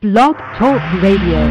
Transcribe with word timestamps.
Blog 0.00 0.36
Talk 0.36 1.02
Radio. 1.02 1.42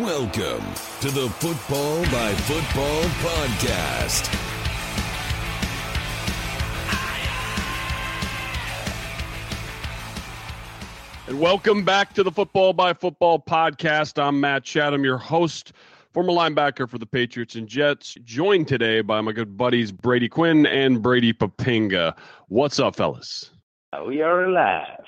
Welcome 0.00 0.62
to 1.00 1.10
the 1.10 1.28
Football 1.40 2.02
by 2.04 2.32
Football 2.34 3.02
podcast. 3.24 4.51
Welcome 11.42 11.84
back 11.84 12.14
to 12.14 12.22
the 12.22 12.30
Football 12.30 12.72
by 12.72 12.92
Football 12.92 13.40
podcast. 13.40 14.22
I'm 14.22 14.38
Matt 14.38 14.62
Chatham, 14.62 15.02
your 15.02 15.18
host, 15.18 15.72
former 16.12 16.30
linebacker 16.30 16.88
for 16.88 16.98
the 16.98 17.04
Patriots 17.04 17.56
and 17.56 17.66
Jets, 17.66 18.14
joined 18.22 18.68
today 18.68 19.00
by 19.00 19.20
my 19.20 19.32
good 19.32 19.56
buddies 19.56 19.90
Brady 19.90 20.28
Quinn 20.28 20.66
and 20.66 21.02
Brady 21.02 21.32
Poppinga. 21.32 22.16
What's 22.46 22.78
up, 22.78 22.94
fellas? 22.94 23.50
We 24.06 24.22
are 24.22 24.44
alive. 24.44 25.04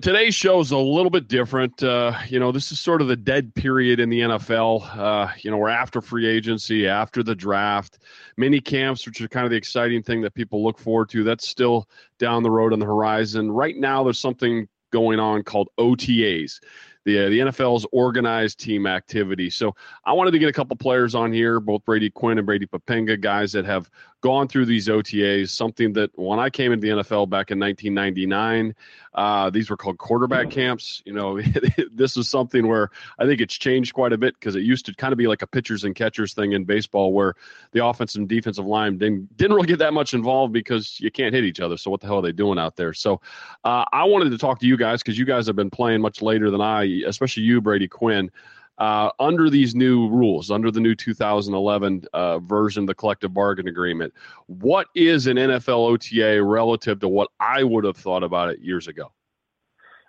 Today's 0.00 0.36
show 0.36 0.60
is 0.60 0.70
a 0.70 0.78
little 0.78 1.10
bit 1.10 1.26
different. 1.26 1.82
Uh, 1.82 2.16
you 2.28 2.38
know, 2.38 2.52
this 2.52 2.70
is 2.70 2.78
sort 2.78 3.02
of 3.02 3.08
the 3.08 3.16
dead 3.16 3.52
period 3.56 3.98
in 3.98 4.08
the 4.10 4.20
NFL. 4.20 4.96
Uh, 4.96 5.32
you 5.40 5.50
know, 5.50 5.56
we're 5.56 5.70
after 5.70 6.00
free 6.00 6.26
agency, 6.28 6.86
after 6.86 7.24
the 7.24 7.34
draft, 7.34 7.98
mini 8.36 8.60
camps, 8.60 9.06
which 9.06 9.20
are 9.20 9.26
kind 9.26 9.44
of 9.44 9.50
the 9.50 9.56
exciting 9.56 10.04
thing 10.04 10.20
that 10.20 10.34
people 10.34 10.62
look 10.62 10.78
forward 10.78 11.08
to. 11.08 11.24
That's 11.24 11.48
still 11.48 11.88
down 12.20 12.44
the 12.44 12.50
road 12.50 12.72
on 12.72 12.78
the 12.78 12.86
horizon. 12.86 13.50
Right 13.50 13.76
now, 13.76 14.04
there's 14.04 14.20
something 14.20 14.68
going 14.94 15.18
on 15.18 15.42
called 15.42 15.68
OTAs, 15.76 16.60
the 17.04 17.26
uh, 17.26 17.28
the 17.28 17.40
NFL's 17.40 17.84
organized 17.90 18.60
team 18.60 18.86
activity. 18.86 19.50
So 19.50 19.74
I 20.06 20.12
wanted 20.12 20.30
to 20.30 20.38
get 20.38 20.48
a 20.48 20.52
couple 20.52 20.76
players 20.76 21.16
on 21.16 21.32
here, 21.32 21.58
both 21.58 21.84
Brady 21.84 22.10
Quinn 22.10 22.38
and 22.38 22.46
Brady 22.46 22.66
Poppinga, 22.66 23.20
guys 23.20 23.50
that 23.52 23.64
have 23.64 23.90
gone 24.24 24.48
through 24.48 24.64
these 24.64 24.88
OTAs. 24.88 25.50
Something 25.50 25.92
that 25.92 26.10
when 26.18 26.38
I 26.38 26.48
came 26.48 26.72
into 26.72 26.86
the 26.86 27.02
NFL 27.02 27.28
back 27.28 27.50
in 27.50 27.60
1999, 27.60 28.74
uh, 29.12 29.50
these 29.50 29.68
were 29.68 29.76
called 29.76 29.98
quarterback 29.98 30.48
camps. 30.48 31.02
You 31.04 31.12
know, 31.12 31.38
this 31.92 32.16
is 32.16 32.26
something 32.26 32.66
where 32.66 32.88
I 33.18 33.26
think 33.26 33.42
it's 33.42 33.54
changed 33.54 33.92
quite 33.92 34.14
a 34.14 34.18
bit 34.18 34.34
because 34.40 34.56
it 34.56 34.62
used 34.62 34.86
to 34.86 34.94
kind 34.94 35.12
of 35.12 35.18
be 35.18 35.26
like 35.26 35.42
a 35.42 35.46
pitchers 35.46 35.84
and 35.84 35.94
catchers 35.94 36.32
thing 36.32 36.52
in 36.52 36.64
baseball, 36.64 37.12
where 37.12 37.34
the 37.72 37.84
offensive 37.84 38.20
and 38.20 38.28
defensive 38.28 38.64
line 38.64 38.96
didn't 38.96 39.36
didn't 39.36 39.54
really 39.56 39.68
get 39.68 39.78
that 39.80 39.92
much 39.92 40.14
involved 40.14 40.54
because 40.54 40.98
you 41.00 41.10
can't 41.10 41.34
hit 41.34 41.44
each 41.44 41.60
other. 41.60 41.76
So 41.76 41.90
what 41.90 42.00
the 42.00 42.06
hell 42.06 42.20
are 42.20 42.22
they 42.22 42.32
doing 42.32 42.58
out 42.58 42.76
there? 42.76 42.94
So 42.94 43.20
uh, 43.64 43.84
I 43.92 44.04
wanted 44.04 44.30
to 44.30 44.38
talk 44.38 44.58
to 44.60 44.66
you 44.66 44.78
guys 44.78 45.02
because 45.02 45.18
you 45.18 45.26
guys 45.26 45.46
have 45.48 45.56
been 45.56 45.70
playing 45.70 46.00
much 46.00 46.22
later 46.22 46.50
than 46.50 46.62
I, 46.62 47.02
especially 47.06 47.42
you, 47.42 47.60
Brady 47.60 47.88
Quinn. 47.88 48.30
Uh, 48.78 49.10
under 49.20 49.48
these 49.48 49.74
new 49.74 50.08
rules, 50.08 50.50
under 50.50 50.68
the 50.68 50.80
new 50.80 50.96
2011 50.96 52.02
uh, 52.12 52.40
version 52.40 52.82
of 52.82 52.86
the 52.88 52.94
collective 52.94 53.32
bargain 53.32 53.68
agreement, 53.68 54.12
what 54.46 54.88
is 54.96 55.28
an 55.28 55.36
NFL 55.36 55.90
OTA 55.90 56.42
relative 56.42 56.98
to 56.98 57.08
what 57.08 57.28
I 57.38 57.62
would 57.62 57.84
have 57.84 57.96
thought 57.96 58.24
about 58.24 58.50
it 58.50 58.60
years 58.60 58.88
ago? 58.88 59.12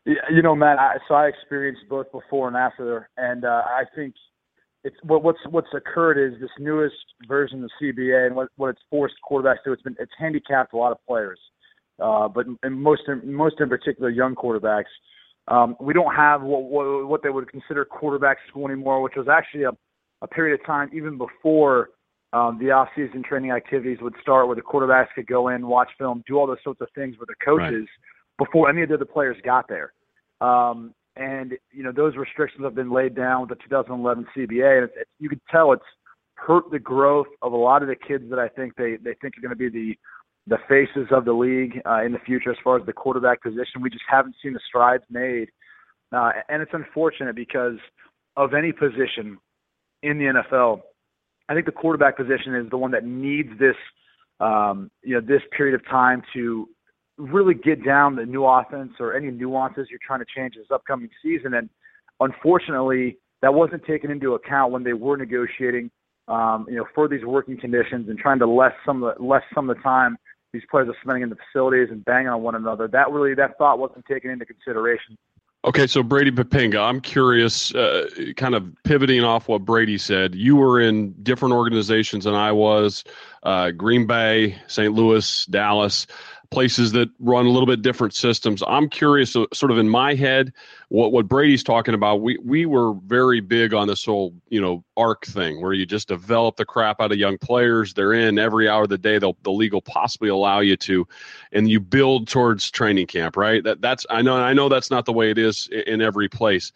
You 0.06 0.42
know, 0.42 0.56
Matt. 0.56 0.80
I, 0.80 0.98
so 1.08 1.16
I 1.16 1.28
experienced 1.28 1.82
both 1.90 2.12
before 2.12 2.48
and 2.48 2.58
after, 2.58 3.10
and 3.18 3.44
uh, 3.44 3.64
I 3.66 3.84
think 3.96 4.14
it's 4.84 4.96
what, 5.02 5.24
what's 5.24 5.40
what's 5.50 5.74
occurred 5.74 6.18
is 6.18 6.40
this 6.40 6.52
newest 6.60 6.96
version 7.28 7.64
of 7.64 7.72
CBA 7.82 8.28
and 8.28 8.36
what, 8.36 8.50
what 8.56 8.70
it's 8.70 8.82
forced 8.90 9.16
quarterbacks 9.30 9.64
to. 9.66 9.74
It's 9.74 9.82
been 9.82 9.96
it's 10.00 10.12
handicapped 10.18 10.74
a 10.74 10.78
lot 10.78 10.92
of 10.92 11.00
players, 11.08 11.40
uh, 12.00 12.28
but 12.28 12.46
and 12.62 12.80
most 12.80 13.02
in, 13.08 13.34
most 13.34 13.60
in 13.60 13.68
particular 13.68 14.12
young 14.12 14.36
quarterbacks. 14.36 14.94
Um, 15.48 15.76
we 15.80 15.94
don't 15.94 16.14
have 16.16 16.42
what, 16.42 16.64
what, 16.64 17.08
what 17.08 17.24
they 17.24 17.30
would 17.30 17.50
consider 17.50 17.86
quarterback 17.86 18.38
school 18.48 18.68
anymore, 18.68 19.02
which 19.02 19.14
was 19.16 19.28
actually 19.28 19.64
a, 19.64 19.72
a 20.22 20.28
period 20.28 20.60
of 20.60 20.66
time 20.66 20.90
even 20.94 21.18
before 21.18 21.90
um, 22.34 22.58
the 22.60 22.72
off-season 22.72 23.24
training 23.24 23.52
activities 23.52 24.00
would 24.02 24.16
start, 24.22 24.48
where 24.48 24.56
the 24.56 24.62
quarterbacks 24.62 25.08
could 25.16 25.28
go 25.28 25.50
in, 25.50 25.68
watch 25.68 25.90
film, 25.98 26.24
do 26.28 26.38
all 26.38 26.48
those 26.48 26.58
sorts 26.64 26.82
of 26.82 26.88
things 26.96 27.16
with 27.20 27.30
the 27.30 27.36
coaches 27.44 27.88
right. 27.88 28.46
before 28.46 28.70
any 28.70 28.82
of 28.82 28.90
the 28.90 28.96
other 28.96 29.06
players 29.06 29.38
got 29.46 29.68
there. 29.68 29.94
Um, 30.42 30.94
and 31.16 31.54
you 31.72 31.82
know 31.82 31.94
those 31.94 32.16
restrictions 32.18 32.64
have 32.64 32.76
been 32.76 32.92
laid 32.92 33.16
down 33.16 33.42
with 33.42 33.50
the 33.50 33.56
2011 33.64 34.28
CBA, 34.36 34.78
and 34.78 34.84
it's, 34.86 34.94
it's, 34.98 35.10
you 35.20 35.30
can 35.30 35.40
tell 35.50 35.72
it's 35.72 35.84
hurt 36.36 36.70
the 36.72 36.80
growth 36.80 37.28
of 37.42 37.54
a 37.54 37.56
lot 37.56 37.82
of 37.82 37.88
the 37.88 37.96
kids 37.96 38.26
that 38.30 38.40
I 38.40 38.50
think 38.50 38.76
they 38.76 38.98
they 38.98 39.16
think 39.22 39.38
are 39.38 39.42
going 39.42 39.52
to 39.52 39.56
be 39.56 39.70
the 39.70 39.98
the 40.48 40.58
faces 40.70 41.08
of 41.12 41.26
the 41.26 41.34
league 41.34 41.82
uh, 41.86 42.04
in 42.04 42.12
the 42.12 42.20
future 42.20 42.52
as 42.52 42.58
far 42.64 42.78
as 42.78 42.86
the 42.86 42.94
quarterback 42.94 43.42
position. 43.42 43.82
We 43.82 43.90
just 43.90 44.04
haven't 44.08 44.36
seen 44.44 44.54
the 44.54 44.60
strides 44.68 45.04
made, 45.10 45.50
uh, 46.12 46.32
and 46.50 46.62
it's 46.62 46.72
unfortunate 46.74 47.36
because 47.36 47.78
of 48.38 48.54
any 48.54 48.72
position 48.72 49.38
in 50.04 50.20
the 50.20 50.26
NFL. 50.26 50.82
I 51.50 51.54
think 51.54 51.66
the 51.66 51.72
quarterback 51.72 52.18
position 52.18 52.56
is 52.56 52.70
the 52.70 52.78
one 52.78 52.92
that 52.92 53.06
needs 53.06 53.50
this, 53.60 53.76
um, 54.40 54.92
you 55.04 55.16
know, 55.16 55.22
this 55.22 55.42
period 55.56 55.76
of 55.76 55.86
time 55.88 56.22
to 56.34 56.68
really 57.18 57.54
get 57.54 57.84
down 57.84 58.16
the 58.16 58.26
new 58.26 58.46
offense 58.46 58.92
or 59.00 59.16
any 59.16 59.32
nuances 59.32 59.88
you're 59.90 60.00
trying 60.06 60.20
to 60.20 60.26
change 60.36 60.56
this 60.56 60.68
upcoming 60.72 61.10
season. 61.24 61.54
And 61.54 61.70
unfortunately, 62.20 63.18
that 63.42 63.54
wasn't 63.54 63.86
taken 63.86 64.12
into 64.12 64.34
account 64.34 64.72
when 64.72 64.84
they 64.84 64.94
were 64.94 65.18
negotiating, 65.18 65.92
um, 66.28 66.66
you 66.68 66.76
know, 66.76 66.86
for 66.94 67.08
these 67.08 67.24
working 67.24 67.58
conditions 67.58 68.10
and 68.10 68.18
trying 68.18 68.40
to 68.40 68.48
less 68.48 68.74
some 68.86 69.02
less 69.20 69.44
some 69.54 69.70
of 69.70 69.78
the 69.78 69.84
time 69.84 70.18
these 70.56 70.68
players 70.72 70.88
are 70.88 70.96
spending 71.02 71.24
in 71.24 71.30
the 71.30 71.36
facilities 71.36 71.90
and 71.92 72.04
banging 72.06 72.30
on 72.30 72.42
one 72.42 72.56
another. 72.56 72.88
That 72.88 73.12
really 73.12 73.36
that 73.36 73.58
thought 73.58 73.78
wasn't 73.78 74.06
taken 74.06 74.32
into 74.32 74.46
consideration. 74.46 75.18
Okay, 75.66 75.88
so 75.88 76.04
Brady 76.04 76.30
Poppinga, 76.30 76.80
I'm 76.80 77.02
curious, 77.02 77.74
uh, 77.74 78.08
kind 78.38 78.54
of 78.54 78.72
pivoting 78.84 79.24
off 79.24 79.48
what 79.48 79.66
Brady 79.66 79.98
said. 79.98 80.36
You 80.36 80.56
were 80.56 80.80
in 80.80 81.12
different 81.24 81.56
organizations 81.56 82.26
than 82.26 82.36
I 82.36 82.52
was, 82.52 83.04
uh, 83.42 83.72
Green 83.72 84.06
Bay, 84.06 84.60
St. 84.68 84.94
Louis, 84.94 85.46
Dallas 85.48 86.06
places 86.52 86.94
that 86.94 87.10
run 87.20 87.46
a 87.46 87.50
little 87.50 87.66
bit 87.66 87.82
different 87.82 88.14
systems. 88.14 88.64
I'm 88.66 88.88
curious, 88.88 89.32
sort 89.32 89.72
of 89.72 89.78
in 89.78 89.90
my 89.90 90.16
head, 90.16 90.54
what 90.88 91.12
what 91.12 91.28
Brady's 91.28 91.64
talking 91.64 91.94
about. 91.94 92.22
We 92.22 92.38
we 92.38 92.66
were 92.66 92.94
very 92.94 93.42
big 93.42 93.74
on 93.74 93.88
this 93.88 94.06
whole 94.06 94.34
you 94.50 94.62
know 94.62 94.84
arc 94.98 95.26
thing 95.26 95.62
where 95.62 95.74
you 95.74 95.86
just 95.86 96.08
develop 96.08 96.56
the 96.56 96.66
crap 96.66 97.02
out 97.02 97.12
of 97.12 97.18
young 97.18 97.38
players. 97.38 97.94
They're 97.94 98.14
in 98.14 98.40
every 98.40 98.70
hour 98.70 98.84
of 98.84 98.90
the 98.90 98.98
day. 98.98 99.20
They'll 99.20 99.38
the 99.44 99.52
league 99.52 99.74
will 99.74 99.82
possibly 99.82 100.30
allow 100.30 100.60
you 100.60 100.78
to, 100.78 101.08
and 101.52 101.70
you 101.70 101.80
build 101.80 102.28
towards 102.28 102.70
training 102.72 103.08
camp. 103.08 103.38
Right. 103.38 103.64
That 103.64 103.82
that's 103.82 104.06
I 104.10 104.22
know 104.22 104.36
I 104.38 104.54
know 104.54 104.70
that's 104.70 104.92
not 104.92 105.06
the 105.06 105.14
way 105.14 105.32
it 105.32 105.38
is 105.38 105.68
in 105.88 106.02
every 106.02 106.30
place. 106.30 106.72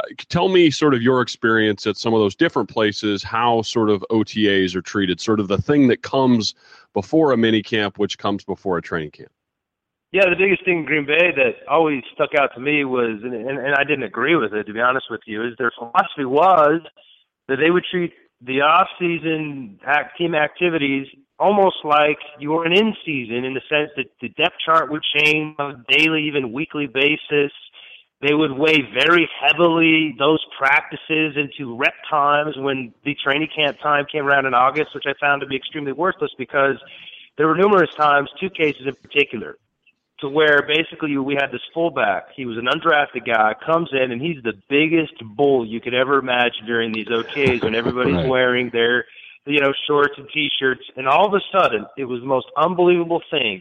Uh, 0.00 0.04
tell 0.28 0.48
me 0.48 0.70
sort 0.70 0.94
of 0.94 1.02
your 1.02 1.20
experience 1.20 1.86
at 1.86 1.96
some 1.96 2.14
of 2.14 2.20
those 2.20 2.34
different 2.34 2.68
places. 2.68 3.22
How 3.22 3.62
sort 3.62 3.90
of 3.90 4.04
OTAs 4.10 4.74
are 4.74 4.82
treated. 4.82 5.20
Sort 5.20 5.40
of 5.40 5.48
the 5.48 5.58
thing 5.58 5.88
that 5.88 6.02
comes 6.02 6.54
before 6.92 7.32
a 7.32 7.36
mini 7.36 7.62
camp, 7.62 7.98
which 7.98 8.18
comes 8.18 8.44
before 8.44 8.78
a 8.78 8.82
training 8.82 9.10
camp. 9.10 9.30
Yeah, 10.12 10.30
the 10.30 10.36
biggest 10.36 10.64
thing 10.64 10.78
in 10.78 10.84
Green 10.84 11.04
Bay 11.04 11.32
that 11.34 11.66
always 11.68 12.04
stuck 12.14 12.36
out 12.38 12.54
to 12.54 12.60
me 12.60 12.84
was, 12.84 13.18
and, 13.24 13.34
and, 13.34 13.58
and 13.58 13.74
I 13.74 13.82
didn't 13.82 14.04
agree 14.04 14.36
with 14.36 14.54
it 14.54 14.62
to 14.62 14.72
be 14.72 14.80
honest 14.80 15.06
with 15.10 15.22
you, 15.26 15.44
is 15.44 15.54
their 15.58 15.72
philosophy 15.76 16.24
was 16.24 16.82
that 17.48 17.56
they 17.56 17.70
would 17.70 17.84
treat 17.90 18.12
the 18.40 18.60
off-season 18.60 19.78
act, 19.86 20.18
team 20.18 20.34
activities 20.34 21.06
almost 21.38 21.76
like 21.84 22.18
you 22.38 22.50
were 22.50 22.64
an 22.64 22.72
in-season 22.72 23.44
in 23.44 23.54
the 23.54 23.60
sense 23.68 23.90
that 23.96 24.06
the 24.20 24.28
depth 24.30 24.56
chart 24.64 24.90
would 24.90 25.02
change 25.18 25.54
on 25.58 25.70
a 25.72 25.92
daily, 25.92 26.24
even 26.24 26.52
weekly 26.52 26.86
basis. 26.86 27.52
They 28.20 28.34
would 28.34 28.52
weigh 28.52 28.82
very 28.82 29.28
heavily 29.40 30.14
those 30.18 30.44
practices 30.56 31.36
into 31.36 31.76
rep 31.76 31.94
times 32.08 32.56
when 32.56 32.94
the 33.04 33.14
training 33.22 33.48
camp 33.54 33.78
time 33.80 34.06
came 34.10 34.24
around 34.24 34.46
in 34.46 34.54
August, 34.54 34.94
which 34.94 35.04
I 35.06 35.14
found 35.20 35.40
to 35.40 35.46
be 35.46 35.56
extremely 35.56 35.92
worthless 35.92 36.30
because 36.38 36.76
there 37.36 37.48
were 37.48 37.56
numerous 37.56 37.92
times, 37.96 38.30
two 38.40 38.50
cases 38.50 38.86
in 38.86 38.94
particular, 38.94 39.58
to 40.24 40.30
where 40.30 40.62
basically 40.66 41.16
we 41.18 41.34
had 41.34 41.52
this 41.52 41.60
fullback. 41.74 42.28
He 42.34 42.46
was 42.46 42.56
an 42.56 42.64
undrafted 42.64 43.26
guy, 43.26 43.52
comes 43.64 43.90
in, 43.92 44.10
and 44.10 44.22
he's 44.22 44.42
the 44.42 44.54
biggest 44.70 45.12
bull 45.36 45.66
you 45.66 45.80
could 45.80 45.92
ever 45.92 46.18
imagine 46.18 46.64
during 46.66 46.92
these 46.92 47.08
OTAs 47.08 47.62
when 47.62 47.74
everybody's 47.74 48.16
right. 48.16 48.28
wearing 48.28 48.70
their, 48.72 49.04
you 49.44 49.60
know, 49.60 49.74
shorts 49.86 50.14
and 50.16 50.26
t-shirts. 50.32 50.80
And 50.96 51.06
all 51.06 51.26
of 51.26 51.34
a 51.34 51.40
sudden, 51.52 51.84
it 51.98 52.04
was 52.04 52.20
the 52.20 52.26
most 52.26 52.46
unbelievable 52.56 53.20
thing. 53.30 53.60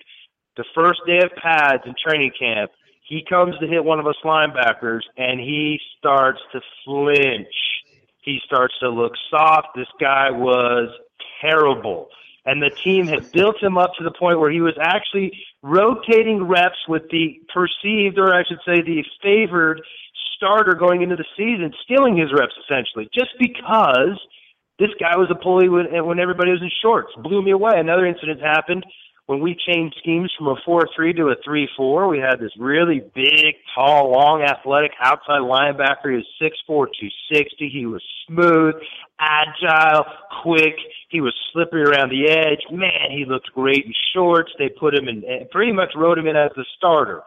The 0.55 0.63
first 0.73 1.01
day 1.05 1.17
of 1.17 1.31
pads 1.35 1.83
and 1.85 1.95
training 1.97 2.31
camp, 2.39 2.71
he 3.05 3.25
comes 3.27 3.55
to 3.59 3.67
hit 3.67 3.83
one 3.83 3.99
of 3.99 4.07
us 4.07 4.15
linebackers, 4.23 5.01
and 5.17 5.41
he 5.41 5.79
starts 5.99 6.39
to 6.53 6.61
flinch. 6.85 7.53
He 8.21 8.39
starts 8.45 8.73
to 8.79 8.89
look 8.89 9.11
soft. 9.29 9.67
This 9.75 9.91
guy 9.99 10.31
was 10.31 10.89
terrible 11.41 12.07
and 12.45 12.61
the 12.61 12.71
team 12.83 13.07
had 13.07 13.31
built 13.31 13.61
him 13.61 13.77
up 13.77 13.91
to 13.97 14.03
the 14.03 14.11
point 14.11 14.39
where 14.39 14.51
he 14.51 14.61
was 14.61 14.75
actually 14.79 15.31
rotating 15.61 16.43
reps 16.43 16.87
with 16.87 17.03
the 17.09 17.39
perceived, 17.53 18.17
or 18.17 18.33
I 18.33 18.43
should 18.43 18.59
say, 18.65 18.81
the 18.81 19.03
favored 19.21 19.81
starter 20.35 20.73
going 20.73 21.01
into 21.01 21.15
the 21.15 21.25
season, 21.37 21.73
stealing 21.83 22.17
his 22.17 22.31
reps 22.33 22.53
essentially, 22.63 23.07
just 23.13 23.31
because 23.39 24.19
this 24.79 24.89
guy 24.99 25.15
was 25.15 25.29
a 25.31 25.35
pulley 25.35 25.69
when, 25.69 25.85
when 26.05 26.19
everybody 26.19 26.51
was 26.51 26.61
in 26.61 26.71
shorts. 26.81 27.13
Blew 27.17 27.41
me 27.41 27.51
away. 27.51 27.73
Another 27.75 28.05
incident 28.05 28.41
happened 28.41 28.85
when 29.25 29.39
we 29.39 29.55
changed 29.55 29.95
schemes 29.99 30.31
from 30.37 30.47
a 30.47 30.55
4-3 30.67 31.15
to 31.15 31.29
a 31.29 31.35
3-4, 31.47 32.09
we 32.09 32.19
had 32.19 32.41
this 32.41 32.51
really 32.59 33.01
big, 33.15 33.55
tall, 33.73 34.11
long, 34.11 34.41
athletic 34.41 34.91
outside 35.01 35.39
linebacker. 35.39 36.11
He 36.11 36.17
was 36.17 36.27
6'4", 36.41 36.51
260. 36.67 37.69
He 37.69 37.85
was 37.85 38.03
smooth, 38.27 38.75
agile, 39.19 40.03
quick. 40.43 40.75
He 41.07 41.21
was 41.21 41.33
slippery 41.53 41.83
around 41.83 42.09
the 42.09 42.29
edge. 42.29 42.59
Man, 42.69 43.11
he 43.11 43.23
looked 43.25 43.53
great 43.53 43.85
in 43.85 43.93
shorts. 44.13 44.51
They 44.59 44.67
put 44.67 44.93
him 44.93 45.07
in, 45.07 45.23
eh, 45.23 45.45
pretty 45.51 45.71
much 45.71 45.93
wrote 45.95 46.17
him 46.17 46.27
in 46.27 46.35
as 46.35 46.51
the 46.57 46.65
starter. 46.75 47.23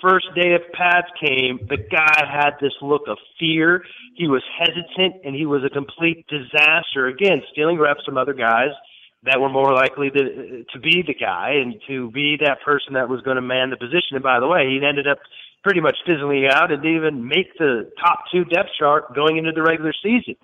First 0.00 0.26
day 0.36 0.54
of 0.54 0.62
pads 0.72 1.08
came, 1.20 1.58
the 1.68 1.76
guy 1.76 2.24
had 2.24 2.52
this 2.60 2.74
look 2.82 3.02
of 3.08 3.18
fear. 3.38 3.84
He 4.14 4.28
was 4.28 4.42
hesitant, 4.58 5.22
and 5.24 5.34
he 5.34 5.46
was 5.46 5.62
a 5.64 5.70
complete 5.70 6.24
disaster. 6.28 7.06
Again, 7.06 7.42
stealing 7.50 7.78
reps 7.78 8.04
from 8.04 8.16
other 8.16 8.34
guys– 8.34 8.70
that 9.24 9.40
were 9.40 9.48
more 9.48 9.72
likely 9.72 10.10
to 10.10 10.64
to 10.72 10.78
be 10.80 11.02
the 11.06 11.14
guy 11.14 11.54
and 11.62 11.74
to 11.86 12.10
be 12.10 12.36
that 12.40 12.58
person 12.64 12.94
that 12.94 13.08
was 13.08 13.20
going 13.22 13.36
to 13.36 13.42
man 13.42 13.70
the 13.70 13.76
position. 13.76 14.18
And 14.18 14.22
by 14.22 14.40
the 14.40 14.48
way, 14.48 14.66
he 14.68 14.84
ended 14.84 15.06
up 15.06 15.18
pretty 15.62 15.80
much 15.80 15.96
fizzling 16.06 16.46
out 16.50 16.72
and 16.72 16.82
didn't 16.82 16.96
even 16.96 17.28
make 17.28 17.56
the 17.58 17.90
top 18.02 18.24
two 18.32 18.44
depth 18.44 18.70
chart 18.78 19.14
going 19.14 19.36
into 19.38 19.52
the 19.52 19.62
regular 19.62 19.94
season. 20.02 20.34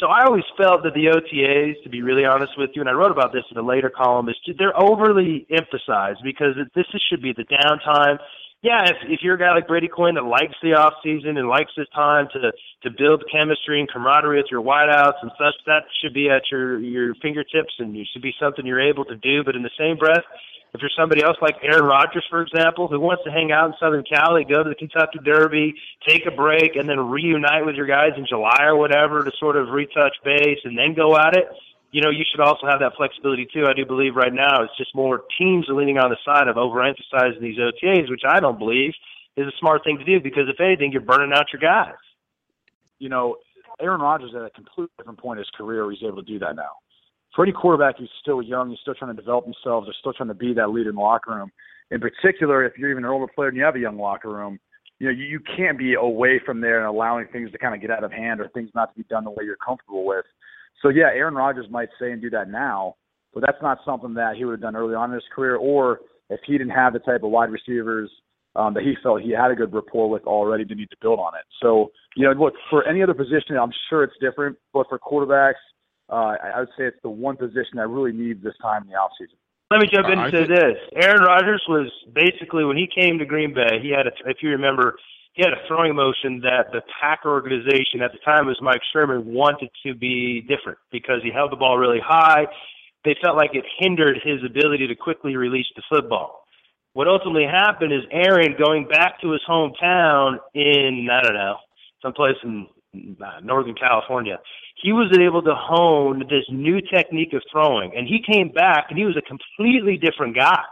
So 0.00 0.06
I 0.06 0.24
always 0.24 0.44
felt 0.58 0.82
that 0.82 0.94
the 0.94 1.06
OTAs, 1.06 1.82
to 1.84 1.88
be 1.88 2.02
really 2.02 2.24
honest 2.24 2.58
with 2.58 2.70
you, 2.74 2.82
and 2.82 2.88
I 2.88 2.92
wrote 2.92 3.12
about 3.12 3.32
this 3.32 3.44
in 3.50 3.56
a 3.56 3.62
later 3.62 3.90
column, 3.90 4.28
is 4.28 4.36
they're 4.58 4.74
overly 4.74 5.46
emphasized 5.50 6.20
because 6.24 6.56
this 6.74 6.86
should 7.08 7.22
be 7.22 7.32
the 7.32 7.44
downtime 7.44 8.18
yeah, 8.64 8.88
if 8.88 8.96
if 9.04 9.20
you're 9.20 9.34
a 9.34 9.38
guy 9.38 9.52
like 9.52 9.68
Brady 9.68 9.88
Quinn 9.88 10.14
that 10.14 10.24
likes 10.24 10.56
the 10.62 10.72
off 10.72 10.94
season 11.04 11.36
and 11.36 11.48
likes 11.48 11.72
his 11.76 11.86
time 11.94 12.28
to 12.32 12.50
to 12.82 12.88
build 12.96 13.22
chemistry 13.30 13.78
and 13.78 13.88
camaraderie 13.92 14.38
with 14.38 14.48
your 14.50 14.62
wideouts 14.62 15.20
and 15.20 15.30
such, 15.36 15.52
that 15.66 15.84
should 16.00 16.14
be 16.14 16.30
at 16.30 16.48
your 16.50 16.80
your 16.80 17.14
fingertips 17.20 17.74
and 17.78 17.94
it 17.94 18.08
should 18.10 18.22
be 18.22 18.32
something 18.40 18.64
you're 18.64 18.80
able 18.80 19.04
to 19.04 19.16
do. 19.16 19.44
But 19.44 19.54
in 19.54 19.62
the 19.62 19.76
same 19.78 19.98
breath, 19.98 20.24
if 20.72 20.80
you're 20.80 20.96
somebody 20.96 21.22
else 21.22 21.36
like 21.42 21.56
Aaron 21.62 21.84
Rodgers, 21.84 22.24
for 22.30 22.40
example, 22.40 22.88
who 22.88 22.98
wants 22.98 23.22
to 23.24 23.30
hang 23.30 23.52
out 23.52 23.66
in 23.66 23.74
Southern 23.78 24.02
Cali, 24.02 24.46
go 24.48 24.62
to 24.64 24.70
the 24.70 24.74
Kentucky 24.74 25.20
Derby, 25.22 25.74
take 26.08 26.24
a 26.24 26.34
break, 26.34 26.74
and 26.74 26.88
then 26.88 26.98
reunite 26.98 27.66
with 27.66 27.76
your 27.76 27.86
guys 27.86 28.16
in 28.16 28.24
July 28.26 28.64
or 28.64 28.76
whatever 28.76 29.22
to 29.22 29.30
sort 29.38 29.56
of 29.56 29.68
retouch 29.68 30.16
base 30.24 30.64
and 30.64 30.78
then 30.78 30.94
go 30.94 31.18
at 31.18 31.36
it, 31.36 31.44
you 31.94 32.00
know, 32.00 32.10
you 32.10 32.24
should 32.28 32.40
also 32.40 32.66
have 32.66 32.80
that 32.80 32.96
flexibility 32.96 33.46
too. 33.46 33.66
I 33.68 33.72
do 33.72 33.86
believe 33.86 34.16
right 34.16 34.34
now 34.34 34.64
it's 34.64 34.76
just 34.76 34.92
more 34.96 35.22
teams 35.38 35.68
are 35.70 35.74
leaning 35.74 35.96
on 35.96 36.10
the 36.10 36.16
side 36.24 36.48
of 36.48 36.56
overemphasizing 36.56 37.40
these 37.40 37.56
OTAs, 37.56 38.10
which 38.10 38.22
I 38.28 38.40
don't 38.40 38.58
believe 38.58 38.92
is 39.36 39.46
a 39.46 39.52
smart 39.60 39.84
thing 39.84 39.98
to 39.98 40.04
do 40.04 40.20
because 40.20 40.48
if 40.48 40.60
anything, 40.60 40.90
you're 40.90 41.02
burning 41.02 41.32
out 41.32 41.52
your 41.52 41.60
guys. 41.60 41.94
You 42.98 43.10
know, 43.10 43.36
Aaron 43.80 44.00
Rodgers 44.00 44.32
at 44.34 44.42
a 44.42 44.50
completely 44.50 44.90
different 44.98 45.20
point 45.20 45.38
in 45.38 45.42
his 45.42 45.50
career 45.56 45.84
where 45.84 45.92
he's 45.92 46.02
able 46.02 46.16
to 46.16 46.26
do 46.26 46.40
that 46.40 46.56
now. 46.56 46.82
For 47.36 47.44
any 47.44 47.52
quarterback 47.52 47.98
who's 47.98 48.10
still 48.20 48.42
young, 48.42 48.70
he's 48.70 48.80
still 48.80 48.94
trying 48.94 49.14
to 49.14 49.20
develop 49.20 49.44
themselves, 49.44 49.86
they're 49.86 49.94
still 50.00 50.14
trying 50.14 50.30
to 50.30 50.34
be 50.34 50.52
that 50.54 50.70
leader 50.70 50.90
in 50.90 50.96
the 50.96 51.00
locker 51.00 51.30
room. 51.30 51.52
In 51.92 52.00
particular, 52.00 52.64
if 52.64 52.76
you're 52.76 52.90
even 52.90 53.04
an 53.04 53.10
older 53.10 53.30
player 53.32 53.50
and 53.50 53.56
you 53.56 53.62
have 53.62 53.76
a 53.76 53.80
young 53.80 53.98
locker 53.98 54.30
room, 54.30 54.58
you 54.98 55.06
know, 55.06 55.12
you, 55.12 55.26
you 55.26 55.40
can't 55.56 55.78
be 55.78 55.94
away 55.94 56.40
from 56.44 56.60
there 56.60 56.78
and 56.78 56.88
allowing 56.88 57.28
things 57.28 57.52
to 57.52 57.58
kind 57.58 57.72
of 57.72 57.80
get 57.80 57.92
out 57.92 58.02
of 58.02 58.10
hand 58.10 58.40
or 58.40 58.48
things 58.48 58.70
not 58.74 58.92
to 58.92 59.00
be 59.00 59.06
done 59.08 59.22
the 59.22 59.30
way 59.30 59.44
you're 59.44 59.56
comfortable 59.64 60.04
with. 60.04 60.24
So 60.84 60.90
yeah, 60.90 61.08
Aaron 61.14 61.34
Rodgers 61.34 61.66
might 61.70 61.88
say 61.98 62.12
and 62.12 62.20
do 62.20 62.28
that 62.30 62.50
now, 62.50 62.96
but 63.32 63.42
that's 63.44 63.60
not 63.62 63.78
something 63.86 64.14
that 64.14 64.36
he 64.36 64.44
would 64.44 64.52
have 64.52 64.60
done 64.60 64.76
early 64.76 64.94
on 64.94 65.10
in 65.10 65.14
his 65.14 65.24
career, 65.34 65.56
or 65.56 66.00
if 66.28 66.40
he 66.46 66.52
didn't 66.58 66.70
have 66.70 66.92
the 66.92 66.98
type 66.98 67.22
of 67.22 67.30
wide 67.30 67.50
receivers 67.50 68.10
um, 68.54 68.74
that 68.74 68.82
he 68.82 68.94
felt 69.02 69.22
he 69.22 69.30
had 69.30 69.50
a 69.50 69.54
good 69.54 69.72
rapport 69.72 70.10
with 70.10 70.24
already 70.24 70.64
to 70.66 70.74
need 70.74 70.90
to 70.90 70.96
build 71.00 71.18
on 71.18 71.34
it. 71.34 71.44
So 71.62 71.90
you 72.16 72.26
know, 72.26 72.32
look 72.32 72.54
for 72.68 72.86
any 72.86 73.02
other 73.02 73.14
position, 73.14 73.56
I'm 73.60 73.72
sure 73.88 74.04
it's 74.04 74.14
different, 74.20 74.58
but 74.74 74.86
for 74.88 74.98
quarterbacks, 74.98 75.62
uh, 76.10 76.36
I 76.44 76.60
would 76.60 76.68
say 76.76 76.84
it's 76.84 77.00
the 77.02 77.08
one 77.08 77.36
position 77.36 77.76
that 77.76 77.88
really 77.88 78.12
needs 78.12 78.44
this 78.44 78.54
time 78.60 78.82
in 78.82 78.88
the 78.88 78.94
offseason. 78.94 79.38
Let 79.70 79.80
me 79.80 79.88
jump 79.92 80.08
into 80.08 80.30
think- 80.30 80.48
this. 80.48 80.76
Aaron 81.02 81.22
Rodgers 81.22 81.64
was 81.66 81.90
basically 82.14 82.64
when 82.64 82.76
he 82.76 82.86
came 82.86 83.18
to 83.18 83.24
Green 83.24 83.54
Bay, 83.54 83.80
he 83.82 83.90
had 83.90 84.06
a, 84.06 84.12
if 84.26 84.42
you 84.42 84.50
remember, 84.50 84.96
he 85.34 85.42
had 85.42 85.52
a 85.52 85.66
throwing 85.66 85.96
motion 85.96 86.40
that 86.42 86.70
the 86.72 86.80
Packer 87.00 87.28
organization 87.28 88.02
at 88.02 88.12
the 88.12 88.18
time 88.24 88.46
was 88.46 88.56
Mike 88.62 88.80
Sherman 88.92 89.26
wanted 89.26 89.68
to 89.84 89.94
be 89.94 90.40
different 90.42 90.78
because 90.92 91.20
he 91.22 91.30
held 91.32 91.50
the 91.50 91.56
ball 91.56 91.76
really 91.76 92.00
high. 92.02 92.46
They 93.04 93.16
felt 93.20 93.36
like 93.36 93.50
it 93.52 93.64
hindered 93.78 94.18
his 94.22 94.38
ability 94.48 94.86
to 94.86 94.94
quickly 94.94 95.36
release 95.36 95.66
the 95.74 95.82
football. 95.90 96.44
What 96.92 97.08
ultimately 97.08 97.46
happened 97.50 97.92
is 97.92 98.02
Aaron 98.12 98.54
going 98.56 98.86
back 98.86 99.20
to 99.22 99.32
his 99.32 99.42
hometown 99.48 100.38
in 100.54 101.08
I 101.10 101.20
don't 101.20 101.34
know 101.34 101.56
someplace 102.00 102.36
in 102.44 102.68
uh, 103.20 103.40
Northern 103.42 103.74
California. 103.74 104.38
He 104.80 104.92
was 104.92 105.10
able 105.18 105.42
to 105.42 105.54
hone 105.56 106.20
this 106.30 106.44
new 106.48 106.80
technique 106.80 107.32
of 107.32 107.42
throwing, 107.50 107.92
and 107.96 108.06
he 108.06 108.22
came 108.22 108.50
back 108.50 108.86
and 108.88 108.98
he 108.98 109.04
was 109.04 109.16
a 109.16 109.22
completely 109.22 109.98
different 109.98 110.36
guy. 110.36 110.62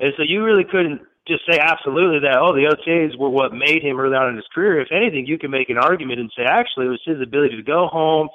And 0.00 0.12
so 0.16 0.24
you 0.26 0.42
really 0.42 0.64
couldn't 0.64 1.02
just 1.28 1.42
say 1.48 1.58
absolutely 1.58 2.20
that 2.20 2.38
oh 2.38 2.52
the 2.52 2.66
OTAs 2.66 3.18
were 3.18 3.30
what 3.30 3.52
made 3.52 3.82
him 3.82 4.00
early 4.00 4.16
on 4.16 4.30
in 4.30 4.36
his 4.36 4.46
career. 4.52 4.80
If 4.80 4.88
anything, 4.90 5.26
you 5.26 5.38
can 5.38 5.50
make 5.50 5.70
an 5.70 5.78
argument 5.78 6.20
and 6.20 6.30
say 6.36 6.44
actually 6.44 6.86
it 6.86 6.90
was 6.90 7.02
his 7.04 7.20
ability 7.20 7.56
to 7.56 7.62
go 7.62 7.86
home, 7.86 8.28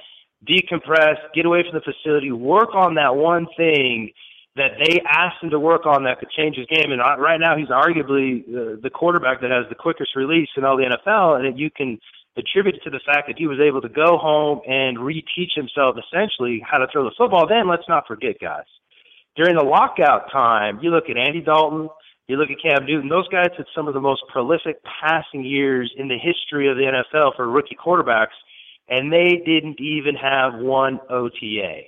decompress, 0.48 1.16
get 1.34 1.46
away 1.46 1.64
from 1.64 1.80
the 1.80 1.84
facility, 1.84 2.32
work 2.32 2.74
on 2.74 2.96
that 2.96 3.16
one 3.16 3.48
thing 3.58 4.12
that 4.56 4.72
they 4.80 5.00
asked 5.08 5.44
him 5.44 5.52
to 5.52 5.60
work 5.60 5.86
on 5.86 6.04
that 6.04 6.20
could 6.20 6.32
change 6.32 6.56
his 6.58 6.66
game. 6.66 6.92
And 6.92 7.00
right 7.00 7.40
now 7.40 7.56
he's 7.56 7.70
arguably 7.70 8.46
the, 8.46 8.80
the 8.82 8.90
quarterback 8.90 9.42
that 9.42 9.52
has 9.52 9.66
the 9.70 9.76
quickest 9.76 10.16
release 10.16 10.50
in 10.58 10.66
all 10.66 10.78
the 10.78 10.84
NFL, 10.84 11.46
and 11.46 11.60
you 11.60 11.70
can 11.70 12.00
attribute 12.38 12.76
it 12.76 12.84
to 12.84 12.90
the 12.90 13.00
fact 13.06 13.28
that 13.28 13.38
he 13.38 13.48
was 13.48 13.60
able 13.60 13.82
to 13.82 13.90
go 13.90 14.18
home 14.18 14.62
and 14.68 14.98
reteach 14.98 15.54
himself 15.56 15.96
essentially 15.98 16.62
how 16.66 16.78
to 16.78 16.88
throw 16.92 17.04
the 17.04 17.14
football. 17.18 17.48
Then 17.48 17.68
let's 17.68 17.88
not 17.88 18.08
forget, 18.08 18.40
guys, 18.40 18.66
during 19.36 19.56
the 19.56 19.64
lockout 19.64 20.32
time, 20.32 20.80
you 20.82 20.90
look 20.90 21.10
at 21.10 21.18
Andy 21.18 21.42
Dalton 21.42 21.90
you 22.28 22.38
look 22.38 22.50
at 22.50 22.62
Cam 22.62 22.86
Newton; 22.86 23.10
those 23.10 23.28
guys 23.30 23.50
had 23.56 23.66
some 23.76 23.88
of 23.88 23.94
the 23.94 24.02
most 24.02 24.24
prolific 24.32 24.82
passing 24.84 25.44
years 25.44 25.92
in 25.98 26.08
the 26.08 26.18
history 26.18 26.70
of 26.70 26.78
the 26.78 26.84
NFL 26.84 27.36
for 27.36 27.50
rookie 27.50 27.76
quarterbacks, 27.76 28.36
and 28.90 29.12
they 29.12 29.42
didn't 29.46 29.80
even 29.80 30.16
have 30.16 30.56
one 30.56 31.00
OTA. 31.10 31.84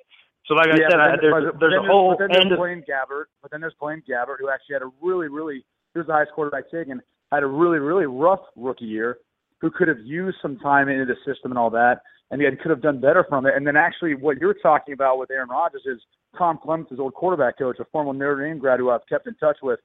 So, 0.46 0.56
like 0.56 0.68
yeah, 0.68 0.74
I 0.74 0.78
said, 0.78 0.92
then, 0.92 1.00
I, 1.00 1.16
there's, 1.22 1.46
but, 1.52 1.60
there's 1.60 1.74
a 1.74 1.88
whole 1.88 2.16
there's, 2.18 2.30
but 2.30 2.42
end 2.42 2.52
there's 2.52 2.58
of 2.58 2.60
Blaine 2.60 2.84
Gabbert, 2.90 3.26
but 3.42 3.52
then 3.52 3.62
there's 3.62 3.76
Blaine 3.80 4.02
Gabbert, 4.10 4.38
who 4.40 4.50
actually 4.50 4.74
had 4.74 4.82
a 4.82 4.90
really, 5.02 5.28
really 5.28 5.64
he 5.94 6.00
was 6.00 6.08
the 6.08 6.14
highest 6.14 6.32
quarterback 6.34 6.72
taken, 6.72 7.02
had 7.32 7.44
a 7.44 7.48
really, 7.48 7.80
really 7.80 8.06
rough 8.06 8.42
rookie 8.56 8.86
year, 8.86 9.18
who 9.60 9.70
could 9.70 9.88
have 9.88 10.00
used 10.00 10.38
some 10.42 10.58
time 10.58 10.90
into 10.90 11.06
the 11.06 11.16
system 11.26 11.52
and 11.52 11.58
all 11.58 11.70
that, 11.70 12.02
and 12.32 12.42
he 12.42 12.48
could 12.62 12.72
have 12.72 12.82
done 12.82 13.00
better 13.00 13.26
from 13.28 13.46
it. 13.46 13.54
And 13.56 13.66
then 13.66 13.76
actually, 13.76 14.16
what 14.16 14.38
you're 14.38 14.54
talking 14.54 14.94
about 14.94 15.20
with 15.20 15.32
Aaron 15.32 15.50
Rodgers 15.50 15.84
is 15.86 16.00
Tom 16.38 16.60
Clements, 16.62 16.92
his 16.92 17.00
old 17.00 17.14
quarterback 17.14 17.58
coach, 17.58 17.78
a 17.80 17.86
former 17.86 18.14
Notre 18.14 18.48
Dame 18.48 18.60
grad 18.60 18.80
who 18.80 18.90
I've 18.90 19.06
kept 19.10 19.28
in 19.28 19.36
touch 19.36 19.58
with 19.62 19.80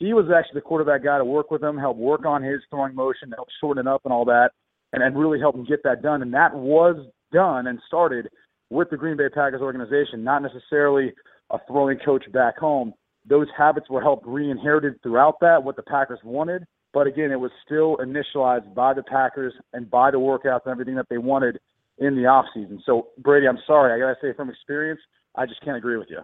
he 0.00 0.14
was 0.14 0.26
actually 0.34 0.58
the 0.58 0.66
quarterback 0.66 1.04
guy 1.04 1.18
to 1.18 1.24
work 1.24 1.50
with 1.50 1.62
him, 1.62 1.78
help 1.78 1.96
work 1.96 2.24
on 2.24 2.42
his 2.42 2.60
throwing 2.70 2.94
motion, 2.94 3.30
help 3.36 3.48
shorten 3.60 3.86
it 3.86 3.88
up 3.88 4.00
and 4.04 4.12
all 4.12 4.24
that, 4.24 4.50
and, 4.92 5.02
and 5.02 5.16
really 5.16 5.38
help 5.38 5.54
him 5.54 5.64
get 5.64 5.82
that 5.84 6.02
done. 6.02 6.22
And 6.22 6.34
that 6.34 6.54
was 6.54 6.96
done 7.32 7.66
and 7.66 7.78
started 7.86 8.28
with 8.70 8.88
the 8.90 8.96
Green 8.96 9.16
Bay 9.16 9.28
Packers 9.28 9.60
organization, 9.60 10.24
not 10.24 10.42
necessarily 10.42 11.12
a 11.50 11.58
throwing 11.68 11.98
coach 11.98 12.24
back 12.32 12.58
home. 12.58 12.94
Those 13.28 13.46
habits 13.56 13.90
were 13.90 14.00
helped 14.00 14.26
re-inherited 14.26 15.02
throughout 15.02 15.38
that, 15.42 15.62
what 15.62 15.76
the 15.76 15.82
Packers 15.82 16.20
wanted. 16.24 16.64
But 16.94 17.06
again, 17.06 17.30
it 17.30 17.38
was 17.38 17.50
still 17.64 17.98
initialized 17.98 18.74
by 18.74 18.94
the 18.94 19.02
Packers 19.02 19.52
and 19.74 19.88
by 19.90 20.10
the 20.10 20.18
workouts 20.18 20.62
and 20.64 20.72
everything 20.72 20.96
that 20.96 21.08
they 21.10 21.18
wanted 21.18 21.60
in 21.98 22.16
the 22.16 22.26
off 22.26 22.46
season. 22.54 22.82
So 22.86 23.08
Brady, 23.18 23.46
I'm 23.46 23.58
sorry, 23.66 23.92
I 23.92 23.98
gotta 23.98 24.16
say 24.22 24.34
from 24.34 24.48
experience, 24.48 25.00
I 25.36 25.44
just 25.44 25.62
can't 25.62 25.76
agree 25.76 25.98
with 25.98 26.08
you. 26.10 26.20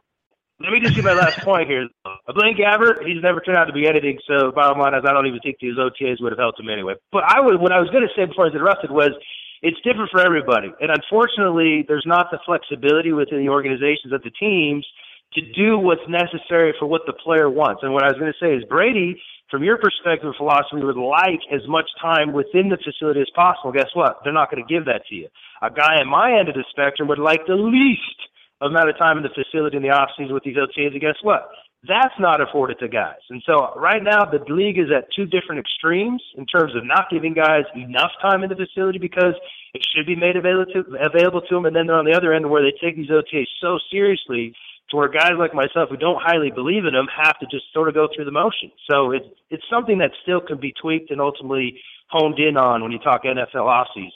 Let 0.59 0.73
me 0.73 0.81
just 0.81 0.95
get 0.97 1.05
my 1.05 1.13
last 1.13 1.41
point 1.41 1.69
here. 1.69 1.87
Uh, 2.05 2.17
A 2.29 2.33
Blaine 2.33 2.57
Gabbert, 2.57 3.05
he's 3.05 3.23
never 3.23 3.41
turned 3.41 3.59
out 3.59 3.67
to 3.67 3.77
be 3.77 3.87
anything. 3.87 4.19
So 4.27 4.53
bottom 4.53 4.79
line 4.79 4.95
is, 4.95 5.05
I 5.05 5.13
don't 5.13 5.27
even 5.27 5.41
think 5.41 5.59
these 5.61 5.77
OTAs 5.77 6.17
would 6.21 6.33
have 6.33 6.39
helped 6.39 6.59
him 6.59 6.71
anyway. 6.71 6.95
But 7.13 7.25
I 7.25 7.41
was, 7.41 7.61
what 7.61 7.73
I 7.73 7.81
was 7.81 7.91
going 7.91 8.09
to 8.09 8.15
say 8.17 8.25
before 8.25 8.45
I 8.45 8.49
was 8.49 8.57
interrupted 8.57 8.91
was, 8.91 9.13
it's 9.63 9.81
different 9.81 10.11
for 10.13 10.21
everybody, 10.21 10.69
and 10.81 10.93
unfortunately, 10.93 11.85
there's 11.89 12.05
not 12.05 12.29
the 12.31 12.39
flexibility 12.45 13.13
within 13.13 13.41
the 13.41 13.49
organizations 13.49 14.13
of 14.13 14.23
the 14.23 14.31
teams 14.31 14.87
to 15.33 15.41
do 15.53 15.79
what's 15.79 16.05
necessary 16.09 16.75
for 16.79 16.87
what 16.87 17.03
the 17.07 17.13
player 17.13 17.49
wants. 17.49 17.83
And 17.83 17.93
what 17.93 18.05
I 18.05 18.09
was 18.09 18.19
going 18.21 18.33
to 18.33 18.39
say 18.39 18.55
is, 18.55 18.65
Brady, 18.69 19.21
from 19.51 19.65
your 19.65 19.79
perspective, 19.79 20.33
philosophy 20.37 20.85
would 20.85 20.97
like 20.97 21.41
as 21.53 21.67
much 21.69 21.89
time 22.01 22.33
within 22.33 22.69
the 22.69 22.77
facility 22.77 23.21
as 23.21 23.31
possible. 23.35 23.73
Guess 23.73 23.91
what? 23.95 24.21
They're 24.25 24.33
not 24.33 24.51
going 24.51 24.65
to 24.65 24.69
give 24.73 24.85
that 24.87 25.07
to 25.09 25.15
you. 25.15 25.29
A 25.63 25.71
guy 25.71 26.01
at 26.01 26.07
my 26.07 26.37
end 26.39 26.49
of 26.49 26.55
the 26.55 26.65
spectrum 26.71 27.09
would 27.09 27.19
like 27.19 27.47
the 27.47 27.57
least 27.57 28.29
amount 28.61 28.89
of 28.89 28.99
time 28.99 29.17
in 29.19 29.23
the 29.23 29.35
facility 29.35 29.77
in 29.77 29.83
the 29.83 29.91
off 29.91 30.11
season 30.17 30.35
with 30.35 30.45
these 30.45 30.57
OTAs, 30.57 30.93
and 30.93 31.01
guess 31.01 31.21
what? 31.23 31.49
That's 31.87 32.15
not 32.19 32.41
afforded 32.41 32.79
to 32.81 32.89
guys. 32.89 33.23
And 33.31 33.43
so 33.47 33.73
right 33.77 34.03
now 34.03 34.25
the 34.25 34.43
league 34.53 34.79
is 34.79 34.91
at 34.91 35.07
two 35.15 35.27
different 35.27 35.61
extremes 35.61 36.23
in 36.37 36.47
terms 36.47 36.75
of 36.75 36.85
not 36.85 37.11
giving 37.11 37.35
guys 37.35 37.65
enough 37.77 38.11
time 38.21 38.43
in 38.43 38.51
the 38.51 38.57
facility 38.57 38.99
because 38.99 39.35
it 39.75 39.87
should 39.95 40.07
be 40.07 40.17
made 40.17 40.37
available 40.37 40.73
to, 40.73 40.81
available 41.05 41.43
to 41.43 41.55
them, 41.55 41.67
and 41.67 41.77
then 41.77 41.87
they're 41.87 41.99
on 41.99 42.07
the 42.07 42.17
other 42.17 42.33
end 42.33 42.51
where 42.51 42.63
they 42.63 42.75
take 42.83 42.97
these 42.97 43.11
OTAs 43.11 43.47
so 43.61 43.79
seriously 43.91 44.55
to 44.91 44.97
where 44.97 45.09
guys 45.09 45.33
like 45.39 45.55
myself 45.55 45.91
who 45.91 45.97
don't 45.97 46.23
highly 46.23 46.51
believe 46.51 46.85
in 46.85 46.95
them 46.95 47.07
have 47.11 47.39
to 47.41 47.47
just 47.51 47.65
sort 47.73 47.89
of 47.89 47.95
go 47.95 48.09
through 48.15 48.25
the 48.25 48.31
motion. 48.31 48.71
So 48.91 49.11
it's 49.11 49.27
it's 49.51 49.65
something 49.71 49.99
that 49.99 50.13
still 50.23 50.41
can 50.41 50.59
be 50.59 50.73
tweaked 50.81 51.11
and 51.11 51.21
ultimately 51.21 51.81
honed 52.09 52.39
in 52.39 52.57
on 52.57 52.83
when 52.83 52.93
you 52.93 52.99
talk 52.99 53.25
NFL 53.25 53.67
off 53.67 53.89
season. 53.95 54.13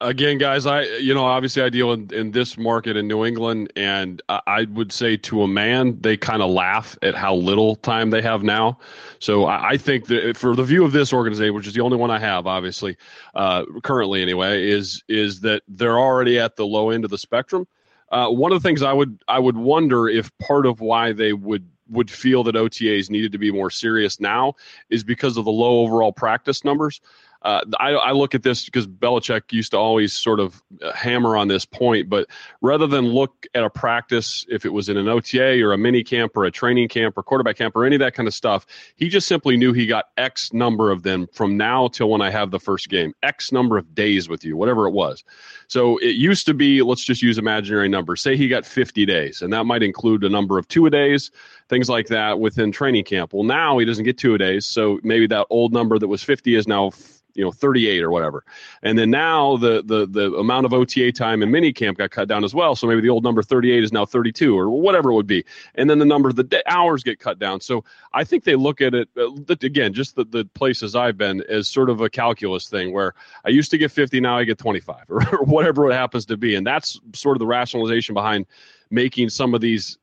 Again, 0.00 0.38
guys, 0.38 0.66
I 0.66 0.82
you 0.82 1.14
know 1.14 1.24
obviously 1.24 1.62
I 1.62 1.68
deal 1.68 1.92
in, 1.92 2.12
in 2.12 2.30
this 2.30 2.56
market 2.56 2.96
in 2.96 3.06
New 3.06 3.24
England, 3.24 3.72
and 3.76 4.22
I, 4.28 4.40
I 4.46 4.64
would 4.70 4.92
say 4.92 5.16
to 5.18 5.42
a 5.42 5.48
man, 5.48 6.00
they 6.00 6.16
kind 6.16 6.42
of 6.42 6.50
laugh 6.50 6.96
at 7.02 7.14
how 7.14 7.34
little 7.34 7.76
time 7.76 8.10
they 8.10 8.22
have 8.22 8.42
now. 8.42 8.78
So 9.18 9.44
I, 9.44 9.70
I, 9.70 9.76
think 9.76 10.06
that 10.06 10.36
for 10.36 10.56
the 10.56 10.64
view 10.64 10.84
of 10.84 10.92
this 10.92 11.12
organization, 11.12 11.54
which 11.54 11.66
is 11.66 11.74
the 11.74 11.82
only 11.82 11.96
one 11.96 12.10
I 12.10 12.18
have, 12.18 12.46
obviously, 12.46 12.96
uh, 13.34 13.64
currently 13.82 14.22
anyway, 14.22 14.68
is 14.68 15.02
is 15.08 15.40
that 15.40 15.62
they're 15.68 15.98
already 15.98 16.38
at 16.38 16.56
the 16.56 16.66
low 16.66 16.90
end 16.90 17.04
of 17.04 17.10
the 17.10 17.18
spectrum. 17.18 17.66
Uh, 18.10 18.28
one 18.28 18.52
of 18.52 18.60
the 18.60 18.68
things 18.68 18.82
I 18.82 18.92
would 18.92 19.22
I 19.28 19.38
would 19.38 19.56
wonder 19.56 20.08
if 20.08 20.36
part 20.38 20.66
of 20.66 20.80
why 20.80 21.12
they 21.12 21.32
would 21.32 21.68
would 21.88 22.10
feel 22.10 22.44
that 22.44 22.54
OTAs 22.54 23.10
needed 23.10 23.32
to 23.32 23.38
be 23.38 23.50
more 23.50 23.70
serious 23.70 24.20
now 24.20 24.54
is 24.90 25.02
because 25.02 25.36
of 25.36 25.44
the 25.44 25.50
low 25.50 25.80
overall 25.80 26.12
practice 26.12 26.64
numbers 26.64 27.00
uh, 27.42 27.62
I, 27.78 27.92
I, 27.92 28.12
look 28.12 28.34
at 28.34 28.42
this 28.42 28.66
because 28.66 28.86
Belichick 28.86 29.50
used 29.50 29.70
to 29.70 29.78
always 29.78 30.12
sort 30.12 30.40
of 30.40 30.62
uh, 30.82 30.92
hammer 30.92 31.38
on 31.38 31.48
this 31.48 31.64
point, 31.64 32.10
but 32.10 32.28
rather 32.60 32.86
than 32.86 33.06
look 33.06 33.46
at 33.54 33.64
a 33.64 33.70
practice, 33.70 34.44
if 34.50 34.66
it 34.66 34.68
was 34.68 34.90
in 34.90 34.98
an 34.98 35.08
OTA 35.08 35.62
or 35.62 35.72
a 35.72 35.78
mini 35.78 36.04
camp 36.04 36.36
or 36.36 36.44
a 36.44 36.50
training 36.50 36.88
camp 36.88 37.16
or 37.16 37.22
quarterback 37.22 37.56
camp 37.56 37.74
or 37.74 37.86
any 37.86 37.96
of 37.96 38.00
that 38.00 38.12
kind 38.12 38.28
of 38.28 38.34
stuff, 38.34 38.66
he 38.96 39.08
just 39.08 39.26
simply 39.26 39.56
knew 39.56 39.72
he 39.72 39.86
got 39.86 40.06
X 40.18 40.52
number 40.52 40.90
of 40.90 41.02
them 41.02 41.26
from 41.32 41.56
now 41.56 41.88
till 41.88 42.10
when 42.10 42.20
I 42.20 42.30
have 42.30 42.50
the 42.50 42.60
first 42.60 42.90
game, 42.90 43.14
X 43.22 43.52
number 43.52 43.78
of 43.78 43.94
days 43.94 44.28
with 44.28 44.44
you, 44.44 44.54
whatever 44.56 44.86
it 44.86 44.92
was. 44.92 45.24
So 45.68 45.96
it 45.98 46.16
used 46.16 46.44
to 46.44 46.52
be, 46.52 46.82
let's 46.82 47.04
just 47.04 47.22
use 47.22 47.38
imaginary 47.38 47.88
numbers. 47.88 48.20
Say 48.20 48.36
he 48.36 48.48
got 48.48 48.66
50 48.66 49.06
days, 49.06 49.40
and 49.40 49.50
that 49.54 49.64
might 49.64 49.82
include 49.82 50.24
a 50.24 50.28
number 50.28 50.58
of 50.58 50.68
two 50.68 50.84
a 50.84 50.90
days, 50.90 51.30
things 51.70 51.88
like 51.88 52.08
that 52.08 52.38
within 52.38 52.70
training 52.70 53.04
camp. 53.04 53.32
Well, 53.32 53.44
now 53.44 53.78
he 53.78 53.86
doesn't 53.86 54.04
get 54.04 54.18
two 54.18 54.34
a 54.34 54.38
days, 54.38 54.66
so 54.66 55.00
maybe 55.02 55.26
that 55.28 55.46
old 55.48 55.72
number 55.72 55.98
that 55.98 56.08
was 56.08 56.22
50 56.22 56.54
is 56.54 56.68
now 56.68 56.90
you 57.34 57.44
know 57.44 57.50
38 57.50 58.02
or 58.02 58.10
whatever. 58.10 58.44
And 58.82 58.98
then 58.98 59.10
now 59.10 59.56
the 59.56 59.82
the 59.84 60.06
the 60.06 60.34
amount 60.36 60.66
of 60.66 60.72
ota 60.72 61.12
time 61.12 61.42
in 61.42 61.50
mini 61.50 61.72
camp 61.72 61.98
got 61.98 62.10
cut 62.10 62.28
down 62.28 62.44
as 62.44 62.54
well. 62.54 62.74
So 62.76 62.86
maybe 62.86 63.00
the 63.00 63.10
old 63.10 63.24
number 63.24 63.42
38 63.42 63.84
is 63.84 63.92
now 63.92 64.06
32 64.06 64.58
or 64.58 64.70
whatever 64.70 65.10
it 65.10 65.14
would 65.14 65.26
be. 65.26 65.44
And 65.74 65.88
then 65.88 65.98
the 65.98 66.04
number 66.04 66.28
of 66.28 66.36
the 66.36 66.62
hours 66.66 67.02
get 67.02 67.18
cut 67.18 67.38
down. 67.38 67.60
So 67.60 67.84
i 68.12 68.24
think 68.24 68.42
they 68.44 68.56
look 68.56 68.80
at 68.80 68.92
it 68.92 69.08
uh, 69.16 69.30
again 69.62 69.92
just 69.92 70.16
the, 70.16 70.24
the 70.24 70.44
places 70.54 70.96
i've 70.96 71.16
been 71.16 71.42
as 71.42 71.68
sort 71.68 71.88
of 71.88 72.00
a 72.00 72.10
calculus 72.10 72.68
thing 72.68 72.92
where 72.92 73.14
i 73.44 73.48
used 73.48 73.70
to 73.70 73.78
get 73.78 73.92
50 73.92 74.18
now 74.18 74.36
i 74.36 74.42
get 74.42 74.58
25 74.58 75.04
or, 75.08 75.22
or 75.32 75.44
whatever 75.44 75.90
it 75.90 75.94
happens 75.94 76.26
to 76.26 76.36
be. 76.36 76.54
And 76.54 76.66
that's 76.66 77.00
sort 77.14 77.36
of 77.36 77.40
the 77.40 77.46
rationalization 77.46 78.14
behind 78.14 78.46
making 78.90 79.28
some 79.28 79.54
of 79.54 79.60
these 79.60 79.98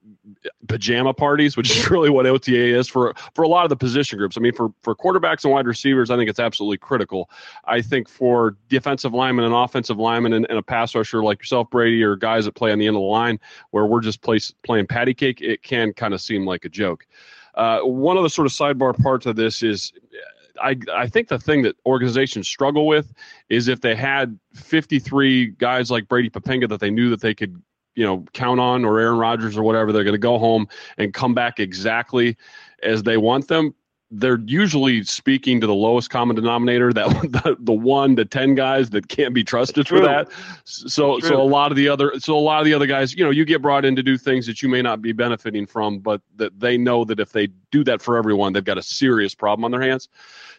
pajama 0.68 1.14
parties, 1.14 1.56
which 1.58 1.70
is 1.72 1.90
really 1.92 2.10
what 2.10 2.26
OTA 2.26 2.78
is 2.78 2.88
for 2.88 3.14
for 3.34 3.44
a 3.44 3.48
lot 3.48 3.66
of 3.66 3.70
the 3.70 3.76
position 3.76 4.18
groups. 4.18 4.38
I 4.38 4.42
mean, 4.42 4.54
for 4.54 4.70
for 4.82 4.96
quarterbacks 4.96 5.44
and 5.44 5.54
wide 5.54 5.68
receivers, 5.68 6.10
I 6.10 6.18
think 6.18 6.30
it's 6.30 6.40
absolutely 6.40 6.78
critical. 6.78 7.30
I 7.66 7.82
think 7.82 8.10
for 8.10 8.58
defensive 8.70 9.14
linemen 9.14 9.46
and 9.46 9.54
offensive 9.54 9.98
linemen 9.98 10.34
and, 10.34 10.46
and 10.50 10.58
a 10.58 10.64
pass 10.64 10.96
rusher 10.96 11.24
like 11.24 11.40
yourself, 11.40 11.70
Brady, 11.70 12.04
or 12.04 12.16
guys 12.16 12.46
that 12.46 12.56
play 12.56 12.72
on 12.72 12.80
the 12.80 12.88
end 12.88 12.96
of 12.96 13.02
the 13.02 13.08
line 13.08 13.40
where 13.72 13.86
we're 13.86 14.02
just 14.02 14.22
playing 14.22 14.88
patty 14.88 15.14
cake, 15.14 15.42
it 15.42 15.64
can 15.64 15.94
kind 15.94 16.14
of 16.14 16.22
seem 16.22 16.46
like 16.46 16.66
a 16.66 16.70
joke. 16.70 17.06
Uh, 17.56 17.80
one 17.80 18.18
of 18.18 18.24
the 18.24 18.30
sort 18.30 18.46
of 18.46 18.52
sidebar 18.52 18.98
parts 19.02 19.26
of 19.26 19.36
this 19.36 19.64
is 19.64 19.92
I, 20.62 20.78
I 20.94 21.08
think 21.08 21.28
the 21.28 21.40
thing 21.40 21.64
that 21.64 21.76
organizations 21.86 22.48
struggle 22.48 22.88
with 22.88 23.14
is 23.50 23.68
if 23.68 23.82
they 23.82 23.96
had 23.96 24.38
53 24.54 25.48
guys 25.52 25.92
like 25.92 26.08
Brady 26.08 26.30
Poppinga 26.30 26.70
that 26.70 26.80
they 26.80 26.90
knew 26.90 27.10
that 27.10 27.22
they 27.22 27.34
could 27.34 27.62
you 27.98 28.06
know 28.06 28.24
count 28.34 28.60
on 28.60 28.86
or 28.86 29.00
Aaron 29.00 29.18
Rodgers 29.18 29.58
or 29.58 29.64
whatever, 29.64 29.92
they're 29.92 30.06
going 30.06 30.14
to 30.14 30.20
go 30.20 30.38
home 30.38 30.68
and 30.98 31.14
come 31.14 31.34
back 31.34 31.60
exactly 31.60 32.38
as 32.84 33.04
they 33.04 33.18
want 33.18 33.48
them. 33.48 33.74
They're 34.10 34.40
usually 34.46 35.04
speaking 35.04 35.60
to 35.60 35.68
the 35.68 35.74
lowest 35.74 36.10
common 36.10 36.38
denominator, 36.38 36.94
that 36.94 37.10
the, 37.44 37.58
the 37.60 37.74
one 37.74 38.16
to 38.16 38.24
ten 38.24 38.56
guys 38.56 38.92
that 38.92 39.10
can't 39.10 39.34
be 39.34 39.44
trusted 39.44 39.88
for 39.88 40.00
that. 40.00 40.30
So 40.64 41.20
so 41.20 41.42
a 41.42 41.44
lot 41.44 41.72
of 41.72 41.76
the 41.76 41.90
other 41.90 42.18
so 42.20 42.38
a 42.38 42.40
lot 42.40 42.60
of 42.60 42.66
the 42.66 42.74
other 42.74 42.86
guys, 42.86 43.16
you 43.16 43.26
know, 43.26 43.32
you 43.32 43.44
get 43.44 43.62
brought 43.64 43.84
in 43.84 43.96
to 43.98 44.04
do 44.04 44.18
things 44.18 44.46
that 44.46 44.62
you 44.62 44.70
may 44.70 44.82
not 44.82 45.02
be 45.02 45.12
benefiting 45.12 45.66
from, 45.66 46.00
but 46.00 46.22
that 46.36 46.58
they 46.58 46.78
know 46.78 47.04
that 47.04 47.20
if 47.20 47.32
they 47.32 47.48
do 47.72 47.84
that 47.84 48.02
for 48.02 48.16
everyone, 48.16 48.54
they've 48.54 48.64
got 48.64 48.78
a 48.78 48.84
serious 48.84 49.34
problem 49.34 49.66
on 49.66 49.72
their 49.72 49.82
hands. 49.82 50.08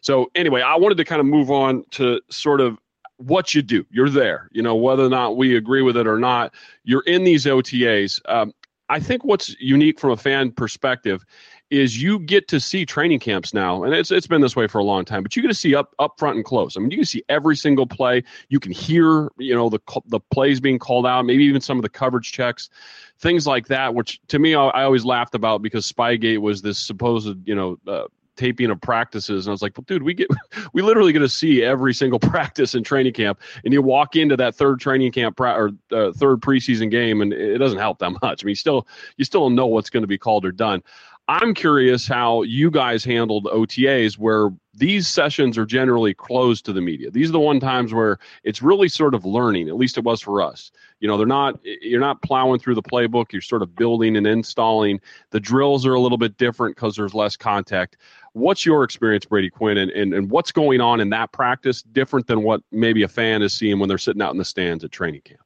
So 0.01 0.31
anyway, 0.35 0.61
I 0.61 0.77
wanted 0.77 0.99
to 0.99 1.05
kind 1.05 1.21
of 1.21 1.27
move 1.27 1.51
on 1.51 1.85
to 1.93 2.21
sort 2.29 2.61
of 2.61 2.79
what 3.19 3.55
you 3.55 3.63
do. 3.63 3.85
You're 3.91 4.11
there. 4.11 4.49
You 4.53 4.63
know, 4.63 4.75
whether 4.75 5.05
or 5.05 5.11
not 5.11 5.37
we 5.37 5.57
agree 5.57 5.83
with 5.83 5.97
it 5.97 6.07
or 6.07 6.19
not, 6.19 6.55
you're 6.85 7.03
in 7.03 7.25
these 7.25 7.45
OTAs. 7.45 8.21
Um, 8.27 8.55
I 8.89 9.01
think 9.01 9.25
what's 9.25 9.55
unique 9.61 10.01
from 10.01 10.11
a 10.11 10.17
fan 10.17 10.51
perspective 10.51 11.25
is 11.71 12.03
you 12.03 12.19
get 12.21 12.49
to 12.49 12.59
see 12.59 12.87
training 12.87 13.19
camps 13.19 13.53
now, 13.53 13.83
and 13.83 13.93
it's 13.93 14.11
it's 14.11 14.27
been 14.27 14.41
this 14.41 14.57
way 14.57 14.67
for 14.67 14.79
a 14.79 14.85
long 14.85 15.05
time. 15.05 15.23
But 15.23 15.37
you 15.37 15.43
get 15.43 15.49
to 15.49 15.55
see 15.55 15.75
up 15.75 15.95
up 15.99 16.19
front 16.19 16.37
and 16.37 16.45
close. 16.45 16.77
I 16.77 16.81
mean, 16.81 16.91
you 16.91 16.97
can 16.97 17.05
see 17.05 17.23
every 17.29 17.57
single 17.57 17.87
play. 17.87 18.25
You 18.49 18.59
can 18.59 18.73
hear, 18.73 19.29
you 19.39 19.55
know, 19.55 19.69
the 19.69 19.81
the 20.07 20.21
plays 20.33 20.61
being 20.61 20.79
called 20.79 21.07
out, 21.07 21.27
maybe 21.27 21.45
even 21.45 21.61
some 21.61 21.77
of 21.77 21.83
the 21.83 21.91
coverage 21.91 22.33
checks, 22.33 22.71
things 23.19 23.47
like 23.47 23.67
that. 23.69 23.95
Which 23.95 24.21
to 24.29 24.39
me, 24.39 24.55
I, 24.55 24.69
I 24.69 24.85
always 24.85 25.05
laughed 25.05 25.35
about 25.35 25.61
because 25.61 25.91
Spygate 25.91 26.39
was 26.39 26.63
this 26.63 26.79
supposed, 26.79 27.37
you 27.47 27.55
know, 27.55 27.79
uh, 27.87 28.05
taping 28.39 28.71
of 28.71 28.81
practices. 28.81 29.47
And 29.47 29.51
i 29.51 29.53
was 29.53 29.61
like 29.63 29.77
well 29.77 29.85
dude 29.87 30.03
we 30.03 30.15
get 30.15 30.29
we 30.73 30.81
literally 30.81 31.13
get 31.13 31.19
to 31.19 31.29
see 31.29 31.63
every 31.63 31.93
single 31.93 32.19
practice 32.31 32.75
in 32.75 32.83
training 32.83 33.13
camp. 33.13 33.41
And 33.65 33.73
you 33.73 33.83
walk 33.83 34.17
into 34.17 34.37
that 34.37 34.55
third 34.55 34.81
training 34.81 35.13
camp 35.13 35.37
pra- 35.37 35.55
or 35.55 35.71
uh, 35.93 36.13
third 36.13 36.41
preseason 36.41 36.91
game 36.91 37.21
and 37.21 37.33
it 37.33 37.59
doesn't 37.59 37.79
help 37.79 37.99
that 37.99 38.11
much. 38.23 38.45
I 38.45 38.47
mean 38.47 38.55
still 38.55 38.87
you 39.17 39.25
still 39.25 39.43
don't 39.43 39.55
know 39.55 39.67
what's 39.67 39.91
going 39.91 40.03
to 40.03 40.09
be 40.09 40.19
called 40.19 40.47
or 40.47 40.53
done 40.53 40.83
i'm 41.29 41.55
curious 41.55 42.07
how 42.07 42.43
you 42.43 42.71
guys 42.71 43.05
handled 43.05 43.45
otas 43.47 44.19
where 44.19 44.51
these 44.79 45.09
sessions 45.09 45.59
are 45.59 45.67
generally 45.67 46.15
closed 46.15 46.65
to 46.65 46.73
the 46.73 46.81
media. 46.81 47.11
These 47.11 47.29
are 47.29 47.33
the 47.33 47.41
one 47.41 47.59
times 47.59 47.93
where 47.93 48.19
it's 48.45 48.63
really 48.63 48.89
sort 48.89 49.15
of 49.15 49.25
learning 49.25 49.69
at 49.69 49.77
least 49.77 49.99
it 49.99 50.05
was 50.05 50.23
for 50.23 50.41
us. 50.41 50.71
You 51.01 51.09
know 51.09 51.19
they're 51.19 51.27
not 51.27 51.59
you're 51.65 52.01
not 52.01 52.23
plowing 52.23 52.61
through 52.61 52.77
the 52.77 52.83
playbook 52.83 53.33
you're 53.33 53.43
sort 53.43 53.63
of 53.63 53.75
building 53.75 54.17
and 54.17 54.27
installing. 54.27 55.01
The 55.31 55.41
drills 55.41 55.85
are 55.85 55.95
a 55.95 56.01
little 56.01 56.19
bit 56.19 56.37
different 56.39 56.77
because 56.77 56.97
there's 56.97 57.15
less 57.15 57.37
contact. 57.37 57.97
What's 58.33 58.65
your 58.65 58.85
experience, 58.85 59.25
Brady 59.25 59.51
Quinn, 59.51 59.79
and, 59.79 59.91
and, 59.91 60.15
and 60.15 60.31
what's 60.31 60.53
going 60.53 60.81
on 60.81 61.01
in 61.01 61.11
that 61.11 61.33
practice 61.33 61.83
different 61.83 62.27
than 62.29 62.43
what 62.43 62.63
maybe 62.71 63.03
a 63.03 63.09
fan 63.09 63.43
is 63.43 63.53
seeing 63.53 63.81
when 63.81 63.89
they're 63.89 63.99
sitting 63.99 64.23
out 64.23 64.33
in 64.33 64.39
the 64.39 64.45
stands 64.45 64.85
at 64.85 64.93
training 64.93 65.23
camp? 65.23 65.41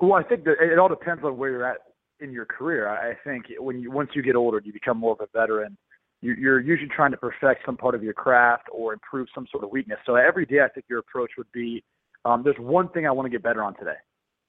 Well, 0.00 0.14
I 0.14 0.22
think 0.24 0.44
that 0.44 0.56
it 0.60 0.78
all 0.78 0.88
depends 0.88 1.22
on 1.24 1.36
where 1.36 1.50
you're 1.50 1.66
at 1.66 1.78
in 2.20 2.32
your 2.32 2.46
career. 2.46 2.88
I 2.88 3.14
think 3.24 3.46
when 3.58 3.80
you 3.80 3.90
once 3.90 4.10
you 4.14 4.22
get 4.22 4.36
older, 4.36 4.60
you 4.64 4.72
become 4.72 4.98
more 4.98 5.12
of 5.12 5.20
a 5.20 5.38
veteran. 5.38 5.76
You're 6.22 6.60
usually 6.60 6.90
trying 6.94 7.12
to 7.12 7.16
perfect 7.16 7.64
some 7.64 7.78
part 7.78 7.94
of 7.94 8.02
your 8.02 8.12
craft 8.12 8.64
or 8.70 8.92
improve 8.92 9.28
some 9.34 9.46
sort 9.50 9.64
of 9.64 9.70
weakness. 9.70 9.98
So 10.04 10.16
every 10.16 10.44
day, 10.44 10.60
I 10.62 10.68
think 10.68 10.84
your 10.90 10.98
approach 10.98 11.30
would 11.38 11.50
be, 11.50 11.82
um, 12.26 12.42
"There's 12.42 12.58
one 12.58 12.90
thing 12.90 13.06
I 13.06 13.10
want 13.10 13.24
to 13.24 13.30
get 13.30 13.42
better 13.42 13.62
on 13.62 13.74
today," 13.76 13.96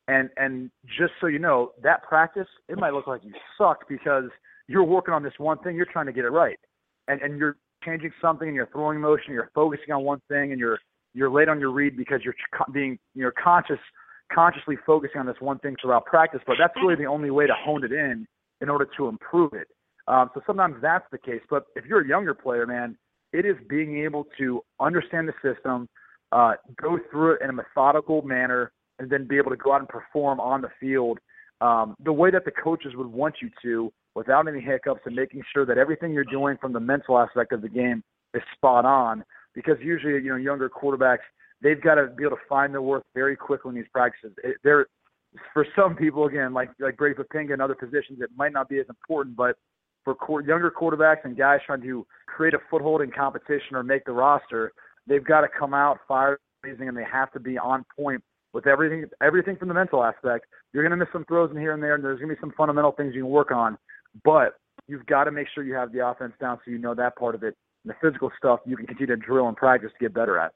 and 0.07 0.29
and 0.35 0.69
just 0.85 1.13
so 1.21 1.27
you 1.27 1.39
know, 1.39 1.71
that 1.81 2.03
practice 2.03 2.47
it 2.67 2.77
might 2.77 2.93
look 2.93 3.07
like 3.07 3.23
you 3.23 3.33
sucked 3.57 3.87
because 3.87 4.25
you're 4.67 4.83
working 4.83 5.13
on 5.13 5.23
this 5.23 5.33
one 5.37 5.59
thing, 5.59 5.75
you're 5.75 5.85
trying 5.85 6.07
to 6.07 6.13
get 6.13 6.25
it 6.25 6.29
right 6.29 6.59
and, 7.07 7.21
and 7.21 7.37
you're 7.37 7.57
changing 7.83 8.11
something 8.21 8.47
in 8.47 8.55
your 8.55 8.67
throwing 8.67 8.99
motion, 8.99 9.33
you're 9.33 9.51
focusing 9.53 9.93
on 9.93 10.03
one 10.03 10.21
thing, 10.27 10.51
and 10.51 10.59
you're 10.59 10.79
you're 11.13 11.29
late 11.29 11.49
on 11.49 11.59
your 11.59 11.71
read 11.71 11.97
because 11.97 12.21
you're 12.23 12.35
being 12.71 12.97
you're 13.13 13.33
conscious 13.33 13.79
consciously 14.33 14.77
focusing 14.85 15.19
on 15.19 15.25
this 15.25 15.35
one 15.39 15.59
thing 15.59 15.75
throughout 15.81 16.05
practice. 16.05 16.41
But 16.45 16.57
that's 16.59 16.73
really 16.81 16.95
the 16.95 17.05
only 17.05 17.31
way 17.31 17.47
to 17.47 17.53
hone 17.57 17.83
it 17.83 17.91
in 17.91 18.27
in 18.61 18.69
order 18.69 18.88
to 18.97 19.07
improve 19.07 19.53
it. 19.53 19.67
Um, 20.07 20.29
so 20.33 20.41
sometimes 20.45 20.75
that's 20.81 21.05
the 21.11 21.17
case. 21.17 21.41
But 21.50 21.65
if 21.75 21.85
you're 21.85 22.01
a 22.01 22.07
younger 22.07 22.33
player, 22.33 22.65
man, 22.65 22.97
it 23.33 23.45
is 23.45 23.55
being 23.69 24.03
able 24.03 24.25
to 24.38 24.61
understand 24.79 25.27
the 25.27 25.33
system, 25.41 25.88
uh, 26.31 26.53
go 26.81 27.00
through 27.09 27.33
it 27.33 27.41
in 27.41 27.50
a 27.50 27.53
methodical 27.53 28.21
manner, 28.21 28.71
and 29.00 29.09
then 29.09 29.27
be 29.27 29.38
able 29.38 29.51
to 29.51 29.57
go 29.57 29.73
out 29.73 29.79
and 29.79 29.89
perform 29.89 30.39
on 30.39 30.61
the 30.61 30.69
field 30.79 31.19
um, 31.61 31.95
the 32.03 32.11
way 32.11 32.31
that 32.31 32.43
the 32.43 32.51
coaches 32.51 32.93
would 32.95 33.07
want 33.07 33.35
you 33.41 33.50
to 33.61 33.93
without 34.15 34.47
any 34.47 34.59
hiccups 34.59 35.01
and 35.05 35.15
making 35.15 35.43
sure 35.53 35.65
that 35.65 35.77
everything 35.77 36.11
you're 36.11 36.23
doing 36.23 36.57
from 36.59 36.73
the 36.73 36.79
mental 36.79 37.17
aspect 37.17 37.53
of 37.53 37.61
the 37.61 37.69
game 37.69 38.03
is 38.33 38.41
spot 38.55 38.83
on. 38.83 39.23
Because 39.53 39.77
usually, 39.81 40.13
you 40.13 40.29
know, 40.29 40.38
younger 40.38 40.69
quarterbacks, 40.69 41.19
they've 41.62 41.82
got 41.82 41.96
to 41.96 42.08
be 42.08 42.24
able 42.24 42.38
to 42.38 42.44
find 42.48 42.74
their 42.74 42.82
worth 42.82 43.03
very 43.13 43.36
quickly 43.36 43.70
in 43.70 43.75
these 43.75 43.89
practices. 43.91 44.36
It, 44.44 44.58
they're 44.63 44.88
for 45.53 45.65
some 45.75 45.96
people, 45.96 46.25
again, 46.25 46.53
like 46.53 46.70
like 46.80 46.98
Brady 46.98 47.15
Poppinga 47.15 47.53
and 47.53 47.62
other 47.62 47.75
positions, 47.75 48.20
it 48.22 48.30
might 48.36 48.51
not 48.51 48.68
be 48.68 48.80
as 48.80 48.86
important, 48.89 49.36
but 49.36 49.56
for 50.03 50.15
qu- 50.15 50.44
younger 50.46 50.72
quarterbacks 50.72 51.24
and 51.24 51.38
guys 51.38 51.60
trying 51.65 51.82
to 51.82 52.06
create 52.27 52.53
a 52.53 52.60
foothold 52.70 53.01
in 53.01 53.12
competition 53.12 53.75
or 53.75 53.84
make 53.84 54.03
the 54.06 54.12
roster, 54.12 54.74
they've 55.08 55.24
got 55.24 55.41
to 55.41 55.48
come 55.48 55.74
out 55.74 56.00
fire 56.08 56.39
raising 56.63 56.88
and 56.88 56.98
they 56.98 57.06
have 57.12 57.32
to 57.32 57.39
be 57.39 57.58
on 57.58 57.86
point 57.96 58.22
with 58.53 58.68
everything 58.68 59.06
everything 59.22 59.56
from 59.56 59.68
the 59.68 59.74
mental 59.74 60.03
aspect. 60.03 60.46
You're 60.74 60.84
going 60.84 60.91
to 60.91 60.98
miss 60.98 61.12
some 61.13 61.25
throws 61.25 61.51
in 61.51 61.58
here 61.58 61.74
and 61.74 61.82
there, 61.82 61.96
and 61.96 62.03
there's 62.03 62.20
going 62.20 62.30
to 62.30 62.36
be 62.36 62.41
some 62.41 62.53
fundamental 62.58 62.91
things 62.91 63.13
you 63.15 63.24
can 63.24 63.32
work 63.32 63.51
on. 63.51 63.77
But 64.24 64.58
you've 64.88 65.06
got 65.06 65.25
to 65.25 65.32
make 65.32 65.48
sure 65.53 65.63
you 65.63 65.75
have 65.75 65.91
the 65.91 66.06
offense 66.06 66.34
down 66.39 66.60
so 66.63 66.72
you 66.72 66.77
know 66.77 66.96
that 66.96 67.15
part 67.15 67.36
of 67.36 67.44
it. 67.44 67.56
And 67.84 67.94
the 67.94 67.96
physical 68.01 68.32
stuff 68.38 68.60
you 68.65 68.75
can 68.75 68.86
continue 68.86 69.15
to 69.15 69.22
drill 69.22 69.48
and 69.48 69.56
practice 69.56 69.91
to 69.98 70.06
get 70.06 70.13
better 70.13 70.38
at. 70.38 70.51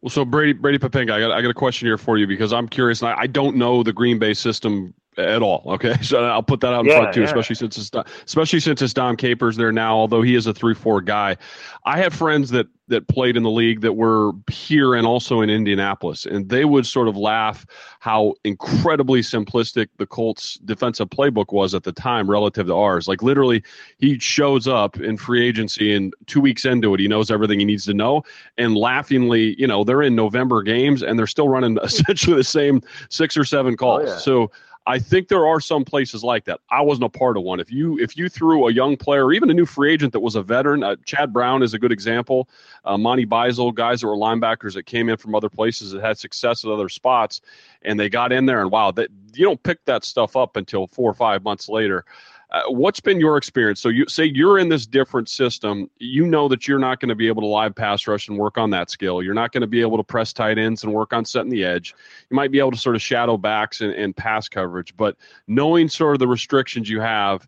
Well, 0.00 0.10
so 0.10 0.24
Brady 0.24 0.52
Brady 0.52 0.78
Poppinga, 0.78 1.10
I 1.12 1.20
got 1.20 1.32
I 1.32 1.42
got 1.42 1.50
a 1.50 1.54
question 1.54 1.86
here 1.86 1.98
for 1.98 2.18
you 2.18 2.26
because 2.26 2.52
I'm 2.52 2.68
curious, 2.68 3.02
and 3.02 3.10
I, 3.10 3.22
I 3.22 3.26
don't 3.26 3.56
know 3.56 3.82
the 3.82 3.92
Green 3.92 4.18
Bay 4.18 4.34
system 4.34 4.94
at 5.18 5.42
all. 5.42 5.62
Okay, 5.66 5.94
so 6.02 6.24
I'll 6.24 6.42
put 6.42 6.60
that 6.60 6.72
out 6.72 6.80
in 6.80 6.86
Yeah, 6.86 6.98
front 7.00 7.14
too, 7.14 7.20
yeah. 7.20 7.26
especially 7.26 7.56
since 7.56 7.76
it's 7.76 7.90
especially 8.26 8.60
since 8.60 8.80
it's 8.82 8.94
Dom 8.94 9.16
Capers 9.16 9.56
there 9.56 9.72
now. 9.72 9.96
Although 9.96 10.22
he 10.22 10.34
is 10.34 10.46
a 10.46 10.54
three 10.54 10.74
four 10.74 11.00
guy, 11.00 11.36
I 11.84 11.98
had 11.98 12.12
friends 12.14 12.50
that 12.50 12.66
that 12.88 13.06
played 13.08 13.36
in 13.36 13.42
the 13.42 13.50
league 13.50 13.82
that 13.82 13.94
were 13.94 14.32
here 14.50 14.94
and 14.94 15.06
also 15.06 15.42
in 15.42 15.50
Indianapolis, 15.50 16.24
and 16.24 16.48
they 16.48 16.64
would 16.64 16.86
sort 16.86 17.06
of 17.06 17.16
laugh 17.16 17.66
how 18.00 18.34
incredibly 18.44 19.20
simplistic 19.20 19.88
the 19.98 20.06
Colts 20.06 20.54
defensive 20.64 21.10
playbook 21.10 21.52
was 21.52 21.74
at 21.74 21.82
the 21.82 21.92
time 21.92 22.30
relative 22.30 22.66
to 22.66 22.74
ours. 22.74 23.06
Like 23.06 23.22
literally, 23.22 23.62
he 23.98 24.18
shows 24.18 24.66
up 24.66 24.98
in 25.00 25.18
free 25.18 25.46
agency 25.46 25.94
and 25.94 26.14
two 26.26 26.40
weeks 26.40 26.64
into 26.64 26.94
it, 26.94 27.00
he 27.00 27.08
knows 27.08 27.30
everything 27.30 27.58
he 27.58 27.64
needs 27.66 27.84
to 27.86 27.94
know. 27.94 28.22
And 28.56 28.74
laughingly, 28.76 29.54
you 29.60 29.66
know, 29.66 29.84
they're 29.84 30.02
in 30.02 30.14
November 30.14 30.62
games 30.62 31.02
and 31.02 31.18
they're 31.18 31.26
still 31.26 31.48
running 31.48 31.78
essentially 31.82 32.36
the 32.36 32.44
same 32.44 32.80
six 33.10 33.36
or 33.36 33.44
seven 33.44 33.74
oh, 33.74 33.76
calls. 33.76 34.08
yeah. 34.08 34.16
So 34.16 34.50
I 34.88 34.98
think 34.98 35.28
there 35.28 35.46
are 35.46 35.60
some 35.60 35.84
places 35.84 36.24
like 36.24 36.46
that. 36.46 36.60
I 36.70 36.80
wasn't 36.80 37.04
a 37.04 37.10
part 37.10 37.36
of 37.36 37.42
one. 37.42 37.60
If 37.60 37.70
you 37.70 37.98
if 37.98 38.16
you 38.16 38.30
threw 38.30 38.68
a 38.68 38.72
young 38.72 38.96
player, 38.96 39.26
or 39.26 39.34
even 39.34 39.50
a 39.50 39.54
new 39.54 39.66
free 39.66 39.92
agent 39.92 40.14
that 40.14 40.20
was 40.20 40.34
a 40.34 40.42
veteran, 40.42 40.82
uh, 40.82 40.96
Chad 41.04 41.30
Brown 41.30 41.62
is 41.62 41.74
a 41.74 41.78
good 41.78 41.92
example. 41.92 42.48
Uh, 42.86 42.96
Monty 42.96 43.26
Beisel, 43.26 43.74
guys 43.74 44.00
that 44.00 44.06
were 44.06 44.16
linebackers 44.16 44.72
that 44.72 44.86
came 44.86 45.10
in 45.10 45.18
from 45.18 45.34
other 45.34 45.50
places 45.50 45.92
that 45.92 46.02
had 46.02 46.16
success 46.18 46.64
at 46.64 46.70
other 46.70 46.88
spots, 46.88 47.42
and 47.82 48.00
they 48.00 48.08
got 48.08 48.32
in 48.32 48.46
there, 48.46 48.62
and 48.62 48.70
wow, 48.70 48.90
that 48.92 49.10
you 49.34 49.44
don't 49.44 49.62
pick 49.62 49.84
that 49.84 50.04
stuff 50.04 50.36
up 50.36 50.56
until 50.56 50.86
four 50.86 51.10
or 51.10 51.14
five 51.14 51.44
months 51.44 51.68
later. 51.68 52.06
Uh, 52.50 52.62
what's 52.68 53.00
been 53.00 53.20
your 53.20 53.36
experience? 53.36 53.78
So 53.78 53.90
you 53.90 54.06
say 54.08 54.24
you're 54.24 54.58
in 54.58 54.70
this 54.70 54.86
different 54.86 55.28
system. 55.28 55.90
You 55.98 56.26
know 56.26 56.48
that 56.48 56.66
you're 56.66 56.78
not 56.78 56.98
going 56.98 57.10
to 57.10 57.14
be 57.14 57.28
able 57.28 57.42
to 57.42 57.48
live 57.48 57.74
pass 57.74 58.06
rush 58.06 58.28
and 58.28 58.38
work 58.38 58.56
on 58.56 58.70
that 58.70 58.88
skill. 58.88 59.22
You're 59.22 59.34
not 59.34 59.52
going 59.52 59.60
to 59.60 59.66
be 59.66 59.82
able 59.82 59.98
to 59.98 60.02
press 60.02 60.32
tight 60.32 60.56
ends 60.56 60.82
and 60.82 60.94
work 60.94 61.12
on 61.12 61.26
setting 61.26 61.50
the 61.50 61.62
edge. 61.62 61.94
You 62.30 62.34
might 62.34 62.50
be 62.50 62.58
able 62.58 62.70
to 62.70 62.78
sort 62.78 62.96
of 62.96 63.02
shadow 63.02 63.36
backs 63.36 63.82
and, 63.82 63.92
and 63.92 64.16
pass 64.16 64.48
coverage, 64.48 64.96
but 64.96 65.16
knowing 65.46 65.90
sort 65.90 66.14
of 66.14 66.20
the 66.20 66.28
restrictions 66.28 66.88
you 66.88 67.00
have, 67.00 67.46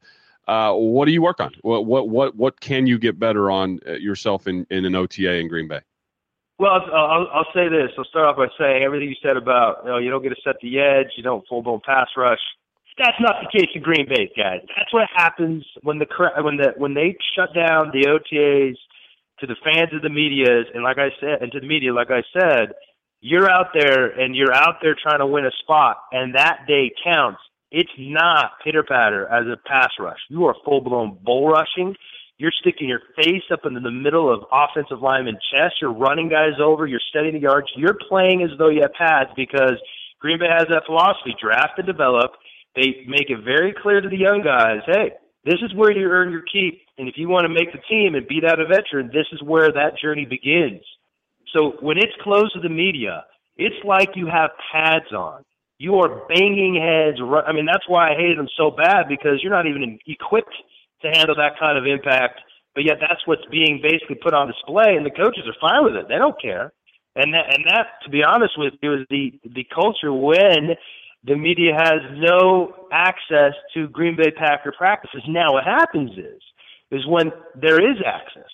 uh, 0.48 0.74
what 0.74 1.06
do 1.06 1.12
you 1.12 1.22
work 1.22 1.40
on? 1.40 1.52
What 1.62 1.86
what 1.86 2.08
what 2.08 2.36
what 2.36 2.60
can 2.60 2.86
you 2.86 2.98
get 2.98 3.18
better 3.18 3.50
on 3.50 3.80
uh, 3.86 3.92
yourself 3.92 4.46
in, 4.48 4.66
in 4.70 4.84
an 4.84 4.94
OTA 4.94 5.36
in 5.36 5.48
Green 5.48 5.68
Bay? 5.68 5.80
Well, 6.58 6.72
I'll, 6.72 6.94
I'll, 6.94 7.28
I'll 7.32 7.52
say 7.54 7.68
this. 7.68 7.90
I'll 7.96 8.04
start 8.04 8.26
off 8.26 8.36
by 8.36 8.48
saying 8.58 8.82
everything 8.82 9.08
you 9.08 9.16
said 9.22 9.38
about 9.38 9.78
you 9.84 9.90
know 9.90 9.98
you 9.98 10.10
don't 10.10 10.22
get 10.22 10.30
to 10.30 10.42
set 10.44 10.56
the 10.60 10.78
edge, 10.78 11.06
you 11.16 11.22
don't 11.22 11.46
full 11.48 11.62
blown 11.62 11.80
pass 11.86 12.08
rush. 12.16 12.40
That's 13.00 13.16
not 13.18 13.36
the 13.40 13.48
case 13.48 13.70
in 13.74 13.80
Green 13.82 14.06
Bay, 14.06 14.30
guys. 14.36 14.60
That's 14.76 14.92
what 14.92 15.08
happens 15.16 15.64
when 15.82 15.98
the 15.98 16.06
when 16.44 16.58
the 16.58 16.74
when 16.76 16.92
they 16.92 17.16
shut 17.34 17.54
down 17.54 17.90
the 17.92 18.04
OTAs 18.04 18.76
to 19.40 19.46
the 19.46 19.56
fans 19.64 19.88
of 19.94 20.02
the 20.02 20.10
media's 20.10 20.66
and 20.74 20.84
like 20.84 20.98
I 20.98 21.08
said 21.18 21.40
and 21.40 21.50
to 21.52 21.60
the 21.60 21.66
media, 21.66 21.94
like 21.94 22.10
I 22.10 22.22
said, 22.30 22.74
you're 23.22 23.50
out 23.50 23.68
there 23.72 24.08
and 24.08 24.36
you're 24.36 24.52
out 24.52 24.76
there 24.82 24.94
trying 25.00 25.20
to 25.20 25.26
win 25.26 25.46
a 25.46 25.50
spot, 25.62 25.96
and 26.12 26.34
that 26.34 26.66
day 26.68 26.92
counts. 27.02 27.40
It's 27.72 27.90
not 27.96 28.58
pitter 28.64 28.82
patter 28.82 29.28
as 29.28 29.46
a 29.46 29.56
pass 29.56 29.90
rush. 29.98 30.18
You 30.28 30.44
are 30.46 30.56
full 30.64 30.80
blown 30.82 31.18
bull 31.24 31.48
rushing. 31.48 31.94
You're 32.36 32.52
sticking 32.60 32.88
your 32.88 33.00
face 33.16 33.44
up 33.52 33.60
into 33.64 33.80
the 33.80 33.92
middle 33.92 34.32
of 34.32 34.44
offensive 34.50 35.00
lineman 35.00 35.38
chest. 35.54 35.76
You're 35.80 35.92
running 35.92 36.28
guys 36.28 36.58
over. 36.60 36.86
You're 36.86 37.00
setting 37.14 37.34
the 37.34 37.40
yards. 37.40 37.68
You're 37.76 37.96
playing 38.08 38.42
as 38.42 38.50
though 38.58 38.70
you 38.70 38.80
have 38.82 38.92
pads 38.92 39.30
because 39.36 39.78
Green 40.20 40.38
Bay 40.38 40.48
has 40.50 40.66
that 40.68 40.84
philosophy: 40.84 41.34
draft 41.40 41.78
and 41.78 41.86
develop. 41.86 42.32
They 42.76 43.04
make 43.06 43.30
it 43.30 43.44
very 43.44 43.74
clear 43.82 44.00
to 44.00 44.08
the 44.08 44.16
young 44.16 44.42
guys, 44.42 44.80
hey, 44.86 45.12
this 45.44 45.58
is 45.62 45.74
where 45.74 45.90
you 45.90 46.06
earn 46.06 46.30
your 46.30 46.42
keep. 46.42 46.82
And 46.98 47.08
if 47.08 47.14
you 47.16 47.28
want 47.28 47.44
to 47.44 47.48
make 47.48 47.72
the 47.72 47.80
team 47.88 48.14
and 48.14 48.26
beat 48.28 48.44
out 48.44 48.60
a 48.60 48.66
veteran, 48.66 49.10
this 49.12 49.26
is 49.32 49.42
where 49.42 49.72
that 49.72 49.98
journey 50.00 50.26
begins. 50.26 50.82
So 51.54 51.74
when 51.80 51.98
it's 51.98 52.12
closed 52.22 52.54
to 52.54 52.60
the 52.60 52.68
media, 52.68 53.24
it's 53.56 53.84
like 53.84 54.10
you 54.14 54.26
have 54.26 54.50
pads 54.72 55.12
on. 55.12 55.44
You 55.78 55.96
are 55.96 56.26
banging 56.28 56.76
heads. 56.76 57.18
I 57.46 57.52
mean, 57.52 57.66
that's 57.66 57.88
why 57.88 58.12
I 58.12 58.14
hated 58.14 58.38
them 58.38 58.48
so 58.56 58.70
bad 58.70 59.08
because 59.08 59.42
you're 59.42 59.52
not 59.52 59.66
even 59.66 59.98
equipped 60.06 60.54
to 61.02 61.08
handle 61.08 61.34
that 61.36 61.58
kind 61.58 61.78
of 61.78 61.86
impact. 61.86 62.40
But 62.74 62.84
yet, 62.84 62.98
that's 63.00 63.26
what's 63.26 63.44
being 63.50 63.80
basically 63.82 64.16
put 64.16 64.34
on 64.34 64.46
display, 64.46 64.94
and 64.94 65.04
the 65.04 65.10
coaches 65.10 65.42
are 65.48 65.56
fine 65.60 65.84
with 65.84 65.96
it. 65.96 66.06
They 66.08 66.18
don't 66.18 66.40
care. 66.40 66.72
And 67.16 67.34
that, 67.34 67.52
and 67.52 67.64
that, 67.66 67.98
to 68.04 68.10
be 68.10 68.22
honest 68.22 68.54
with 68.56 68.74
you, 68.80 68.94
is 68.94 69.06
the 69.10 69.32
the 69.42 69.66
culture 69.74 70.12
when 70.12 70.76
the 71.24 71.36
media 71.36 71.74
has 71.76 72.00
no 72.16 72.74
access 72.92 73.52
to 73.74 73.88
Green 73.88 74.16
Bay 74.16 74.30
Packer 74.30 74.72
practices. 74.76 75.22
Now, 75.28 75.52
what 75.52 75.64
happens 75.64 76.12
is, 76.12 76.42
is 76.90 77.06
when 77.06 77.30
there 77.60 77.78
is 77.78 77.98
access, 78.04 78.50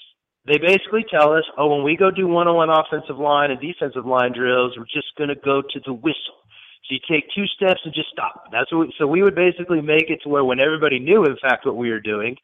they 0.47 0.59
basically 0.59 1.05
tell 1.11 1.33
us, 1.33 1.45
oh, 1.59 1.75
when 1.75 1.85
we 1.85 1.97
go 1.97 2.11
do 2.11 2.27
one-on-one 2.27 2.71
offensive 2.71 3.19
line 3.19 3.51
and 3.51 3.61
defensive 3.61 4.07
line 4.07 4.33
drills, 4.33 4.75
we're 4.77 4.85
just 4.85 5.15
going 5.17 5.29
to 5.29 5.35
go 5.35 5.63
to 5.63 5.81
the 5.85 5.93
whistle. 5.93 6.39
So 6.87 6.95
you 6.95 7.01
take 7.11 7.25
two 7.35 7.47
steps 7.47 7.81
and 7.85 7.93
just 7.93 8.11
stop. 8.11 8.45
That's 8.53 8.71
what 8.71 8.87
we, 8.87 8.95
so 8.99 9.07
we 9.07 9.23
would 9.23 9.35
basically 9.35 9.81
make 9.81 10.09
it 10.09 10.21
to 10.23 10.29
where 10.29 10.45
when 10.45 10.61
everybody 10.61 11.00
knew, 11.00 11.25
in 11.25 11.37
fact, 11.43 11.67
what 11.67 11.76
we 11.76 11.91
were 11.91 12.00
doing, 12.00 12.37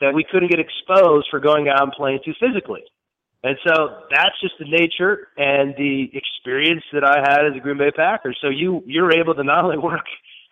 that 0.00 0.14
we 0.14 0.24
couldn't 0.30 0.50
get 0.50 0.60
exposed 0.60 1.26
for 1.30 1.40
going 1.40 1.68
out 1.68 1.82
and 1.82 1.92
playing 1.92 2.20
too 2.24 2.34
physically. 2.38 2.84
And 3.44 3.56
so 3.66 4.02
that's 4.10 4.34
just 4.42 4.54
the 4.58 4.66
nature 4.66 5.28
and 5.36 5.74
the 5.76 6.10
experience 6.12 6.82
that 6.92 7.04
I 7.04 7.22
had 7.22 7.46
as 7.46 7.56
a 7.56 7.60
Green 7.60 7.78
Bay 7.78 7.92
Packer. 7.94 8.34
So 8.40 8.48
you 8.48 8.82
you're 8.86 9.12
able 9.16 9.34
to 9.34 9.44
not 9.44 9.64
only 9.64 9.78
work 9.78 10.06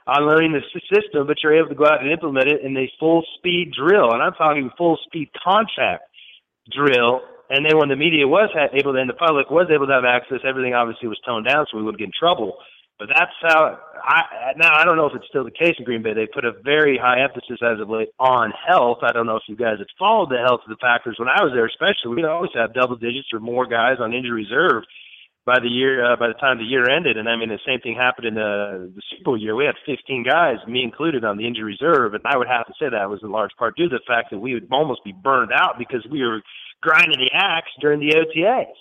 on 0.06 0.22
learning 0.22 0.52
the 0.52 0.62
system, 0.86 1.26
but 1.26 1.42
you're 1.42 1.58
able 1.58 1.68
to 1.68 1.74
go 1.74 1.84
out 1.84 2.00
and 2.00 2.10
implement 2.10 2.46
it 2.46 2.62
in 2.62 2.76
a 2.76 2.90
full 3.00 3.24
speed 3.38 3.72
drill. 3.74 4.12
And 4.12 4.22
I'm 4.22 4.34
talking 4.34 4.70
full 4.78 4.98
speed 5.04 5.30
contact 5.42 6.04
drill. 6.70 7.22
And 7.50 7.64
then 7.66 7.78
when 7.78 7.88
the 7.88 7.96
media 7.96 8.26
was 8.26 8.50
able 8.54 8.92
to, 8.92 8.98
and 8.98 9.10
the 9.10 9.14
public 9.14 9.50
was 9.50 9.66
able 9.70 9.86
to 9.86 9.92
have 9.92 10.04
access, 10.04 10.38
everything 10.46 10.74
obviously 10.74 11.08
was 11.08 11.18
toned 11.26 11.46
down 11.46 11.66
so 11.70 11.76
we 11.76 11.82
wouldn't 11.82 11.98
get 11.98 12.06
in 12.06 12.18
trouble. 12.18 12.58
But 12.98 13.08
that's 13.14 13.32
how 13.42 13.78
I 14.02 14.52
now 14.56 14.72
I 14.74 14.84
don't 14.84 14.96
know 14.96 15.06
if 15.06 15.14
it's 15.14 15.28
still 15.28 15.44
the 15.44 15.50
case 15.50 15.74
in 15.78 15.84
Green 15.84 16.02
Bay. 16.02 16.14
They 16.14 16.26
put 16.26 16.46
a 16.46 16.52
very 16.64 16.96
high 16.96 17.20
emphasis 17.20 17.60
as 17.60 17.78
of 17.78 17.90
late 17.90 18.08
on 18.18 18.52
health. 18.66 18.98
I 19.02 19.12
don't 19.12 19.26
know 19.26 19.36
if 19.36 19.42
you 19.48 19.56
guys 19.56 19.78
have 19.78 19.92
followed 19.98 20.30
the 20.30 20.38
health 20.38 20.60
of 20.64 20.70
the 20.70 20.80
Packers 20.80 21.16
when 21.18 21.28
I 21.28 21.44
was 21.44 21.52
there, 21.52 21.66
especially. 21.66 22.16
We 22.16 22.24
always 22.24 22.52
have 22.54 22.72
double 22.72 22.96
digits 22.96 23.28
or 23.34 23.40
more 23.40 23.66
guys 23.66 23.98
on 24.00 24.14
injury 24.14 24.44
reserve 24.44 24.84
by 25.44 25.60
the 25.60 25.68
year 25.68 26.04
uh, 26.04 26.16
by 26.16 26.28
the 26.28 26.34
time 26.34 26.56
the 26.56 26.64
year 26.64 26.88
ended. 26.88 27.16
And 27.16 27.28
I 27.28 27.36
mean 27.36 27.50
the 27.50 27.60
same 27.66 27.80
thing 27.80 27.94
happened 27.94 28.26
in 28.26 28.34
the, 28.34 28.90
the 28.94 29.02
Super 29.10 29.24
Bowl 29.24 29.38
year. 29.38 29.54
We 29.54 29.66
had 29.66 29.76
15 29.86 30.24
guys, 30.24 30.56
me 30.66 30.82
included, 30.82 31.24
on 31.24 31.36
the 31.36 31.46
injury 31.46 31.76
reserve, 31.76 32.14
and 32.14 32.22
I 32.24 32.36
would 32.36 32.48
have 32.48 32.66
to 32.66 32.74
say 32.78 32.88
that 32.88 33.10
was 33.10 33.20
in 33.22 33.30
large 33.30 33.52
part 33.58 33.76
due 33.76 33.88
to 33.88 33.96
the 33.96 34.04
fact 34.06 34.30
that 34.32 34.38
we 34.38 34.54
would 34.54 34.68
almost 34.72 35.04
be 35.04 35.12
burned 35.12 35.52
out 35.54 35.78
because 35.78 36.04
we 36.10 36.22
were 36.22 36.40
grinding 36.82 37.20
the 37.20 37.30
axe 37.32 37.70
during 37.80 38.00
the 38.00 38.16
OTAs. 38.16 38.74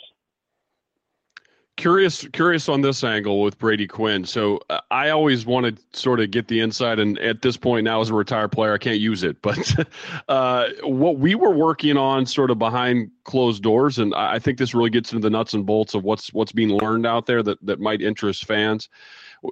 Curious, 1.78 2.26
curious 2.30 2.70
on 2.70 2.80
this 2.80 3.04
angle 3.04 3.42
with 3.42 3.60
Brady 3.60 3.86
Quinn. 3.86 4.24
So 4.24 4.62
uh, 4.70 4.80
I 4.92 5.10
always 5.10 5.46
wanted 5.46 5.78
sort 5.94 6.22
of 6.22 6.32
get 6.32 6.48
the 6.48 6.62
insight, 6.62 7.00
and 7.00 7.20
at 7.20 7.42
this 7.42 7.58
point 7.58 7.84
now, 7.84 8.00
as 8.00 8.10
a 8.10 8.14
retired 8.14 8.54
player, 8.54 8.74
I 8.74 8.78
can't 8.78 9.00
use 9.00 9.24
it. 9.24 9.38
But 9.46 9.88
uh, 10.30 10.70
what 10.84 11.18
we 11.18 11.36
were 11.36 11.54
working 11.54 11.98
on, 11.98 12.26
sort 12.26 12.50
of 12.50 12.58
behind 12.60 13.12
closed 13.26 13.62
doors, 13.62 14.00
and 14.00 14.16
I 14.16 14.40
think 14.40 14.58
this 14.58 14.74
really 14.74 14.90
gets 14.90 15.12
into 15.12 15.22
the 15.22 15.30
nuts 15.30 15.54
and 15.54 15.66
bolts 15.66 15.94
of 15.94 16.04
what's 16.04 16.32
what's 16.34 16.54
being 16.54 16.70
learned 16.70 17.06
out 17.06 17.26
there 17.26 17.44
that 17.44 17.58
that 17.66 17.82
might 17.82 18.02
interest 18.02 18.46
fans. 18.46 18.88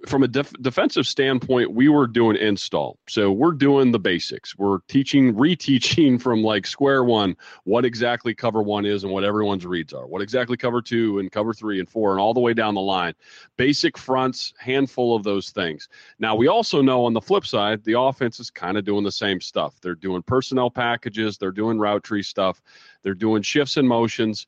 From 0.08 0.24
a 0.24 0.28
def- 0.28 0.54
defensive 0.62 1.06
standpoint, 1.08 1.74
we 1.74 1.90
were 1.90 2.08
doing 2.08 2.38
install, 2.38 3.00
so 3.08 3.32
we're 3.32 3.52
doing 3.52 3.92
the 3.92 4.00
basics. 4.00 4.58
We're 4.58 4.80
teaching, 4.88 5.34
reteaching 5.34 6.22
from 6.22 6.44
like 6.44 6.68
square 6.68 7.04
one 7.04 7.36
what 7.64 7.86
exactly 7.86 8.34
cover 8.34 8.62
one 8.62 8.86
is 8.86 9.04
and 9.04 9.12
what 9.12 9.24
everyone's 9.24 9.66
reads 9.66 9.94
are, 9.94 10.08
what 10.08 10.22
exactly 10.22 10.58
cover 10.58 10.82
two 10.82 11.20
and 11.20 11.32
cover 11.32 11.54
three 11.54 11.80
and 11.80 11.90
four, 11.90 12.12
and 12.12 12.20
all 12.20 12.34
the 12.34 12.40
way 12.40 12.54
down 12.54 12.76
the 12.76 12.82
line. 12.82 13.14
Basic 13.58 13.98
fronts, 13.98 14.54
handful 14.58 15.16
of 15.16 15.24
those 15.24 15.50
things. 15.52 15.90
Now, 16.20 16.36
we 16.36 16.48
also 16.48 16.82
know 16.82 17.06
on 17.06 17.14
the 17.14 17.22
flip 17.22 17.46
side, 17.46 17.84
the 17.84 18.00
offense 18.00 18.40
is 18.40 18.50
kind 18.50 18.78
of 18.78 18.86
doing 18.86 19.04
the 19.04 19.12
same 19.12 19.42
stuff. 19.42 19.76
They're 19.82 19.96
doing 19.96 20.22
personnel 20.24 20.70
packages, 20.70 21.38
they're 21.38 21.52
doing 21.52 21.80
route 21.80 22.04
tree 22.04 22.24
stuff, 22.24 22.62
they're 23.02 23.14
doing 23.14 23.42
shifts 23.42 23.78
and 23.78 23.88
motions. 23.88 24.48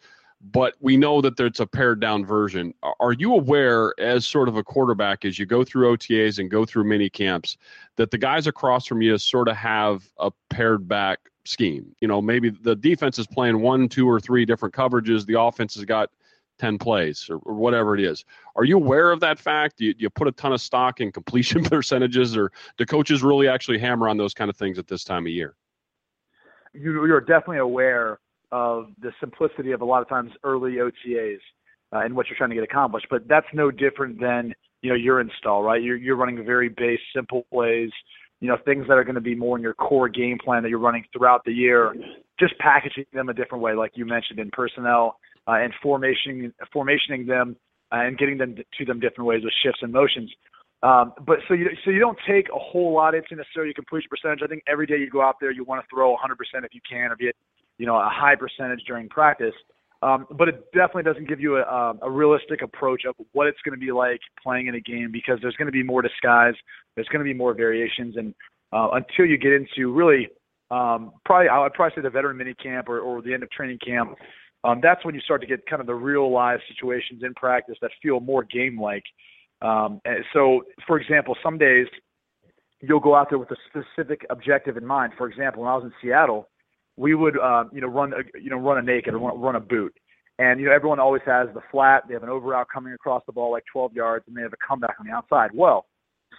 But 0.51 0.75
we 0.79 0.95
know 0.95 1.21
that 1.21 1.37
there's 1.37 1.59
a 1.59 1.65
pared 1.65 1.99
down 1.99 2.25
version. 2.25 2.73
Are- 2.83 2.95
Are 2.99 3.13
you 3.13 3.33
aware, 3.33 3.93
as 3.99 4.25
sort 4.27 4.47
of 4.47 4.57
a 4.57 4.63
quarterback, 4.63 5.25
as 5.25 5.39
you 5.39 5.45
go 5.45 5.63
through 5.63 5.95
OTAs 5.97 6.37
and 6.37 6.51
go 6.51 6.65
through 6.65 6.83
mini 6.83 7.09
camps, 7.09 7.57
that 7.95 8.11
the 8.11 8.17
guys 8.17 8.45
across 8.45 8.85
from 8.85 9.01
you 9.01 9.17
sort 9.17 9.47
of 9.47 9.55
have 9.55 10.07
a 10.19 10.31
pared 10.49 10.87
back 10.87 11.31
scheme? 11.45 11.95
You 11.99 12.07
know, 12.07 12.21
maybe 12.21 12.49
the 12.51 12.75
defense 12.75 13.17
is 13.17 13.25
playing 13.25 13.59
one, 13.61 13.89
two, 13.89 14.07
or 14.07 14.19
three 14.19 14.45
different 14.45 14.75
coverages. 14.75 15.25
The 15.25 15.39
offense 15.39 15.73
has 15.75 15.85
got 15.85 16.11
10 16.59 16.77
plays 16.77 17.27
or, 17.29 17.37
or 17.37 17.55
whatever 17.55 17.95
it 17.95 18.01
is. 18.01 18.23
Are 18.55 18.65
you 18.65 18.77
aware 18.77 19.11
of 19.11 19.19
that 19.21 19.39
fact? 19.39 19.77
Do 19.77 19.85
you, 19.85 19.93
do 19.95 20.03
you 20.03 20.09
put 20.11 20.27
a 20.27 20.31
ton 20.31 20.53
of 20.53 20.61
stock 20.61 21.01
in 21.01 21.11
completion 21.11 21.63
percentages, 21.65 22.37
or 22.37 22.51
do 22.77 22.85
coaches 22.85 23.23
really 23.23 23.47
actually 23.47 23.79
hammer 23.79 24.07
on 24.07 24.17
those 24.17 24.33
kind 24.35 24.49
of 24.49 24.55
things 24.55 24.77
at 24.77 24.87
this 24.87 25.03
time 25.03 25.25
of 25.25 25.31
year? 25.31 25.55
you, 26.75 27.05
you're 27.07 27.21
definitely 27.21 27.57
aware 27.57 28.19
of 28.51 28.87
the 29.01 29.11
simplicity 29.19 29.71
of 29.71 29.81
a 29.81 29.85
lot 29.85 30.01
of 30.01 30.09
times 30.09 30.31
early 30.43 30.73
OTAs 30.73 31.39
uh, 31.93 31.99
and 31.99 32.15
what 32.15 32.27
you're 32.27 32.37
trying 32.37 32.49
to 32.49 32.55
get 32.55 32.63
accomplished. 32.63 33.07
But 33.09 33.27
that's 33.27 33.47
no 33.53 33.71
different 33.71 34.19
than 34.19 34.53
you 34.81 34.89
know 34.89 34.95
your 34.95 35.19
install, 35.19 35.63
right? 35.63 35.81
You're 35.81 35.97
you're 35.97 36.15
running 36.15 36.43
very 36.45 36.69
base, 36.69 36.99
simple 37.15 37.45
plays. 37.51 37.91
You 38.41 38.49
know 38.49 38.57
things 38.65 38.85
that 38.87 38.93
are 38.93 39.03
going 39.03 39.15
to 39.15 39.21
be 39.21 39.35
more 39.35 39.57
in 39.57 39.63
your 39.63 39.73
core 39.73 40.09
game 40.09 40.37
plan 40.43 40.63
that 40.63 40.69
you're 40.69 40.79
running 40.79 41.05
throughout 41.13 41.43
the 41.45 41.53
year. 41.53 41.95
Just 42.39 42.57
packaging 42.59 43.05
them 43.13 43.29
a 43.29 43.33
different 43.33 43.63
way, 43.63 43.73
like 43.73 43.91
you 43.95 44.05
mentioned 44.05 44.39
in 44.39 44.51
personnel 44.51 45.17
uh, 45.47 45.53
and 45.53 45.73
formation 45.81 46.53
formationing 46.75 47.27
them 47.27 47.55
uh, 47.91 47.99
and 47.99 48.17
getting 48.17 48.37
them 48.37 48.55
to 48.77 48.85
them 48.85 48.99
different 48.99 49.27
ways 49.27 49.41
with 49.43 49.53
shifts 49.63 49.79
and 49.81 49.91
motions. 49.91 50.31
Um, 50.83 51.13
but 51.25 51.39
so 51.47 51.53
you 51.53 51.69
so 51.83 51.91
you 51.91 51.99
don't 51.99 52.17
take 52.27 52.47
a 52.49 52.59
whole 52.59 52.93
lot 52.93 53.15
into 53.15 53.35
necessarily 53.35 53.69
your 53.69 53.73
completion 53.73 54.09
percentage. 54.09 54.39
I 54.43 54.47
think 54.47 54.63
every 54.67 54.85
day 54.85 54.97
you 54.97 55.09
go 55.09 55.21
out 55.21 55.37
there, 55.39 55.51
you 55.51 55.63
want 55.63 55.81
to 55.81 55.87
throw 55.89 56.15
100% 56.15 56.35
if 56.63 56.73
you 56.73 56.81
can, 56.87 57.11
or 57.11 57.15
get 57.15 57.35
you 57.77 57.85
know 57.85 57.95
a 57.95 58.09
high 58.11 58.35
percentage 58.35 58.83
during 58.87 59.09
practice. 59.09 59.53
Um, 60.01 60.27
but 60.37 60.49
it 60.49 60.63
definitely 60.73 61.03
doesn't 61.03 61.27
give 61.27 61.39
you 61.39 61.57
a, 61.57 61.93
a 62.01 62.11
realistic 62.11 62.61
approach 62.61 63.03
of 63.05 63.15
what 63.31 63.47
it's 63.47 63.57
going 63.65 63.79
to 63.79 63.83
be 63.83 63.91
like 63.91 64.19
playing 64.43 64.67
in 64.67 64.75
a 64.75 64.79
game 64.79 65.09
because 65.11 65.39
there's 65.41 65.55
going 65.55 65.65
to 65.65 65.71
be 65.71 65.83
more 65.83 66.01
disguise, 66.01 66.53
there's 66.93 67.07
going 67.07 67.25
to 67.25 67.31
be 67.31 67.33
more 67.33 67.55
variations, 67.55 68.15
and 68.17 68.35
uh, 68.71 68.89
until 68.91 69.25
you 69.25 69.37
get 69.37 69.53
into 69.53 69.91
really 69.93 70.27
um, 70.69 71.13
probably 71.23 71.49
I 71.49 71.59
would 71.59 71.73
probably 71.73 71.95
say 71.95 72.01
the 72.01 72.09
veteran 72.09 72.37
mini 72.37 72.53
camp 72.55 72.89
or, 72.89 72.99
or 72.99 73.21
the 73.21 73.33
end 73.33 73.43
of 73.43 73.49
training 73.51 73.79
camp, 73.85 74.15
um, 74.63 74.79
that's 74.81 75.03
when 75.05 75.15
you 75.15 75.21
start 75.21 75.41
to 75.41 75.47
get 75.47 75.65
kind 75.67 75.79
of 75.79 75.87
the 75.87 75.93
real 75.93 76.31
live 76.31 76.59
situations 76.67 77.21
in 77.23 77.33
practice 77.35 77.77
that 77.81 77.91
feel 78.01 78.19
more 78.19 78.43
game 78.43 78.79
like. 78.79 79.03
Um, 79.61 80.01
so, 80.33 80.63
for 80.85 80.99
example, 80.99 81.35
some 81.41 81.57
days 81.57 81.87
you'll 82.81 82.99
go 82.99 83.15
out 83.15 83.29
there 83.29 83.39
with 83.39 83.51
a 83.51 83.55
specific 83.69 84.25
objective 84.29 84.75
in 84.77 84.85
mind. 84.85 85.13
For 85.17 85.27
example, 85.27 85.63
when 85.63 85.71
I 85.71 85.75
was 85.75 85.85
in 85.85 85.93
Seattle, 86.01 86.49
we 86.97 87.15
would 87.15 87.37
uh, 87.37 87.65
you 87.71 87.81
know 87.81 87.87
run 87.87 88.13
a, 88.13 88.39
you 88.39 88.49
know 88.49 88.57
run 88.57 88.77
a 88.77 88.81
naked 88.81 89.13
or 89.13 89.19
run 89.37 89.55
a 89.55 89.59
boot, 89.59 89.93
and 90.39 90.59
you 90.59 90.67
know 90.67 90.73
everyone 90.73 90.99
always 90.99 91.21
has 91.25 91.47
the 91.53 91.61
flat. 91.71 92.03
They 92.07 92.13
have 92.13 92.23
an 92.23 92.29
over 92.29 92.47
route 92.47 92.67
coming 92.73 92.93
across 92.93 93.23
the 93.25 93.33
ball 93.33 93.51
like 93.51 93.63
12 93.71 93.93
yards, 93.93 94.25
and 94.27 94.35
they 94.35 94.41
have 94.41 94.53
a 94.53 94.67
comeback 94.67 94.95
on 94.99 95.07
the 95.07 95.13
outside. 95.13 95.51
Well, 95.53 95.85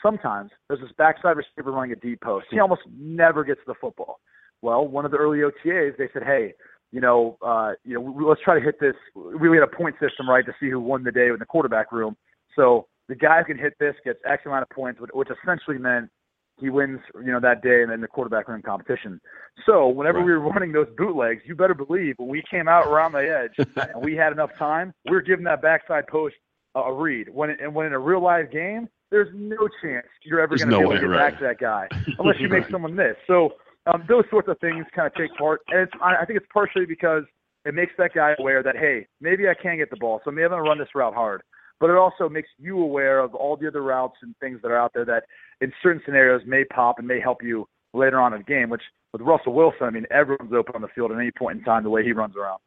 sometimes 0.03 0.51
there's 0.69 0.81
this 0.81 0.91
backside 0.97 1.37
receiver 1.37 1.73
running 1.73 1.93
a 1.93 1.97
deep 1.97 2.21
post. 2.21 2.47
He 2.51 2.59
almost 2.59 2.83
never 2.99 3.45
gets 3.45 3.61
the 3.67 3.75
football. 3.81 4.21
Well, 4.63 4.87
one 4.87 5.05
of 5.05 5.11
the 5.11 5.19
early 5.19 5.39
OTAs, 5.39 5.97
they 5.99 6.09
said, 6.13 6.23
hey, 6.23 6.55
you 6.93 7.01
know, 7.01 7.37
uh, 7.45 7.73
you 7.85 7.95
know, 7.95 8.27
let's 8.27 8.41
try 8.43 8.59
to 8.59 8.65
hit 8.65 8.81
this. 8.81 8.95
We 9.15 9.49
had 9.57 9.63
a 9.63 9.77
point 9.77 9.97
system, 10.01 10.29
right, 10.29 10.45
to 10.47 10.53
see 10.59 10.71
who 10.71 10.81
won 10.81 11.05
the 11.05 11.13
day 11.13 11.27
in 11.29 11.37
the 11.39 11.47
quarterback 11.47 11.93
room. 11.93 12.17
So 12.55 12.87
the 13.09 13.15
guy 13.15 13.39
who 13.39 13.45
can 13.45 13.59
hit 13.59 13.75
this 13.79 13.95
gets 14.05 14.19
X 14.27 14.43
amount 14.47 14.63
of 14.63 14.71
points, 14.71 15.01
which 15.13 15.29
essentially 15.43 15.79
meant 15.79 16.11
he 16.59 16.71
wins, 16.71 17.01
you 17.17 17.33
know, 17.33 17.41
that 17.41 17.63
day 17.63 17.83
and 17.83 17.91
then 17.91 18.01
the 18.01 18.09
quarterback 18.09 18.49
room 18.49 18.63
competition. 18.63 19.21
So 19.67 19.89
whenever 19.89 20.19
right. 20.19 20.27
we 20.27 20.33
were 20.33 20.41
running 20.41 20.73
those 20.73 20.89
bootlegs, 20.97 21.43
you 21.45 21.55
better 21.55 21.75
believe 21.75 22.15
when 22.17 22.29
we 22.29 22.43
came 22.51 22.69
out 22.69 22.87
around 22.87 23.13
the 23.13 23.19
edge 23.19 23.67
and 23.77 24.03
we 24.03 24.15
had 24.15 24.33
enough 24.33 24.51
time, 24.59 24.95
we 25.05 25.13
were 25.13 25.23
giving 25.23 25.45
that 25.45 25.61
backside 25.61 26.07
post 26.07 26.35
a, 26.75 26.81
a 26.81 26.93
read. 26.93 27.29
When 27.29 27.51
and 27.51 27.75
when 27.75 27.87
in 27.87 27.93
a 27.93 27.99
real 27.99 28.23
live 28.23 28.51
game, 28.51 28.89
there's 29.11 29.29
no 29.35 29.69
chance 29.83 30.07
you're 30.25 30.41
ever 30.41 30.57
going 30.57 30.71
to 30.71 30.75
no 30.75 30.79
be 30.79 30.83
able 30.83 30.91
way, 30.91 30.97
to 30.97 31.01
get 31.03 31.07
right. 31.09 31.31
back 31.31 31.39
to 31.39 31.45
that 31.45 31.59
guy 31.59 31.89
unless 32.19 32.37
you 32.41 32.49
make 32.49 32.63
right. 32.63 32.71
someone 32.71 32.95
miss. 32.95 33.17
So 33.27 33.51
um, 33.87 34.05
those 34.09 34.25
sorts 34.31 34.49
of 34.49 34.59
things 34.61 34.85
kind 34.95 35.07
of 35.07 35.15
take 35.15 35.35
part, 35.37 35.61
and 35.69 35.81
it's 35.81 35.93
I, 36.03 36.23
I 36.23 36.25
think 36.25 36.39
it's 36.39 36.49
partially 36.53 36.87
because 36.87 37.25
it 37.65 37.75
makes 37.75 37.93
that 37.99 38.15
guy 38.15 38.35
aware 38.39 38.63
that 38.63 38.77
hey, 38.77 39.07
maybe 39.21 39.49
I 39.49 39.55
can 39.55 39.77
get 39.77 39.91
the 39.91 39.97
ball, 39.97 40.21
so 40.25 40.31
maybe 40.31 40.45
I'm 40.45 40.51
going 40.51 40.65
to 40.65 40.69
run 40.69 40.79
this 40.79 40.89
route 40.95 41.15
hard. 41.15 41.43
But 41.79 41.91
it 41.91 41.97
also 41.97 42.29
makes 42.29 42.49
you 42.59 42.81
aware 42.81 43.21
of 43.21 43.35
all 43.35 43.57
the 43.57 43.69
other 43.69 43.83
routes 43.83 44.17
and 44.23 44.35
things 44.39 44.61
that 44.63 44.71
are 44.71 44.79
out 44.79 44.93
there 44.95 45.05
that, 45.05 45.25
in 45.61 45.73
certain 45.83 46.03
scenarios, 46.05 46.43
may 46.47 46.65
pop 46.65 46.99
and 46.99 47.07
may 47.07 47.21
help 47.21 47.43
you 47.43 47.69
later 47.93 48.21
on 48.21 48.33
in 48.33 48.41
the 48.41 48.45
game. 48.45 48.71
Which 48.71 48.83
with 49.13 49.23
Russell 49.23 49.53
Wilson, 49.53 49.87
I 49.87 49.91
mean, 49.91 50.07
everyone's 50.11 50.53
open 50.55 50.75
on 50.75 50.83
the 50.83 50.89
field 50.95 51.13
at 51.13 51.19
any 51.19 51.31
point 51.31 51.59
in 51.59 51.65
time 51.65 51.83
the 51.83 51.91
way 51.91 52.03
he 52.03 52.13
runs 52.13 52.35
around. 52.37 52.61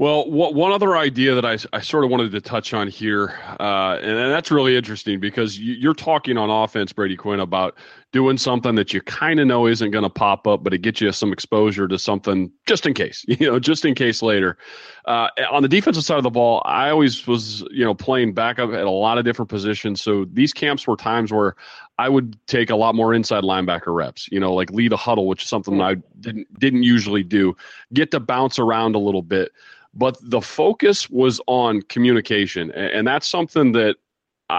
Well, 0.00 0.30
one 0.30 0.72
other 0.72 0.96
idea 0.96 1.34
that 1.34 1.44
I, 1.44 1.58
I 1.76 1.82
sort 1.82 2.04
of 2.04 2.10
wanted 2.10 2.32
to 2.32 2.40
touch 2.40 2.72
on 2.72 2.88
here, 2.88 3.38
uh, 3.60 3.98
and, 4.00 4.16
and, 4.16 4.32
that's 4.32 4.50
really 4.50 4.74
interesting 4.74 5.20
because 5.20 5.58
you, 5.58 5.90
are 5.90 5.94
talking 5.94 6.38
on 6.38 6.48
offense, 6.48 6.90
Brady 6.90 7.16
Quinn, 7.16 7.38
about 7.38 7.76
doing 8.10 8.38
something 8.38 8.76
that 8.76 8.94
you 8.94 9.02
kind 9.02 9.40
of 9.40 9.46
know 9.46 9.66
isn't 9.66 9.90
going 9.90 10.04
to 10.04 10.08
pop 10.08 10.46
up, 10.46 10.64
but 10.64 10.72
it 10.72 10.78
gets 10.78 11.02
you 11.02 11.12
some 11.12 11.34
exposure 11.34 11.86
to 11.86 11.98
something 11.98 12.50
just 12.66 12.86
in 12.86 12.94
case, 12.94 13.24
you 13.28 13.46
know, 13.46 13.60
just 13.60 13.84
in 13.84 13.94
case 13.94 14.22
later. 14.22 14.56
Uh, 15.04 15.28
on 15.50 15.60
the 15.60 15.68
defensive 15.68 16.02
side 16.02 16.16
of 16.16 16.22
the 16.22 16.30
ball, 16.30 16.62
I 16.64 16.88
always 16.88 17.26
was, 17.26 17.60
you 17.70 17.84
know, 17.84 17.92
playing 17.92 18.32
backup 18.32 18.70
at 18.70 18.86
a 18.86 18.90
lot 18.90 19.18
of 19.18 19.26
different 19.26 19.50
positions. 19.50 20.00
So 20.00 20.24
these 20.32 20.54
camps 20.54 20.86
were 20.86 20.96
times 20.96 21.30
where 21.30 21.56
I 22.00 22.08
would 22.08 22.36
take 22.46 22.70
a 22.70 22.76
lot 22.76 22.94
more 22.94 23.12
inside 23.14 23.44
linebacker 23.44 23.94
reps, 23.94 24.28
you 24.32 24.40
know, 24.40 24.54
like 24.54 24.70
lead 24.70 24.92
a 24.92 24.96
huddle, 24.96 25.26
which 25.26 25.42
is 25.42 25.48
something 25.48 25.74
hmm. 25.74 25.82
I 25.82 25.96
didn't 26.20 26.46
didn't 26.58 26.82
usually 26.82 27.22
do. 27.22 27.56
Get 27.92 28.10
to 28.12 28.20
bounce 28.20 28.58
around 28.58 28.94
a 28.94 28.98
little 28.98 29.22
bit 29.22 29.52
but 29.94 30.16
the 30.22 30.40
focus 30.40 31.10
was 31.10 31.40
on 31.46 31.82
communication 31.82 32.70
and 32.72 33.06
that's 33.06 33.26
something 33.26 33.72
that 33.72 33.96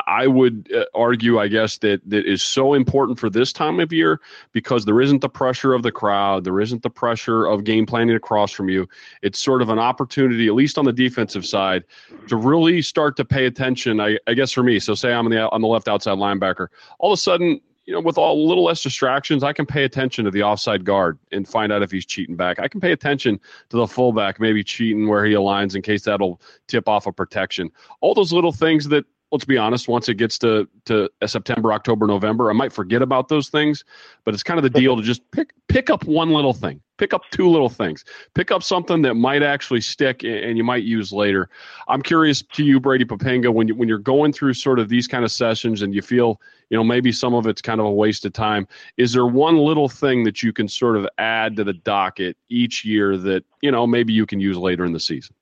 I 0.08 0.28
would 0.28 0.72
uh, 0.74 0.86
argue, 0.96 1.40
I 1.40 1.48
guess, 1.48 1.78
that 1.80 2.02
that 2.10 2.26
is 2.26 2.42
so 2.42 2.74
important 2.74 3.20
for 3.20 3.30
this 3.30 3.52
time 3.52 3.80
of 3.80 3.92
year 3.92 4.22
because 4.52 4.86
there 4.86 5.02
isn't 5.02 5.22
the 5.22 5.30
pressure 5.30 5.74
of 5.74 5.84
the 5.84 5.92
crowd, 5.92 6.44
there 6.44 6.60
isn't 6.60 6.84
the 6.84 6.90
pressure 6.90 7.46
of 7.46 7.64
game 7.64 7.86
planning 7.86 8.16
across 8.16 8.52
from 8.52 8.70
you. 8.70 8.88
It's 9.22 9.40
sort 9.40 9.62
of 9.62 9.70
an 9.70 9.80
opportunity, 9.80 10.48
at 10.48 10.54
least 10.54 10.78
on 10.78 10.86
the 10.86 10.94
defensive 10.94 11.46
side, 11.46 11.84
to 12.28 12.36
really 12.36 12.82
start 12.82 13.18
to 13.18 13.26
pay 13.26 13.46
attention. 13.46 14.00
I, 14.00 14.18
I 14.28 14.34
guess 14.34 14.52
for 14.52 14.64
me, 14.64 14.80
so 14.80 14.96
say 14.96 15.12
I'm 15.12 15.26
on 15.26 15.32
the 15.32 15.50
on 15.50 15.62
the 15.62 15.68
left 15.68 15.88
outside 15.88 16.18
linebacker, 16.18 16.68
all 17.00 17.12
of 17.12 17.18
a 17.18 17.22
sudden 17.22 17.60
you 17.86 17.94
know, 17.94 18.00
with 18.00 18.18
all, 18.18 18.40
a 18.40 18.48
little 18.48 18.64
less 18.64 18.84
distractions, 18.84 19.44
I 19.44 19.54
can 19.54 19.66
pay 19.66 19.84
attention 19.84 20.24
to 20.26 20.32
the 20.32 20.44
offside 20.44 20.86
guard 20.86 21.18
and 21.32 21.48
find 21.48 21.72
out 21.72 21.82
if 21.82 21.92
he's 21.92 22.06
cheating 22.06 22.36
back. 22.36 22.60
I 22.60 22.68
can 22.68 22.80
pay 22.80 22.92
attention 22.92 23.40
to 23.70 23.78
the 23.78 23.88
fullback, 23.88 24.40
maybe 24.40 24.64
cheating 24.64 25.08
where 25.08 25.26
he 25.26 25.34
aligns 25.34 25.76
in 25.76 25.82
case 25.82 26.04
that'll 26.04 26.40
tip 26.68 26.88
off 26.88 27.08
a 27.08 27.12
protection. 27.12 27.72
All 28.00 28.14
those 28.14 28.32
little 28.32 28.52
things 28.52 28.88
that 28.90 29.06
let's 29.32 29.46
be 29.46 29.58
honest, 29.58 29.88
once 29.88 30.10
it 30.10 30.16
gets 30.16 30.38
to 30.40 30.68
to 30.86 31.10
uh, 31.22 31.28
September, 31.28 31.74
October, 31.74 32.06
November, 32.06 32.50
I 32.50 32.54
might 32.54 32.74
forget 32.74 33.02
about 33.02 33.30
those 33.30 33.50
things. 33.50 33.84
But 34.26 34.34
it's 34.34 34.44
kind 34.44 34.58
of 34.58 34.64
the 34.64 34.70
deal 34.70 34.96
to 34.96 35.02
just 35.02 35.30
pick 35.32 35.54
pick 35.68 35.90
up 35.90 36.04
one 36.06 36.32
little 36.32 36.54
thing, 36.54 36.82
pick 36.98 37.14
up 37.14 37.24
two 37.32 37.48
little 37.50 37.70
things, 37.70 38.04
pick 38.36 38.52
up 38.52 38.62
something 38.62 39.02
that 39.04 39.16
might 39.16 39.42
actually 39.42 39.82
stick 39.82 40.24
and 40.24 40.58
you 40.58 40.64
might 40.64 40.84
use 40.84 41.14
later. 41.14 41.50
I'm 41.88 42.02
curious 42.02 42.42
to 42.42 42.64
you, 42.64 42.80
Brady 42.80 43.06
Poppinga, 43.06 43.54
when 43.54 43.68
you 43.68 43.76
when 43.76 43.88
you're 43.88 43.98
going 43.98 44.34
through 44.34 44.54
sort 44.54 44.80
of 44.80 44.90
these 44.90 45.08
kind 45.08 45.24
of 45.24 45.32
sessions 45.32 45.82
and 45.82 45.96
you 45.96 46.02
feel, 46.02 46.42
you 46.70 46.78
know, 46.78 46.84
maybe 46.84 47.12
some 47.12 47.34
of 47.34 47.48
it's 47.48 47.62
kind 47.62 47.80
of 47.80 47.86
a 47.86 47.92
waste 47.92 48.26
of 48.26 48.34
time. 48.34 48.68
Is 48.98 49.14
there 49.14 49.28
one 49.28 49.58
little 49.58 49.90
thing 49.90 50.24
that 50.26 50.44
you 50.44 50.52
can 50.52 50.68
sort 50.68 50.98
of 50.98 51.08
add 51.18 51.56
to 51.56 51.64
the 51.64 51.74
docket 51.74 52.38
each 52.50 52.84
year 52.84 53.18
that 53.18 53.44
you 53.62 53.72
know 53.72 53.88
maybe 53.88 54.14
you 54.14 54.26
can 54.26 54.40
use 54.40 54.58
later 54.58 54.86
in 54.86 54.92
the 54.92 55.00
season? 55.00 55.36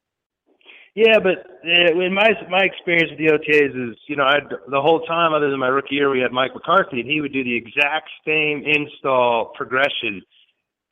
Yeah, 0.95 1.19
but 1.19 1.45
uh, 1.63 2.01
in 2.01 2.13
my 2.13 2.31
my 2.49 2.63
experience 2.63 3.11
with 3.11 3.19
the 3.19 3.31
OTAs 3.31 3.91
is, 3.91 3.97
you 4.07 4.15
know, 4.15 4.25
I'd, 4.25 4.49
the 4.69 4.81
whole 4.81 5.01
time 5.01 5.33
other 5.33 5.49
than 5.49 5.59
my 5.59 5.67
rookie 5.67 5.95
year, 5.95 6.09
we 6.09 6.19
had 6.19 6.31
Mike 6.31 6.53
McCarthy, 6.53 7.01
and 7.01 7.09
he 7.09 7.21
would 7.21 7.31
do 7.31 7.43
the 7.43 7.55
exact 7.55 8.09
same 8.25 8.63
install 8.65 9.53
progression 9.55 10.21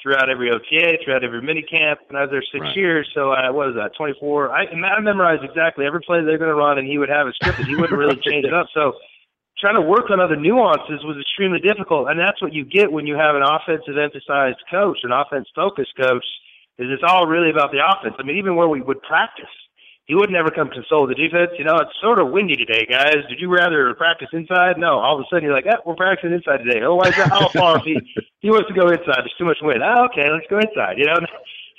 throughout 0.01 0.29
every 0.29 0.51
OTA, 0.51 0.97
throughout 1.03 1.23
every 1.23 1.41
mini 1.41 1.63
camp, 1.63 1.99
and 2.09 2.17
I 2.17 2.21
was 2.21 2.31
there 2.31 2.43
six 2.51 2.61
right. 2.61 2.77
years. 2.77 3.09
So 3.15 3.31
I 3.31 3.49
what 3.49 3.67
was 3.67 3.75
that, 3.75 3.97
24? 3.97 4.51
I, 4.51 4.65
I 4.65 4.99
memorized 5.01 5.43
exactly 5.43 5.85
every 5.85 6.01
play 6.01 6.23
they're 6.23 6.37
going 6.37 6.53
to 6.53 6.55
run, 6.55 6.77
and 6.77 6.87
he 6.87 6.97
would 6.97 7.09
have 7.09 7.27
it 7.27 7.35
scripted. 7.41 7.65
He 7.65 7.75
wouldn't 7.75 7.97
really 7.97 8.19
change 8.21 8.45
it 8.45 8.53
up. 8.53 8.67
So 8.73 8.93
trying 9.59 9.75
to 9.75 9.81
work 9.81 10.11
on 10.11 10.19
other 10.19 10.35
nuances 10.35 11.03
was 11.03 11.17
extremely 11.19 11.59
difficult, 11.59 12.09
and 12.09 12.19
that's 12.19 12.41
what 12.41 12.53
you 12.53 12.63
get 12.63 12.91
when 12.91 13.07
you 13.07 13.15
have 13.15 13.35
an 13.35 13.43
offensive 13.43 13.97
emphasized 13.97 14.61
coach, 14.69 14.99
an 15.03 15.11
offense 15.11 15.47
focused 15.55 15.97
coach. 15.97 16.25
Is 16.77 16.93
it's 16.93 17.01
all 17.01 17.25
really 17.25 17.49
about 17.49 17.71
the 17.71 17.81
offense. 17.81 18.13
I 18.19 18.23
mean, 18.23 18.37
even 18.37 18.55
where 18.55 18.67
we 18.67 18.81
would 18.81 19.01
practice 19.01 19.49
he 20.07 20.15
would 20.15 20.31
never 20.31 20.49
come 20.49 20.69
console 20.71 21.05
the 21.05 21.15
defense. 21.15 21.51
You 21.59 21.65
know, 21.65 21.75
it's 21.83 21.91
sort 22.01 22.19
of 22.19 22.31
windy 22.31 22.55
today, 22.55 22.87
guys. 22.89 23.27
Did 23.27 23.39
you 23.39 23.51
rather 23.51 23.93
practice 23.93 24.29
inside? 24.31 24.79
No. 24.79 24.99
All 24.99 25.19
of 25.19 25.21
a 25.21 25.27
sudden, 25.29 25.43
you're 25.43 25.53
like, 25.53 25.67
eh, 25.67 25.75
we're 25.85 25.99
practicing 25.99 26.31
inside 26.31 26.63
today. 26.63 26.79
Oh, 26.81 26.95
why 26.95 27.09
is 27.09 27.15
that? 27.17 27.27
How 27.27 27.49
far? 27.49 27.79
he 27.83 27.99
he 28.39 28.49
wants 28.49 28.69
to 28.69 28.73
go 28.73 28.87
inside. 28.87 29.27
There's 29.27 29.35
too 29.37 29.45
much 29.45 29.59
wind. 29.61 29.83
Oh, 29.83 30.07
okay, 30.07 30.31
let's 30.31 30.47
go 30.49 30.59
inside. 30.59 30.97
You 30.97 31.05
know. 31.05 31.19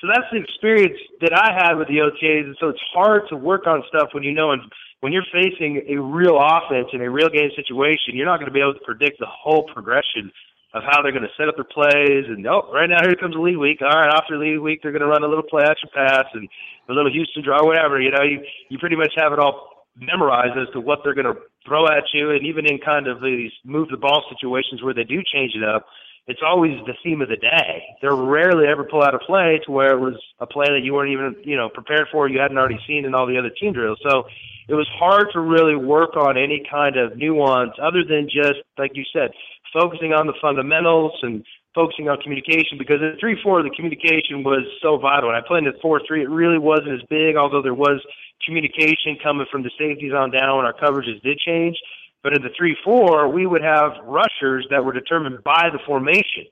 So 0.00 0.06
that's 0.06 0.28
the 0.30 0.38
experience 0.38 1.00
that 1.22 1.34
I 1.34 1.50
had 1.50 1.74
with 1.74 1.88
the 1.88 1.98
OTAs, 1.98 2.46
and 2.46 2.56
so 2.60 2.68
it's 2.68 2.84
hard 2.94 3.22
to 3.30 3.36
work 3.36 3.66
on 3.66 3.82
stuff 3.88 4.10
when 4.12 4.22
you 4.22 4.30
know 4.32 4.52
and 4.52 4.62
when 5.00 5.12
you're 5.12 5.26
facing 5.32 5.82
a 5.88 5.96
real 5.98 6.38
offense 6.38 6.88
in 6.92 7.00
a 7.00 7.10
real 7.10 7.28
game 7.28 7.50
situation. 7.56 8.14
You're 8.14 8.26
not 8.26 8.38
going 8.38 8.46
to 8.46 8.54
be 8.54 8.60
able 8.60 8.74
to 8.74 8.84
predict 8.84 9.18
the 9.18 9.26
whole 9.26 9.64
progression 9.72 10.30
of 10.74 10.82
how 10.84 11.00
they're 11.02 11.12
going 11.12 11.24
to 11.24 11.36
set 11.36 11.48
up 11.48 11.56
their 11.56 11.64
plays. 11.64 12.28
And 12.28 12.46
oh, 12.46 12.68
right 12.72 12.88
now 12.88 13.00
here 13.02 13.16
comes 13.16 13.34
the 13.34 13.40
lead 13.40 13.56
week. 13.56 13.80
All 13.80 13.88
right, 13.88 14.12
after 14.12 14.36
lead 14.36 14.58
week, 14.58 14.80
they're 14.82 14.92
going 14.92 15.02
to 15.02 15.08
run 15.08 15.24
a 15.24 15.28
little 15.28 15.46
play 15.46 15.64
action 15.64 15.88
pass 15.94 16.26
and 16.34 16.48
a 16.88 16.92
little 16.92 17.10
Houston 17.10 17.42
draw, 17.42 17.64
whatever. 17.64 18.00
You 18.00 18.10
know, 18.10 18.22
you 18.22 18.44
you 18.68 18.78
pretty 18.78 18.96
much 18.96 19.12
have 19.16 19.32
it 19.32 19.38
all 19.38 19.86
memorized 19.96 20.58
as 20.58 20.72
to 20.72 20.80
what 20.80 21.00
they're 21.02 21.14
going 21.14 21.32
to 21.32 21.40
throw 21.66 21.86
at 21.86 22.04
you, 22.12 22.30
and 22.30 22.46
even 22.46 22.66
in 22.66 22.78
kind 22.78 23.08
of 23.08 23.20
these 23.20 23.52
move 23.64 23.88
the 23.88 23.96
ball 23.96 24.24
situations 24.28 24.82
where 24.82 24.94
they 24.94 25.04
do 25.04 25.22
change 25.32 25.52
it 25.54 25.64
up. 25.64 25.86
It's 26.28 26.40
always 26.44 26.72
the 26.84 26.92
theme 27.02 27.22
of 27.22 27.30
the 27.30 27.36
day. 27.36 27.82
They're 28.02 28.14
rarely 28.14 28.66
ever 28.68 28.84
pull 28.84 29.02
out 29.02 29.14
a 29.14 29.18
play 29.18 29.60
to 29.64 29.72
where 29.72 29.96
it 29.96 29.98
was 29.98 30.14
a 30.40 30.46
play 30.46 30.66
that 30.68 30.84
you 30.84 30.92
weren't 30.92 31.10
even, 31.10 31.34
you 31.42 31.56
know, 31.56 31.70
prepared 31.70 32.08
for, 32.12 32.28
you 32.28 32.38
hadn't 32.38 32.58
already 32.58 32.78
seen 32.86 33.06
in 33.06 33.14
all 33.14 33.26
the 33.26 33.38
other 33.38 33.48
team 33.48 33.72
drills. 33.72 33.98
So 34.06 34.24
it 34.68 34.74
was 34.74 34.88
hard 34.92 35.28
to 35.32 35.40
really 35.40 35.74
work 35.74 36.16
on 36.16 36.36
any 36.36 36.62
kind 36.70 36.96
of 36.96 37.16
nuance 37.16 37.72
other 37.80 38.04
than 38.04 38.28
just, 38.28 38.60
like 38.76 38.92
you 38.94 39.04
said, 39.12 39.32
focusing 39.72 40.12
on 40.12 40.26
the 40.26 40.36
fundamentals 40.40 41.12
and 41.22 41.44
focusing 41.74 42.08
on 42.08 42.20
communication 42.20 42.76
because 42.76 43.00
in 43.00 43.16
3 43.18 43.40
4, 43.42 43.62
the 43.62 43.70
communication 43.70 44.44
was 44.44 44.68
so 44.82 44.98
vital. 44.98 45.30
And 45.30 45.38
I 45.38 45.46
played 45.46 45.64
in 45.64 45.72
the 45.72 45.78
4 45.80 46.02
3, 46.06 46.22
it 46.22 46.30
really 46.30 46.58
wasn't 46.58 47.00
as 47.00 47.02
big, 47.08 47.36
although 47.36 47.62
there 47.62 47.74
was 47.74 48.04
communication 48.44 49.16
coming 49.22 49.46
from 49.50 49.62
the 49.62 49.70
safeties 49.78 50.12
on 50.12 50.30
down 50.30 50.56
when 50.56 50.66
our 50.66 50.76
coverages 50.76 51.20
did 51.22 51.38
change. 51.38 51.76
But 52.22 52.36
in 52.36 52.42
the 52.42 52.52
3 52.56 52.76
4, 52.84 53.28
we 53.28 53.46
would 53.46 53.62
have 53.62 53.92
rushers 54.04 54.66
that 54.70 54.84
were 54.84 54.92
determined 54.92 55.42
by 55.44 55.70
the 55.72 55.78
formation. 55.86 56.44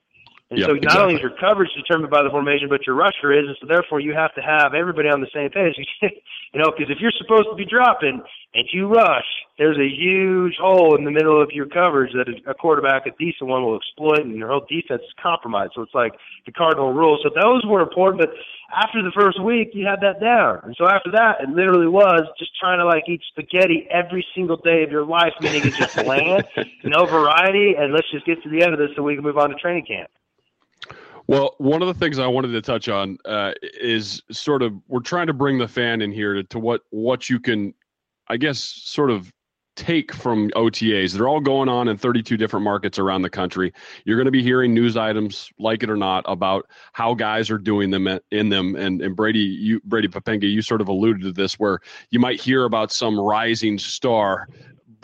And 0.49 0.59
Yep, 0.59 0.67
so 0.67 0.73
not 0.73 0.83
exactly. 0.83 1.03
only 1.03 1.15
is 1.15 1.21
your 1.21 1.35
coverage 1.35 1.69
determined 1.75 2.09
by 2.09 2.23
the 2.23 2.29
formation, 2.29 2.69
but 2.69 2.87
your 2.87 2.95
rusher 2.95 3.35
is, 3.35 3.47
and 3.47 3.57
so 3.59 3.67
therefore 3.67 3.99
you 3.99 4.13
have 4.15 4.33
to 4.35 4.41
have 4.41 4.73
everybody 4.73 5.09
on 5.09 5.19
the 5.19 5.27
same 5.35 5.49
page. 5.51 5.75
you 6.01 6.59
know, 6.59 6.71
because 6.71 6.87
if 6.87 6.99
you're 7.03 7.11
supposed 7.19 7.51
to 7.51 7.55
be 7.55 7.65
dropping 7.65 8.23
and 8.55 8.65
you 8.71 8.87
rush, 8.87 9.27
there's 9.57 9.77
a 9.77 9.91
huge 9.91 10.55
hole 10.55 10.95
in 10.95 11.03
the 11.03 11.11
middle 11.11 11.41
of 11.41 11.51
your 11.51 11.65
coverage 11.67 12.13
that 12.13 12.31
a 12.47 12.53
quarterback, 12.53 13.05
a 13.05 13.11
decent 13.19 13.49
one, 13.49 13.63
will 13.63 13.75
exploit, 13.75 14.23
and 14.23 14.37
your 14.37 14.47
whole 14.47 14.65
defense 14.69 15.01
is 15.03 15.13
compromised. 15.21 15.73
So 15.75 15.81
it's 15.81 15.93
like 15.93 16.13
the 16.45 16.53
cardinal 16.53 16.93
rule. 16.93 17.19
So 17.21 17.29
those 17.29 17.65
were 17.65 17.81
important, 17.81 18.23
but 18.23 18.31
after 18.71 19.03
the 19.03 19.11
first 19.11 19.43
week, 19.43 19.71
you 19.73 19.85
had 19.85 19.99
that 19.99 20.21
down. 20.23 20.61
And 20.63 20.75
so 20.77 20.87
after 20.87 21.11
that, 21.11 21.43
it 21.43 21.49
literally 21.49 21.87
was 21.87 22.23
just 22.39 22.51
trying 22.57 22.79
to 22.79 22.85
like 22.85 23.03
eat 23.09 23.21
spaghetti 23.27 23.87
every 23.91 24.25
single 24.33 24.57
day 24.57 24.83
of 24.83 24.91
your 24.91 25.05
life, 25.05 25.33
meaning 25.41 25.67
it's 25.67 25.77
just 25.77 25.95
bland, 26.05 26.47
no 26.85 27.05
variety, 27.05 27.75
and 27.77 27.91
let's 27.91 28.09
just 28.11 28.25
get 28.25 28.41
to 28.43 28.49
the 28.49 28.63
end 28.63 28.71
of 28.71 28.79
this 28.79 28.95
so 28.95 29.03
we 29.03 29.15
can 29.15 29.25
move 29.25 29.37
on 29.37 29.49
to 29.49 29.55
training 29.55 29.85
camp. 29.85 30.09
Well, 31.27 31.55
one 31.57 31.81
of 31.81 31.89
the 31.89 31.93
things 31.93 32.19
I 32.19 32.27
wanted 32.27 32.49
to 32.53 32.61
touch 32.61 32.87
on 32.87 33.17
uh, 33.25 33.51
is 33.61 34.21
sort 34.31 34.61
of 34.61 34.73
we're 34.87 35.01
trying 35.01 35.27
to 35.27 35.33
bring 35.33 35.57
the 35.57 35.67
fan 35.67 36.01
in 36.01 36.11
here 36.11 36.33
to, 36.33 36.43
to 36.45 36.59
what 36.59 36.81
what 36.89 37.29
you 37.29 37.39
can, 37.39 37.73
I 38.29 38.37
guess, 38.37 38.59
sort 38.59 39.11
of 39.11 39.31
take 39.75 40.13
from 40.13 40.49
OTAs. 40.51 41.13
They're 41.13 41.27
all 41.27 41.39
going 41.39 41.69
on 41.69 41.87
in 41.87 41.97
32 41.97 42.35
different 42.35 42.63
markets 42.63 42.97
around 42.97 43.21
the 43.21 43.29
country. 43.29 43.71
You're 44.05 44.17
going 44.17 44.25
to 44.25 44.31
be 44.31 44.41
hearing 44.41 44.73
news 44.73 44.97
items, 44.97 45.49
like 45.59 45.83
it 45.83 45.89
or 45.89 45.97
not, 45.97 46.23
about 46.27 46.67
how 46.93 47.13
guys 47.13 47.51
are 47.51 47.59
doing 47.59 47.91
them 47.91 48.07
in 48.31 48.49
them. 48.49 48.75
And 48.75 49.01
and 49.01 49.15
Brady, 49.15 49.39
you 49.39 49.81
Brady 49.83 50.07
Poppinga, 50.07 50.49
you 50.49 50.61
sort 50.61 50.79
of 50.79 50.87
alluded 50.87 51.23
to 51.23 51.31
this, 51.33 51.59
where 51.59 51.79
you 52.09 52.19
might 52.19 52.39
hear 52.39 52.63
about 52.63 52.91
some 52.91 53.19
rising 53.19 53.77
star. 53.77 54.47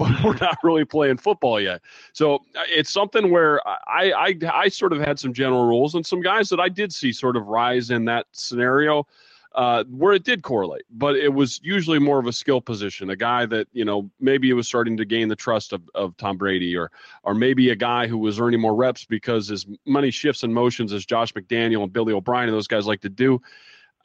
But 0.04 0.24
we're 0.24 0.38
not 0.38 0.58
really 0.64 0.86
playing 0.86 1.18
football 1.18 1.60
yet, 1.60 1.82
so 2.14 2.36
uh, 2.36 2.64
it's 2.68 2.92
something 2.92 3.32
where 3.32 3.66
I, 3.68 4.12
I 4.12 4.38
I 4.52 4.70
sort 4.70 4.94
of 4.94 5.00
had 5.00 5.20
some 5.20 5.34
general 5.34 5.66
rules 5.66 5.96
and 5.96 6.06
some 6.06 6.22
guys 6.22 6.50
that 6.50 6.60
I 6.60 6.70
did 6.70 6.94
see 6.94 7.12
sort 7.12 7.38
of 7.38 7.48
rise 7.48 7.90
in 7.90 8.06
that 8.06 8.28
scenario 8.32 9.08
uh, 9.56 9.84
where 9.86 10.14
it 10.14 10.24
did 10.24 10.42
correlate, 10.42 10.84
but 10.90 11.16
it 11.16 11.32
was 11.32 11.60
usually 11.64 12.00
more 12.00 12.18
of 12.18 12.26
a 12.26 12.34
skill 12.34 12.60
position, 12.60 13.12
a 13.12 13.16
guy 13.16 13.46
that 13.46 13.68
you 13.72 13.86
know 13.86 14.10
maybe 14.20 14.50
it 14.50 14.54
was 14.54 14.68
starting 14.68 14.98
to 14.98 15.06
gain 15.06 15.28
the 15.28 15.36
trust 15.36 15.74
of, 15.74 15.82
of 15.94 16.18
Tom 16.18 16.38
Brady, 16.38 16.76
or 16.76 16.92
or 17.24 17.36
maybe 17.36 17.70
a 17.70 17.76
guy 17.76 18.08
who 18.08 18.18
was 18.18 18.40
earning 18.40 18.60
more 18.60 18.76
reps 18.76 19.06
because 19.06 19.52
as 19.52 19.66
many 19.86 20.10
shifts 20.10 20.44
and 20.44 20.54
motions 20.54 20.92
as 20.92 21.06
Josh 21.06 21.34
McDaniel 21.34 21.84
and 21.84 21.94
Billy 21.94 22.14
O'Brien 22.14 22.50
and 22.50 22.56
those 22.56 22.68
guys 22.68 22.88
like 22.88 23.02
to 23.02 23.10
do. 23.10 23.42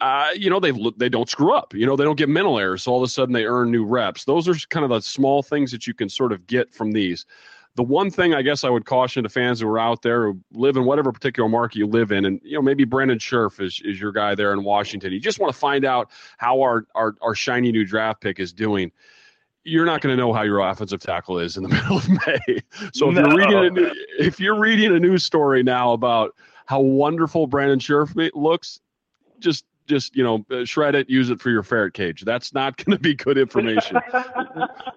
Uh, 0.00 0.28
you 0.36 0.48
know 0.48 0.60
they 0.60 0.72
they 0.96 1.08
don't 1.08 1.28
screw 1.28 1.52
up. 1.52 1.74
You 1.74 1.84
know 1.86 1.96
they 1.96 2.04
don't 2.04 2.16
get 2.18 2.28
mental 2.28 2.58
errors. 2.58 2.84
So 2.84 2.92
all 2.92 2.98
of 2.98 3.02
a 3.04 3.08
sudden 3.08 3.32
they 3.32 3.46
earn 3.46 3.70
new 3.70 3.84
reps. 3.84 4.24
Those 4.24 4.48
are 4.48 4.54
kind 4.68 4.84
of 4.84 4.90
the 4.90 5.00
small 5.00 5.42
things 5.42 5.72
that 5.72 5.86
you 5.86 5.94
can 5.94 6.08
sort 6.08 6.32
of 6.32 6.46
get 6.46 6.72
from 6.72 6.92
these. 6.92 7.26
The 7.74 7.82
one 7.82 8.10
thing 8.10 8.34
I 8.34 8.42
guess 8.42 8.64
I 8.64 8.70
would 8.70 8.86
caution 8.86 9.22
to 9.24 9.28
fans 9.28 9.60
who 9.60 9.68
are 9.68 9.78
out 9.78 10.02
there 10.02 10.26
who 10.26 10.40
live 10.52 10.76
in 10.76 10.84
whatever 10.84 11.12
particular 11.12 11.48
market 11.48 11.78
you 11.78 11.86
live 11.86 12.12
in, 12.12 12.24
and 12.26 12.40
you 12.44 12.54
know 12.54 12.62
maybe 12.62 12.84
Brandon 12.84 13.18
Scherff 13.18 13.60
is, 13.60 13.80
is 13.84 14.00
your 14.00 14.12
guy 14.12 14.34
there 14.36 14.52
in 14.52 14.62
Washington. 14.64 15.12
You 15.12 15.20
just 15.20 15.40
want 15.40 15.52
to 15.52 15.58
find 15.58 15.84
out 15.84 16.10
how 16.38 16.60
our, 16.60 16.86
our 16.94 17.16
our 17.20 17.34
shiny 17.34 17.72
new 17.72 17.84
draft 17.84 18.20
pick 18.20 18.38
is 18.38 18.52
doing. 18.52 18.92
You're 19.64 19.84
not 19.84 20.00
going 20.00 20.16
to 20.16 20.20
know 20.20 20.32
how 20.32 20.42
your 20.42 20.60
offensive 20.60 21.00
tackle 21.00 21.40
is 21.40 21.56
in 21.56 21.62
the 21.64 21.68
middle 21.74 21.98
of 21.98 22.08
May. 22.08 22.60
So 22.92 23.08
if 23.10 23.14
No. 23.16 23.22
you're 23.22 23.36
reading 23.36 23.64
a 23.64 23.70
new, 23.70 23.90
if 24.18 24.40
you're 24.40 24.58
reading 24.58 24.94
a 24.94 24.98
news 25.00 25.24
story 25.24 25.62
now 25.62 25.92
about 25.92 26.34
how 26.66 26.80
wonderful 26.80 27.46
Brandon 27.46 27.78
Scherff 27.78 28.12
looks, 28.34 28.80
just 29.40 29.64
just 29.88 30.14
you 30.14 30.22
know 30.22 30.44
uh, 30.50 30.64
shred 30.64 30.94
it, 30.94 31.08
use 31.10 31.30
it 31.30 31.40
for 31.40 31.50
your 31.50 31.62
ferret 31.62 31.94
cage. 31.94 32.22
That's 32.22 32.52
not 32.54 32.76
going 32.84 32.96
to 32.96 33.02
be 33.02 33.14
good 33.14 33.38
information 33.38 33.98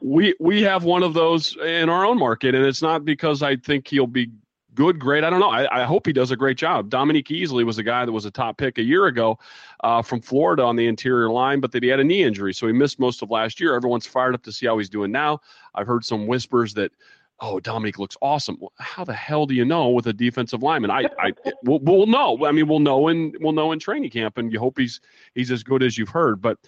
we 0.02 0.36
we 0.40 0.62
have 0.64 0.84
one 0.84 1.04
of 1.04 1.14
those 1.14 1.56
in 1.58 1.90
our 1.90 2.06
own 2.06 2.18
market, 2.18 2.56
and 2.56 2.66
it's 2.66 2.82
not 2.82 3.06
because 3.06 3.42
I 3.44 3.56
think 3.56 3.88
he'll 3.88 4.08
be 4.08 4.30
good, 4.74 5.00
great. 5.00 5.24
I 5.24 5.30
don't 5.30 5.40
know. 5.40 5.50
I, 5.50 5.82
I 5.82 5.86
hope 5.86 6.06
he 6.06 6.14
does 6.14 6.32
a 6.32 6.36
great 6.36 6.58
job. 6.58 6.90
Dominique 6.90 7.28
Easley 7.28 7.66
was 7.66 7.78
a 7.78 7.84
guy 7.84 8.06
that 8.06 8.12
was 8.12 8.26
a 8.26 8.32
top 8.32 8.58
pick 8.58 8.78
a 8.78 8.84
year 8.84 9.06
ago 9.06 9.38
uh, 9.84 10.02
from 10.02 10.22
Florida 10.22 10.64
on 10.64 10.76
the 10.76 10.88
interior 10.88 11.30
line, 11.30 11.60
but 11.60 11.72
that 11.72 11.84
he 11.84 11.90
had 11.90 12.00
a 12.00 12.04
knee 12.04 12.24
injury, 12.24 12.54
so 12.54 12.68
he 12.68 12.74
missed 12.74 13.00
most 13.00 13.22
of 13.22 13.30
last 13.30 13.60
year. 13.60 13.76
Everyone's 13.76 14.08
fired 14.08 14.34
up 14.34 14.44
to 14.44 14.52
see 14.52 14.66
how 14.66 14.78
he's 14.78 14.90
doing 14.90 15.12
now. 15.12 15.40
I've 15.76 15.88
heard 15.88 16.04
some 16.04 16.28
whispers 16.28 16.74
that. 16.76 16.92
Oh, 17.44 17.60
Dominique 17.60 17.98
looks 17.98 18.16
awesome. 18.22 18.56
Well, 18.60 18.72
how 18.78 19.04
the 19.04 19.14
hell 19.14 19.48
do 19.48 19.56
you 19.56 19.66
know 19.66 19.90
with 19.90 20.06
a 20.06 20.14
defensive 20.14 20.62
lineman? 20.62 20.92
I, 20.92 21.10
I, 21.20 21.34
we'll, 21.64 21.80
we'll 21.80 22.06
know. 22.06 22.46
I 22.46 22.52
mean, 22.52 22.68
we'll 22.68 22.80
know 22.80 23.08
in, 23.08 23.34
we'll 23.42 23.52
know 23.52 23.72
in 23.72 23.80
training 23.80 24.12
camp, 24.12 24.38
and 24.38 24.54
you 24.54 24.60
hope 24.60 24.78
he's, 24.78 25.02
he's 25.34 25.50
as 25.50 25.64
good 25.64 25.82
as 25.82 25.98
you've 25.98 26.10
heard. 26.10 26.40
But 26.40 26.60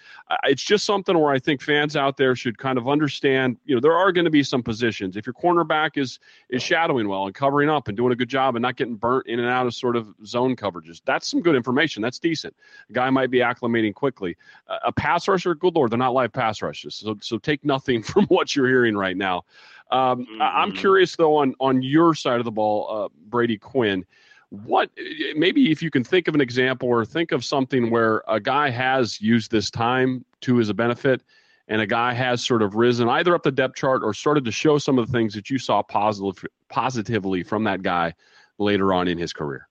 it's 0.46 0.64
just 0.64 0.86
something 0.86 1.18
where 1.18 1.32
I 1.32 1.40
think 1.40 1.62
fans 1.62 1.96
out 1.96 2.18
there 2.18 2.36
should 2.36 2.58
kind 2.58 2.78
of 2.78 2.88
understand. 2.88 3.58
You 3.66 3.76
know, 3.76 3.82
there 3.82 3.94
are 3.94 4.12
going 4.12 4.26
to 4.26 4.32
be 4.32 4.44
some 4.44 4.64
positions. 4.64 5.16
If 5.16 5.26
your 5.26 5.34
cornerback 5.34 5.98
is 5.98 6.20
is 6.50 6.64
shadowing 6.64 7.08
well 7.08 7.26
and 7.26 7.36
covering 7.36 7.70
up 7.70 7.88
and 7.88 7.96
doing 7.96 8.12
a 8.12 8.16
good 8.16 8.30
job 8.30 8.56
and 8.56 8.64
not 8.64 8.76
getting 8.76 8.96
burnt 8.96 9.28
in 9.28 9.40
and 9.40 9.50
out 9.50 9.68
of 9.68 9.74
sort 9.74 9.96
of 9.96 10.08
zone 10.26 10.56
coverages, 10.56 11.02
that's 11.06 11.28
some 11.28 11.42
good 11.42 11.56
information. 11.56 12.02
That's 12.02 12.20
decent. 12.20 12.56
A 12.90 12.94
guy 12.94 13.10
might 13.10 13.30
be 13.30 13.40
acclimating 13.40 13.94
quickly. 13.94 14.36
Uh, 14.68 14.80
a 14.86 14.92
pass 14.92 15.28
rusher, 15.28 15.54
good 15.56 15.76
lord, 15.76 15.92
they're 15.92 16.00
not 16.00 16.14
live 16.14 16.34
pass 16.34 16.62
rushes. 16.62 16.96
So 16.96 17.18
so 17.22 17.38
take 17.38 17.64
nothing 17.64 18.02
from 18.14 18.26
what 18.26 18.56
you're 18.56 18.68
hearing 18.68 18.98
right 18.98 19.18
now. 19.18 19.44
Um, 19.94 20.28
I- 20.42 20.62
I'm 20.62 20.72
curious 20.72 21.16
though 21.16 21.38
on 21.38 21.56
on 21.60 21.82
your 21.84 22.14
side 22.16 22.40
of 22.40 22.46
the 22.46 22.52
ball, 22.52 22.88
uh, 22.90 23.10
Brady 23.28 23.58
Quinn. 23.58 24.06
What 24.50 24.90
maybe 25.36 25.72
if 25.72 25.82
you 25.82 25.90
can 25.90 26.04
think 26.04 26.28
of 26.28 26.36
an 26.36 26.42
example 26.42 26.90
or 26.90 27.06
think 27.06 27.32
of 27.32 27.46
something 27.46 27.90
where 27.90 28.24
a 28.28 28.40
guy 28.40 28.70
has 28.70 29.22
used 29.22 29.52
this 29.52 29.72
time 29.72 30.26
to 30.42 30.58
his 30.58 30.72
benefit 30.74 31.24
and 31.68 31.82
a 31.82 31.88
guy 31.88 32.14
has 32.14 32.44
sort 32.44 32.62
of 32.62 32.76
risen 32.76 33.08
either 33.10 33.34
up 33.34 33.44
the 33.44 33.52
depth 33.52 33.76
chart 33.76 34.04
or 34.04 34.14
started 34.14 34.46
to 34.46 34.52
show 34.52 34.78
some 34.78 35.00
of 35.00 35.08
the 35.08 35.12
things 35.12 35.34
that 35.34 35.50
you 35.50 35.58
saw 35.58 35.82
positive 35.82 36.44
positively 36.70 37.44
from 37.44 37.64
that 37.64 37.82
guy 37.82 38.14
later 38.60 38.94
on 38.94 39.08
in 39.08 39.18
his 39.18 39.34
career? 39.34 39.68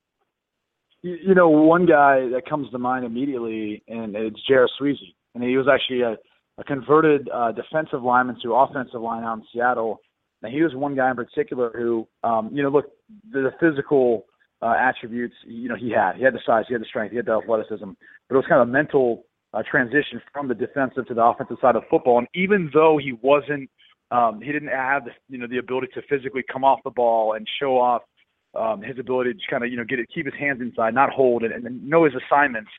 You, 1.02 1.18
you 1.28 1.34
know, 1.34 1.48
one 1.48 1.86
guy 1.86 2.28
that 2.28 2.48
comes 2.48 2.70
to 2.70 2.78
mind 2.78 3.04
immediately, 3.04 3.82
and 3.88 4.14
it's 4.16 4.40
J.R. 4.46 4.68
Sweezy, 4.80 5.14
and 5.34 5.42
he 5.42 5.56
was 5.56 5.66
actually 5.68 6.02
a, 6.02 6.16
a 6.58 6.64
converted 6.64 7.28
uh, 7.32 7.52
defensive 7.52 8.02
lineman 8.02 8.38
to 8.42 8.54
offensive 8.54 9.00
line 9.00 9.24
out 9.24 9.38
in 9.38 9.44
Seattle. 9.52 10.00
And 10.42 10.52
he 10.52 10.62
was 10.62 10.74
one 10.74 10.94
guy 10.94 11.10
in 11.10 11.16
particular 11.16 11.72
who, 11.74 12.06
um, 12.24 12.50
you 12.52 12.62
know, 12.62 12.68
look, 12.68 12.86
the, 13.30 13.50
physical 13.60 14.26
uh, 14.60 14.74
attributes, 14.78 15.34
you 15.46 15.68
know, 15.68 15.76
he 15.76 15.90
had. 15.90 16.16
He 16.16 16.24
had 16.24 16.34
the 16.34 16.40
size, 16.44 16.64
he 16.68 16.74
had 16.74 16.82
the 16.82 16.86
strength, 16.86 17.10
he 17.12 17.16
had 17.16 17.26
the 17.26 17.40
athleticism, 17.42 17.90
but 18.28 18.34
it 18.34 18.38
was 18.38 18.46
kind 18.48 18.60
of 18.62 18.68
a 18.68 18.72
mental 18.72 19.24
uh, 19.54 19.62
transition 19.68 20.20
from 20.32 20.48
the 20.48 20.54
defensive 20.54 21.06
to 21.06 21.14
the 21.14 21.22
offensive 21.22 21.58
side 21.60 21.76
of 21.76 21.82
football. 21.90 22.18
And 22.18 22.28
even 22.34 22.70
though 22.72 22.98
he 23.02 23.12
wasn't, 23.12 23.70
um, 24.10 24.40
he 24.40 24.52
didn't 24.52 24.68
have, 24.68 25.04
you 25.28 25.38
know, 25.38 25.46
the 25.46 25.58
ability 25.58 25.88
to 25.94 26.02
physically 26.08 26.42
come 26.50 26.64
off 26.64 26.80
the 26.84 26.90
ball 26.90 27.34
and 27.34 27.46
show 27.60 27.78
off 27.78 28.02
um, 28.54 28.82
his 28.82 28.98
ability 28.98 29.34
to 29.34 29.40
kind 29.50 29.64
of, 29.64 29.70
you 29.70 29.76
know, 29.76 29.84
get 29.84 29.98
it, 29.98 30.08
keep 30.14 30.26
his 30.26 30.34
hands 30.38 30.60
inside, 30.60 30.94
not 30.94 31.10
hold, 31.10 31.42
and, 31.42 31.52
and 31.66 31.88
know 31.88 32.04
his 32.04 32.14
assignments. 32.14 32.70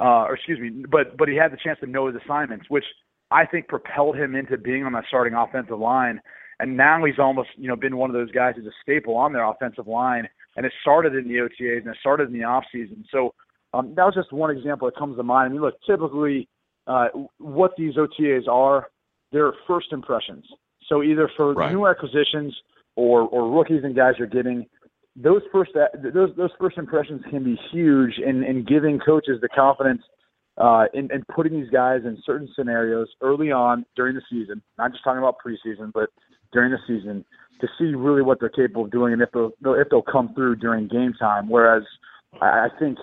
Uh, 0.00 0.24
or 0.26 0.34
excuse 0.34 0.58
me, 0.58 0.84
but 0.90 1.16
but 1.16 1.28
he 1.28 1.36
had 1.36 1.52
the 1.52 1.56
chance 1.62 1.78
to 1.78 1.86
know 1.86 2.08
his 2.08 2.16
assignments, 2.24 2.66
which 2.68 2.84
I 3.30 3.46
think 3.46 3.68
propelled 3.68 4.16
him 4.16 4.34
into 4.34 4.58
being 4.58 4.84
on 4.84 4.92
that 4.94 5.04
starting 5.06 5.34
offensive 5.34 5.78
line. 5.78 6.20
And 6.62 6.76
now 6.76 7.04
he's 7.04 7.18
almost, 7.18 7.48
you 7.56 7.66
know, 7.66 7.74
been 7.74 7.96
one 7.96 8.08
of 8.08 8.14
those 8.14 8.30
guys 8.30 8.54
who's 8.56 8.66
a 8.66 8.76
staple 8.82 9.16
on 9.16 9.32
their 9.32 9.44
offensive 9.44 9.88
line. 9.88 10.28
And 10.56 10.64
it 10.64 10.72
started 10.80 11.14
in 11.14 11.26
the 11.26 11.34
OTAs 11.34 11.78
and 11.78 11.88
it 11.88 11.96
started 12.00 12.28
in 12.28 12.32
the 12.38 12.44
off 12.44 12.64
season. 12.72 13.04
So 13.10 13.34
um, 13.74 13.94
that 13.96 14.04
was 14.04 14.14
just 14.14 14.32
one 14.32 14.56
example 14.56 14.86
that 14.88 14.96
comes 14.96 15.16
to 15.16 15.24
mind. 15.24 15.50
I 15.50 15.52
mean, 15.52 15.60
look, 15.60 15.74
typically 15.84 16.48
uh, 16.86 17.08
what 17.38 17.72
these 17.76 17.94
OTAs 17.96 18.46
are, 18.46 18.86
they're 19.32 19.52
first 19.66 19.92
impressions. 19.92 20.44
So 20.88 21.02
either 21.02 21.28
for 21.36 21.54
Right. 21.54 21.72
new 21.72 21.86
acquisitions 21.86 22.54
or 22.96 23.22
or 23.22 23.50
rookies 23.50 23.82
and 23.82 23.96
guys 23.96 24.14
you're 24.18 24.28
getting, 24.28 24.66
those 25.16 25.42
first 25.50 25.72
those 25.74 26.30
those 26.36 26.50
first 26.60 26.78
impressions 26.78 27.22
can 27.30 27.42
be 27.42 27.58
huge 27.72 28.18
in 28.18 28.44
in 28.44 28.64
giving 28.64 29.00
coaches 29.00 29.40
the 29.40 29.48
confidence 29.48 30.02
uh, 30.58 30.84
in, 30.92 31.10
in 31.12 31.24
putting 31.34 31.52
these 31.58 31.70
guys 31.70 32.00
in 32.04 32.18
certain 32.26 32.48
scenarios 32.54 33.08
early 33.20 33.50
on 33.50 33.84
during 33.96 34.14
the 34.14 34.22
season. 34.30 34.62
Not 34.78 34.92
just 34.92 35.02
talking 35.02 35.18
about 35.18 35.36
preseason, 35.44 35.92
but 35.92 36.10
during 36.52 36.70
the 36.70 36.78
season 36.86 37.24
to 37.60 37.68
see 37.78 37.94
really 37.94 38.22
what 38.22 38.40
they're 38.40 38.48
capable 38.48 38.84
of 38.84 38.90
doing 38.90 39.12
and 39.12 39.22
if 39.22 39.30
they'll 39.32 39.52
if 39.64 39.88
they'll 39.90 40.02
come 40.02 40.34
through 40.34 40.56
during 40.56 40.88
game 40.88 41.14
time. 41.18 41.48
Whereas 41.48 41.84
I 42.40 42.68
think 42.78 42.98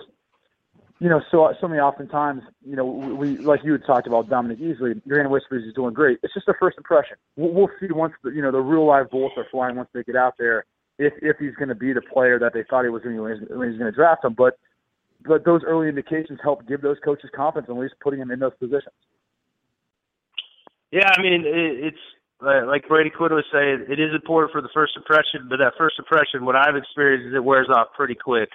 you 1.00 1.08
know, 1.08 1.22
so 1.30 1.52
so 1.60 1.66
many 1.66 1.80
oftentimes, 1.80 2.42
you 2.62 2.76
know, 2.76 2.84
we 2.84 3.38
like 3.38 3.64
you 3.64 3.72
had 3.72 3.86
talked 3.86 4.06
about 4.06 4.28
Dominique 4.28 4.60
Easley, 4.60 5.00
you're 5.06 5.16
going 5.18 5.24
to 5.24 5.30
whisper 5.30 5.58
he's 5.58 5.74
doing 5.74 5.94
great. 5.94 6.18
It's 6.22 6.34
just 6.34 6.46
a 6.46 6.54
first 6.60 6.76
impression. 6.76 7.16
We'll, 7.36 7.52
we'll 7.52 7.70
see 7.80 7.86
once 7.90 8.12
the 8.22 8.30
you 8.30 8.42
know 8.42 8.52
the 8.52 8.60
real 8.60 8.86
live 8.86 9.10
bullets 9.10 9.34
are 9.38 9.46
flying 9.50 9.76
once 9.76 9.88
they 9.94 10.02
get 10.02 10.14
out 10.14 10.34
there 10.38 10.66
if 10.98 11.14
if 11.22 11.38
he's 11.38 11.54
going 11.54 11.70
to 11.70 11.74
be 11.74 11.94
the 11.94 12.02
player 12.02 12.38
that 12.38 12.52
they 12.52 12.62
thought 12.68 12.84
he 12.84 12.90
was 12.90 13.02
he 13.02 13.08
was, 13.08 13.38
when 13.48 13.70
he's 13.70 13.78
going 13.78 13.90
to 13.90 13.96
draft 13.96 14.24
him. 14.24 14.34
But 14.36 14.58
but 15.24 15.46
those 15.46 15.62
early 15.66 15.88
indications 15.88 16.38
help 16.42 16.68
give 16.68 16.82
those 16.82 16.98
coaches 17.02 17.30
confidence, 17.34 17.68
and 17.70 17.78
at 17.78 17.80
least 17.80 17.94
putting 18.02 18.20
him 18.20 18.30
in 18.30 18.38
those 18.38 18.54
positions. 18.60 18.94
Yeah, 20.92 21.08
I 21.16 21.22
mean, 21.22 21.46
it, 21.46 21.84
it's 21.94 22.04
like 22.42 22.88
Brady 22.88 23.10
Quinn 23.10 23.34
was 23.34 23.44
saying, 23.52 23.86
it 23.88 24.00
is 24.00 24.14
important 24.14 24.52
for 24.52 24.60
the 24.60 24.72
first 24.72 24.96
impression, 24.96 25.48
but 25.48 25.58
that 25.58 25.74
first 25.76 25.98
impression, 25.98 26.44
what 26.44 26.56
I've 26.56 26.76
experienced 26.76 27.28
is 27.28 27.34
it 27.34 27.44
wears 27.44 27.68
off 27.68 27.88
pretty 27.96 28.14
quick 28.14 28.48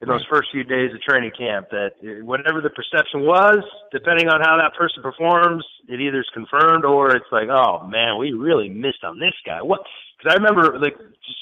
in 0.00 0.08
those 0.08 0.26
first 0.28 0.48
few 0.50 0.64
days 0.64 0.90
of 0.92 1.00
training 1.00 1.30
camp. 1.38 1.68
That 1.70 1.94
whatever 2.24 2.60
the 2.60 2.70
perception 2.70 3.22
was, 3.22 3.62
depending 3.92 4.28
on 4.28 4.40
how 4.40 4.58
that 4.58 4.74
person 4.76 5.02
performs, 5.02 5.64
it 5.88 6.00
either 6.00 6.20
is 6.20 6.30
confirmed 6.34 6.84
or 6.84 7.14
it's 7.14 7.30
like, 7.30 7.48
oh 7.48 7.86
man, 7.86 8.18
we 8.18 8.32
really 8.32 8.68
missed 8.68 9.04
on 9.04 9.20
this 9.20 9.34
guy. 9.46 9.62
What? 9.62 9.82
Because 10.18 10.34
I 10.34 10.42
remember 10.42 10.78
like 10.78 10.96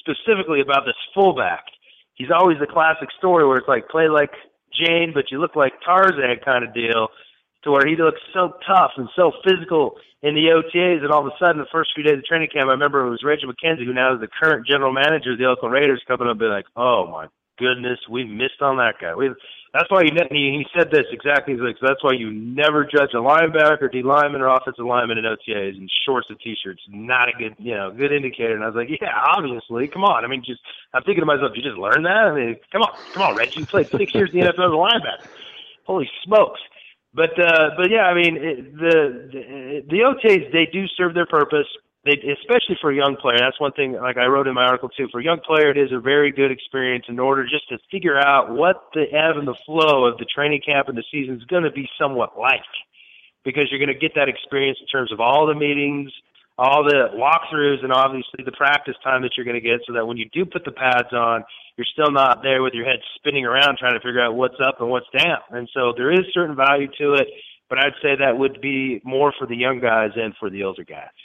specifically 0.04 0.60
about 0.60 0.84
this 0.84 0.98
fullback. 1.14 1.64
he's 2.20 2.28
always 2.30 2.58
the 2.60 2.66
classic 2.66 3.08
story 3.16 3.46
where 3.46 3.56
it's 3.56 3.68
like 3.68 3.88
play 3.88 4.08
like 4.08 4.30
Jane, 4.76 5.12
but 5.14 5.30
you 5.30 5.40
look 5.40 5.56
like 5.56 5.72
Tarzan 5.84 6.36
kind 6.44 6.64
of 6.64 6.74
deal, 6.74 7.08
to 7.64 7.70
where 7.70 7.86
he 7.86 7.96
looks 7.96 8.20
so 8.32 8.54
tough 8.66 8.92
and 8.96 9.08
so 9.16 9.32
physical 9.44 9.96
in 10.22 10.34
the 10.34 10.52
OTAs, 10.52 11.02
and 11.02 11.10
all 11.10 11.26
of 11.26 11.32
a 11.32 11.36
sudden, 11.38 11.58
the 11.58 11.72
first 11.72 11.90
few 11.94 12.04
days 12.04 12.18
of 12.18 12.24
training 12.24 12.48
camp, 12.52 12.68
I 12.68 12.72
remember 12.72 13.06
it 13.06 13.10
was 13.10 13.24
Reggie 13.24 13.46
McKenzie, 13.46 13.86
who 13.86 13.94
now 13.94 14.14
is 14.14 14.20
the 14.20 14.28
current 14.28 14.66
general 14.66 14.92
manager 14.92 15.32
of 15.32 15.38
the 15.38 15.46
Oakland 15.46 15.72
Raiders, 15.72 16.02
coming 16.06 16.28
up 16.28 16.32
and 16.32 16.40
be 16.40 16.46
like, 16.46 16.66
"Oh 16.76 17.06
my 17.06 17.28
goodness, 17.58 17.98
we 18.08 18.24
missed 18.24 18.60
on 18.60 18.76
that 18.76 18.96
guy." 19.00 19.14
We 19.14 19.32
that's 19.72 19.88
why 19.88 20.02
he, 20.02 20.10
he 20.10 20.66
said 20.76 20.90
this 20.90 21.06
exactly. 21.12 21.54
He's 21.54 21.62
like, 21.62 21.76
so 21.78 21.86
that's 21.86 22.02
why 22.02 22.12
you 22.12 22.30
never 22.32 22.84
judge 22.84 23.14
a 23.14 23.22
linebacker, 23.22 23.90
D 23.90 24.02
lineman, 24.02 24.40
or 24.40 24.48
offensive 24.48 24.84
lineman 24.84 25.18
in 25.18 25.24
OTAs 25.24 25.76
in 25.76 25.88
shorts 26.04 26.26
and 26.28 26.38
t-shirts. 26.40 26.82
Not 26.88 27.28
a 27.28 27.32
good, 27.38 27.54
you 27.58 27.74
know, 27.76 27.92
good 27.92 28.10
indicator. 28.10 28.54
And 28.54 28.64
I 28.64 28.66
was 28.66 28.74
like, 28.74 28.88
yeah, 28.90 29.14
obviously. 29.14 29.86
Come 29.86 30.02
on. 30.02 30.24
I 30.24 30.28
mean, 30.28 30.42
just 30.44 30.60
I'm 30.92 31.04
thinking 31.04 31.22
to 31.22 31.26
myself, 31.26 31.52
you 31.54 31.62
just 31.62 31.78
learned 31.78 32.04
that. 32.04 32.26
I 32.26 32.34
mean, 32.34 32.56
come 32.72 32.82
on, 32.82 32.98
come 33.12 33.22
on, 33.22 33.36
Reggie. 33.36 33.60
You 33.60 33.66
played 33.66 33.86
six 33.88 34.12
years 34.12 34.30
in 34.32 34.40
the 34.40 34.46
NFL 34.46 34.50
as 34.50 34.56
a 34.58 34.98
linebacker. 34.98 35.28
Holy 35.86 36.10
smokes! 36.24 36.60
But 37.12 37.38
uh, 37.40 37.70
but 37.76 37.90
yeah, 37.90 38.04
I 38.06 38.14
mean, 38.14 38.36
it, 38.36 38.76
the, 38.76 39.30
the 39.32 39.82
the 39.88 39.98
OTAs 39.98 40.52
they 40.52 40.68
do 40.72 40.86
serve 40.96 41.14
their 41.14 41.26
purpose 41.26 41.66
they, 42.04 42.12
especially 42.12 42.78
for 42.80 42.90
a 42.90 42.96
young 42.96 43.16
player. 43.16 43.36
That's 43.38 43.60
one 43.60 43.72
thing, 43.72 43.92
like 43.92 44.16
I 44.16 44.26
wrote 44.26 44.46
in 44.46 44.54
my 44.54 44.64
article 44.64 44.88
too. 44.88 45.08
For 45.12 45.20
a 45.20 45.24
young 45.24 45.40
player, 45.40 45.70
it 45.70 45.76
is 45.76 45.92
a 45.92 46.00
very 46.00 46.32
good 46.32 46.50
experience 46.50 47.04
in 47.08 47.18
order 47.18 47.44
just 47.44 47.68
to 47.68 47.78
figure 47.90 48.18
out 48.18 48.50
what 48.50 48.88
the 48.94 49.04
ebb 49.12 49.36
and 49.36 49.46
the 49.46 49.56
flow 49.66 50.06
of 50.06 50.16
the 50.16 50.24
training 50.24 50.62
camp 50.64 50.88
and 50.88 50.96
the 50.96 51.04
season 51.10 51.36
is 51.36 51.44
going 51.44 51.64
to 51.64 51.70
be 51.70 51.88
somewhat 51.98 52.38
like, 52.38 52.64
because 53.44 53.64
you're 53.70 53.84
going 53.84 53.92
to 53.92 54.00
get 54.00 54.14
that 54.14 54.28
experience 54.28 54.78
in 54.80 54.86
terms 54.86 55.12
of 55.12 55.20
all 55.20 55.46
the 55.46 55.54
meetings, 55.54 56.10
all 56.60 56.84
the 56.84 57.08
walkthroughs, 57.16 57.82
and 57.82 57.90
obviously 57.90 58.44
the 58.44 58.52
practice 58.52 58.94
time 59.02 59.22
that 59.22 59.30
you're 59.34 59.46
going 59.46 59.56
to 59.56 59.64
get, 59.64 59.80
so 59.86 59.94
that 59.94 60.04
when 60.04 60.18
you 60.18 60.28
do 60.30 60.44
put 60.44 60.62
the 60.66 60.70
pads 60.70 61.08
on, 61.10 61.42
you're 61.78 61.88
still 61.90 62.12
not 62.12 62.42
there 62.42 62.62
with 62.62 62.74
your 62.74 62.84
head 62.84 63.00
spinning 63.16 63.46
around 63.46 63.78
trying 63.78 63.94
to 63.94 64.00
figure 64.00 64.20
out 64.20 64.34
what's 64.34 64.60
up 64.62 64.78
and 64.78 64.90
what's 64.90 65.06
down. 65.16 65.40
And 65.48 65.70
so 65.72 65.94
there 65.96 66.12
is 66.12 66.20
certain 66.34 66.54
value 66.54 66.88
to 66.98 67.14
it, 67.14 67.28
but 67.70 67.78
I'd 67.78 67.96
say 68.02 68.14
that 68.20 68.36
would 68.36 68.60
be 68.60 69.00
more 69.04 69.32
for 69.38 69.46
the 69.46 69.56
young 69.56 69.80
guys 69.80 70.10
and 70.16 70.34
for 70.38 70.50
the 70.50 70.62
older 70.64 70.84
guys. 70.84 71.16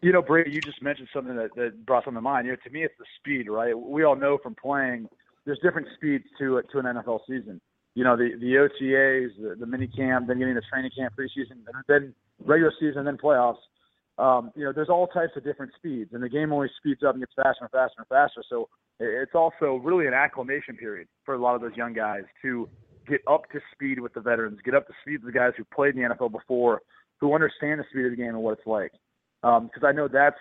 You 0.00 0.10
know, 0.10 0.20
Brady, 0.20 0.50
you 0.50 0.60
just 0.60 0.82
mentioned 0.82 1.06
something 1.14 1.36
that, 1.36 1.54
that 1.54 1.86
brought 1.86 2.04
something 2.04 2.18
to 2.18 2.22
mind. 2.22 2.46
You 2.46 2.54
know, 2.54 2.58
to 2.64 2.70
me, 2.70 2.82
it's 2.82 2.98
the 2.98 3.04
speed, 3.20 3.48
right? 3.48 3.78
We 3.78 4.02
all 4.02 4.16
know 4.16 4.36
from 4.42 4.56
playing, 4.56 5.08
there's 5.44 5.60
different 5.62 5.86
speeds 5.94 6.24
to 6.40 6.60
to 6.72 6.78
an 6.80 6.86
NFL 6.86 7.20
season. 7.28 7.60
You 7.94 8.02
know, 8.02 8.16
the 8.16 8.30
the 8.40 8.54
OTAs, 8.66 9.30
the, 9.40 9.54
the 9.60 9.66
mini 9.66 9.86
camp, 9.86 10.26
then 10.26 10.40
getting 10.40 10.56
the 10.56 10.62
training 10.72 10.90
camp, 10.98 11.14
preseason, 11.16 11.62
then 11.86 12.14
regular 12.44 12.72
season, 12.80 13.04
then 13.04 13.16
playoffs. 13.16 13.62
Um, 14.18 14.50
you 14.54 14.64
know, 14.64 14.72
there's 14.72 14.88
all 14.88 15.06
types 15.06 15.32
of 15.36 15.44
different 15.44 15.72
speeds, 15.76 16.10
and 16.12 16.22
the 16.22 16.28
game 16.28 16.52
always 16.52 16.70
speeds 16.76 17.02
up 17.02 17.14
and 17.14 17.22
gets 17.22 17.32
faster 17.34 17.62
and 17.62 17.70
faster 17.70 17.94
and 17.98 18.06
faster. 18.08 18.42
So 18.48 18.68
it's 19.00 19.34
also 19.34 19.80
really 19.82 20.06
an 20.06 20.14
acclimation 20.14 20.76
period 20.76 21.08
for 21.24 21.34
a 21.34 21.38
lot 21.38 21.54
of 21.54 21.60
those 21.60 21.76
young 21.76 21.92
guys 21.92 22.22
to 22.42 22.68
get 23.08 23.20
up 23.28 23.50
to 23.52 23.60
speed 23.72 23.98
with 24.00 24.12
the 24.14 24.20
veterans, 24.20 24.60
get 24.64 24.74
up 24.74 24.86
to 24.86 24.92
speed 25.02 25.24
with 25.24 25.32
the 25.32 25.38
guys 25.38 25.52
who 25.56 25.64
played 25.74 25.96
in 25.96 26.02
the 26.02 26.14
NFL 26.14 26.30
before, 26.30 26.82
who 27.20 27.34
understand 27.34 27.80
the 27.80 27.84
speed 27.90 28.04
of 28.04 28.10
the 28.10 28.16
game 28.16 28.28
and 28.28 28.42
what 28.42 28.58
it's 28.58 28.66
like 28.66 28.92
because 29.42 29.82
um, 29.82 29.86
I 29.86 29.92
know 29.92 30.08
that's 30.08 30.36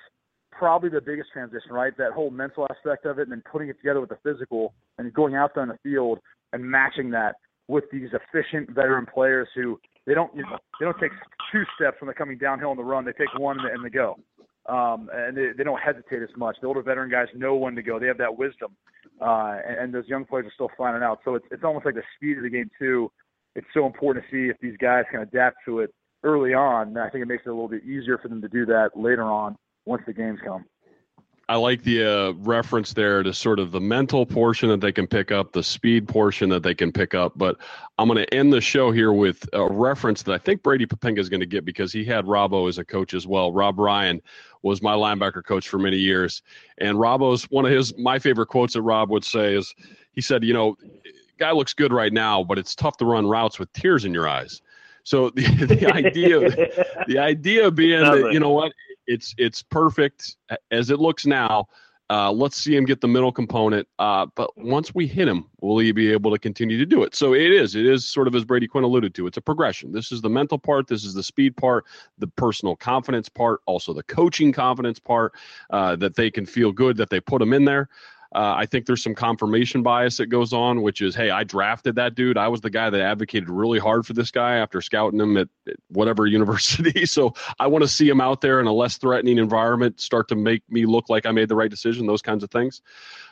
probably 0.52 0.90
the 0.90 1.02
biggest 1.02 1.30
transition, 1.34 1.72
right? 1.72 1.96
That 1.98 2.12
whole 2.12 2.30
mental 2.30 2.68
aspect 2.70 3.06
of 3.06 3.18
it, 3.18 3.24
and 3.24 3.32
then 3.32 3.44
putting 3.52 3.70
it 3.70 3.78
together 3.78 4.00
with 4.00 4.10
the 4.10 4.18
physical, 4.24 4.74
and 4.98 5.12
going 5.14 5.36
out 5.36 5.52
there 5.56 5.64
on 5.64 5.70
the 5.70 5.78
field 5.82 6.20
and 6.54 6.64
matching 6.64 7.10
that 7.12 7.36
with 7.68 7.86
these 7.92 8.10
efficient 8.14 8.70
veteran 8.70 9.08
players 9.12 9.48
who 9.56 9.80
they 10.06 10.14
don't 10.14 10.34
you 10.36 10.44
know, 10.44 10.58
they 10.80 10.86
don't 10.86 11.00
take 11.00 11.12
two 11.52 11.64
steps 11.76 11.98
when 12.00 12.08
they're 12.08 12.14
coming 12.14 12.38
downhill 12.38 12.70
on 12.72 12.78
the 12.78 12.84
run. 12.84 13.06
They 13.06 13.12
take 13.14 13.38
one 13.38 13.60
and, 13.60 13.70
and 13.70 13.86
they 13.86 13.90
go, 13.90 14.18
um, 14.68 15.10
and 15.14 15.36
they, 15.38 15.50
they 15.58 15.64
don't 15.64 15.80
hesitate 15.80 16.22
as 16.22 16.36
much. 16.38 16.58
The 16.62 16.68
older 16.68 16.82
veteran 16.82 17.10
guys 17.10 17.28
know 17.36 17.56
when 17.56 17.76
to 17.76 17.82
go. 17.82 18.00
They 18.00 18.08
have 18.08 18.18
that 18.18 18.38
wisdom, 18.38 18.76
uh, 19.22 19.58
and, 19.68 19.78
and 19.78 19.94
those 19.94 20.08
young 20.08 20.26
players 20.26 20.48
are 20.48 20.54
still 20.54 20.72
finding 20.78 21.04
out. 21.04 21.20
So 21.26 21.36
it's 21.36 21.46
it's 21.52 21.64
almost 21.64 21.86
like 21.86 21.96
the 21.96 22.04
speed 22.16 22.38
of 22.38 22.44
the 22.44 22.50
game 22.50 22.70
too. 22.80 23.12
It's 23.56 23.68
so 23.74 23.86
important 23.86 24.26
to 24.26 24.32
see 24.32 24.50
if 24.50 24.58
these 24.62 24.78
guys 24.78 25.04
can 25.12 25.22
adapt 25.22 25.58
to 25.66 25.80
it 25.80 25.94
early 26.24 26.54
on. 26.54 26.98
I 26.98 27.10
think 27.10 27.22
it 27.22 27.28
makes 27.28 27.44
it 27.46 27.50
a 27.50 27.54
little 27.54 27.68
bit 27.68 27.84
easier 27.84 28.18
for 28.18 28.28
them 28.28 28.42
to 28.42 28.48
do 28.48 28.66
that 28.68 28.92
later 28.96 29.24
on 29.24 29.58
once 29.86 30.04
the 30.06 30.14
games 30.14 30.40
come. 30.46 30.66
I 31.50 31.56
like 31.56 31.84
the 31.84 32.04
uh, 32.04 32.32
reference 32.38 32.94
there 32.94 33.24
to 33.24 33.34
sort 33.34 33.60
of 33.60 33.72
the 33.72 33.82
mental 33.82 34.26
portion 34.26 34.70
that 34.70 34.80
they 34.80 34.92
can 34.92 35.06
pick 35.06 35.32
up, 35.32 35.52
the 35.52 35.64
speed 35.64 36.08
portion 36.08 36.50
that 36.50 36.64
they 36.64 36.74
can 36.74 36.92
pick 36.92 37.14
up. 37.14 37.34
But 37.36 37.58
I'm 37.98 38.08
going 38.08 38.24
to 38.24 38.34
end 38.34 38.54
the 38.54 38.62
show 38.62 38.92
here 38.92 39.12
with 39.12 39.48
a 39.52 39.68
reference 39.68 40.24
that 40.24 40.34
I 40.34 40.38
think 40.38 40.64
Brady 40.64 40.86
Poppinga 40.86 41.20
is 41.20 41.30
going 41.30 41.42
to 41.42 41.46
get 41.46 41.66
because 41.66 41.92
he 41.92 42.06
had 42.06 42.26
Robbo 42.26 42.70
as 42.70 42.78
a 42.78 42.86
coach 42.86 43.14
as 43.14 43.28
well. 43.28 43.52
Rob 43.52 43.80
Ryan 43.80 44.22
was 44.62 44.82
my 44.82 44.94
linebacker 44.94 45.44
coach 45.44 45.68
for 45.68 45.78
many 45.78 45.98
years, 45.98 46.42
and 46.78 46.98
Robbo's 46.98 47.44
one 47.46 47.66
of 47.66 47.72
his 47.72 47.98
my 47.98 48.20
favorite 48.20 48.48
quotes 48.48 48.74
that 48.74 48.84
Rob 48.84 49.10
would 49.10 49.26
say 49.26 49.56
is 49.56 49.74
he 50.14 50.22
said, 50.22 50.44
"You 50.44 50.54
know, 50.54 50.78
guy 51.38 51.52
looks 51.52 51.74
good 51.74 51.92
right 51.92 52.14
now, 52.14 52.44
but 52.44 52.60
it's 52.60 52.76
tough 52.76 52.98
to 52.98 53.06
run 53.06 53.28
routes 53.28 53.60
with 53.60 53.72
tears 53.74 54.06
in 54.06 54.14
your 54.14 54.28
eyes." 54.28 54.62
So 55.04 55.30
the, 55.36 55.44
the 55.66 55.94
idea 55.94 56.40
the 57.08 57.18
idea 57.18 57.72
being 57.72 58.04
that 58.04 58.32
you 58.32 58.40
know 58.40 58.52
what 58.52 58.72
it's 59.12 59.36
it's 59.38 59.62
perfect 59.62 60.38
as 60.72 60.90
it 60.90 61.00
looks 61.00 61.26
now. 61.26 61.68
Uh, 62.10 62.30
let's 62.30 62.58
see 62.58 62.76
him 62.76 62.84
get 62.84 63.00
the 63.00 63.08
middle 63.08 63.32
component. 63.32 63.88
Uh, 63.98 64.26
but 64.36 64.50
once 64.58 64.94
we 64.94 65.08
hit 65.08 65.30
him, 65.30 65.46
will 65.62 65.80
he 65.80 65.94
be 65.94 66.12
able 66.12 66.30
to 66.30 66.38
continue 66.38 66.78
to 66.78 66.86
do 66.86 67.04
it? 67.04 67.16
So 67.16 67.34
it 67.34 67.52
is. 67.52 67.74
It 67.74 67.86
is 67.86 68.06
sort 68.06 68.28
of 68.28 68.36
as 68.36 68.44
Brady 68.44 68.68
Quinn 68.68 68.84
alluded 68.84 69.16
to. 69.16 69.28
It's 69.28 69.38
a 69.38 69.42
progression. 69.42 69.94
This 69.94 70.12
is 70.12 70.22
the 70.22 70.30
mental 70.30 70.60
part. 70.60 70.88
This 70.88 71.06
is 71.06 71.14
the 71.14 71.24
speed 71.24 71.56
part, 71.56 71.86
the 72.18 72.28
personal 72.28 72.76
confidence 72.76 73.30
part, 73.30 73.62
also 73.66 73.94
the 73.94 74.04
coaching 74.04 74.52
confidence 74.52 75.00
part. 75.00 75.34
Uh, 75.70 75.96
that 75.96 76.16
they 76.16 76.30
can 76.30 76.46
feel 76.46 76.74
good 76.74 76.98
that 76.98 77.10
they 77.10 77.22
put 77.22 77.42
him 77.42 77.54
in 77.54 77.64
there. 77.64 77.88
Uh, 78.34 78.54
I 78.58 78.66
think 78.66 78.86
there's 78.86 79.04
some 79.04 79.14
confirmation 79.14 79.84
bias 79.84 80.16
that 80.18 80.28
goes 80.28 80.54
on, 80.54 80.82
which 80.82 81.02
is, 81.02 81.16
hey, 81.16 81.32
I 81.32 81.44
drafted 81.44 81.96
that 81.96 82.16
dude. 82.16 82.38
I 82.38 82.48
was 82.48 82.62
the 82.62 82.70
guy 82.70 82.90
that 82.90 83.02
advocated 83.02 83.50
really 83.50 83.80
hard 83.80 84.06
for 84.06 84.14
this 84.14 84.32
guy 84.32 84.56
after 84.56 84.80
scouting 84.80 85.20
him 85.20 85.36
at, 85.36 85.50
at 85.68 85.76
whatever 85.90 86.26
university. 86.28 87.06
so 87.06 87.34
I 87.60 87.68
want 87.68 87.84
to 87.84 87.90
see 87.90 88.08
him 88.08 88.22
out 88.22 88.40
there 88.40 88.62
in 88.62 88.68
a 88.68 88.74
less 88.74 88.98
threatening 88.98 89.38
environment, 89.38 90.00
start 90.00 90.30
to 90.30 90.36
make 90.36 90.64
me 90.70 90.86
look 90.86 91.10
like 91.10 91.26
I 91.26 91.32
made 91.32 91.50
the 91.50 91.56
right 91.56 91.70
decision. 91.70 92.08
Those 92.08 92.22
kinds 92.22 92.44
of 92.44 92.50
things. 92.52 92.82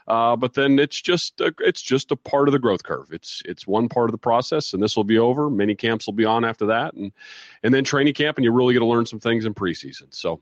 Uh, 0.10 0.36
but 0.36 0.54
then 0.54 0.80
it's 0.80 1.00
just 1.00 1.40
a, 1.40 1.54
it's 1.60 1.82
just 1.82 2.12
a 2.12 2.16
part 2.16 2.48
of 2.48 2.52
the 2.52 2.60
growth 2.60 2.84
curve. 2.84 3.08
It's 3.12 3.44
it's 3.46 3.68
one 3.68 3.88
part 3.88 4.10
of 4.10 4.12
the 4.12 4.18
process, 4.18 4.74
and 4.74 4.82
this 4.82 4.98
will 4.98 5.04
be 5.04 5.20
over. 5.20 5.52
Mini 5.52 5.76
camps 5.76 6.08
will 6.08 6.14
be 6.14 6.26
on 6.26 6.44
after 6.44 6.66
that, 6.66 6.96
and 6.96 7.12
and 7.62 7.72
then 7.74 7.84
training 7.84 8.16
camp, 8.16 8.38
and 8.38 8.44
you 8.44 8.52
really 8.52 8.74
get 8.74 8.80
to 8.80 8.88
learn 8.88 9.06
some 9.06 9.20
things 9.20 9.46
in 9.46 9.54
preseason. 9.54 10.08
So, 10.10 10.42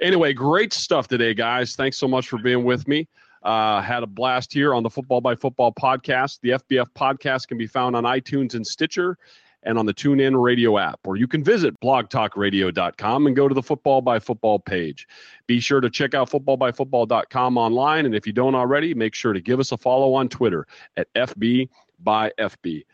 anyway, 0.00 0.32
great 0.34 0.72
stuff 0.72 1.08
today, 1.08 1.34
guys. 1.34 1.74
Thanks 1.74 1.96
so 1.96 2.06
much 2.06 2.28
for 2.28 2.38
being 2.38 2.62
with 2.62 2.86
me. 2.86 3.08
Uh, 3.42 3.80
had 3.80 4.02
a 4.02 4.06
blast 4.06 4.52
here 4.52 4.74
on 4.74 4.82
the 4.82 4.90
Football 4.90 5.20
by 5.20 5.34
Football 5.34 5.72
podcast. 5.72 6.40
The 6.42 6.50
FBF 6.50 6.88
podcast 6.94 7.48
can 7.48 7.58
be 7.58 7.66
found 7.66 7.96
on 7.96 8.04
iTunes 8.04 8.54
and 8.54 8.66
Stitcher 8.66 9.16
and 9.62 9.78
on 9.78 9.86
the 9.86 9.94
TuneIn 9.94 10.40
radio 10.40 10.78
app, 10.78 11.00
or 11.04 11.16
you 11.16 11.26
can 11.26 11.42
visit 11.42 11.78
blogtalkradio.com 11.80 13.26
and 13.26 13.36
go 13.36 13.48
to 13.48 13.54
the 13.54 13.62
Football 13.62 14.00
by 14.00 14.18
Football 14.18 14.58
page. 14.60 15.06
Be 15.46 15.60
sure 15.60 15.80
to 15.80 15.90
check 15.90 16.14
out 16.14 16.30
footballbyfootball.com 16.30 17.58
online, 17.58 18.06
and 18.06 18.14
if 18.14 18.26
you 18.26 18.32
don't 18.32 18.54
already, 18.54 18.94
make 18.94 19.14
sure 19.14 19.32
to 19.32 19.40
give 19.40 19.60
us 19.60 19.72
a 19.72 19.76
follow 19.76 20.14
on 20.14 20.28
Twitter 20.28 20.66
at 20.96 21.12
FB 21.14 21.68
by 21.98 22.30
FB. 22.38 22.84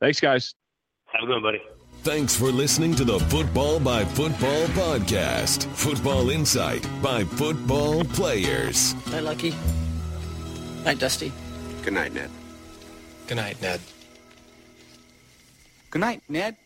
Thanks, 0.00 0.20
guys. 0.20 0.54
Have 1.06 1.24
a 1.24 1.26
good 1.26 1.34
one, 1.34 1.42
buddy. 1.42 1.62
Thanks 2.02 2.34
for 2.34 2.50
listening 2.50 2.96
to 2.96 3.04
the 3.04 3.20
Football 3.20 3.78
by 3.78 4.04
Football 4.04 4.66
podcast. 4.68 5.66
Football 5.66 6.30
insight 6.30 6.84
by 7.00 7.24
football 7.24 8.02
players. 8.04 8.94
Hi, 9.06 9.20
Lucky. 9.20 9.54
Good 10.82 10.86
night, 10.86 10.98
Dusty. 10.98 11.32
Good 11.84 11.92
night, 11.92 12.12
Ned. 12.12 12.28
Good 13.28 13.36
night, 13.36 13.62
Ned. 13.62 13.80
Good 15.90 16.00
night, 16.00 16.22
Ned. 16.28 16.56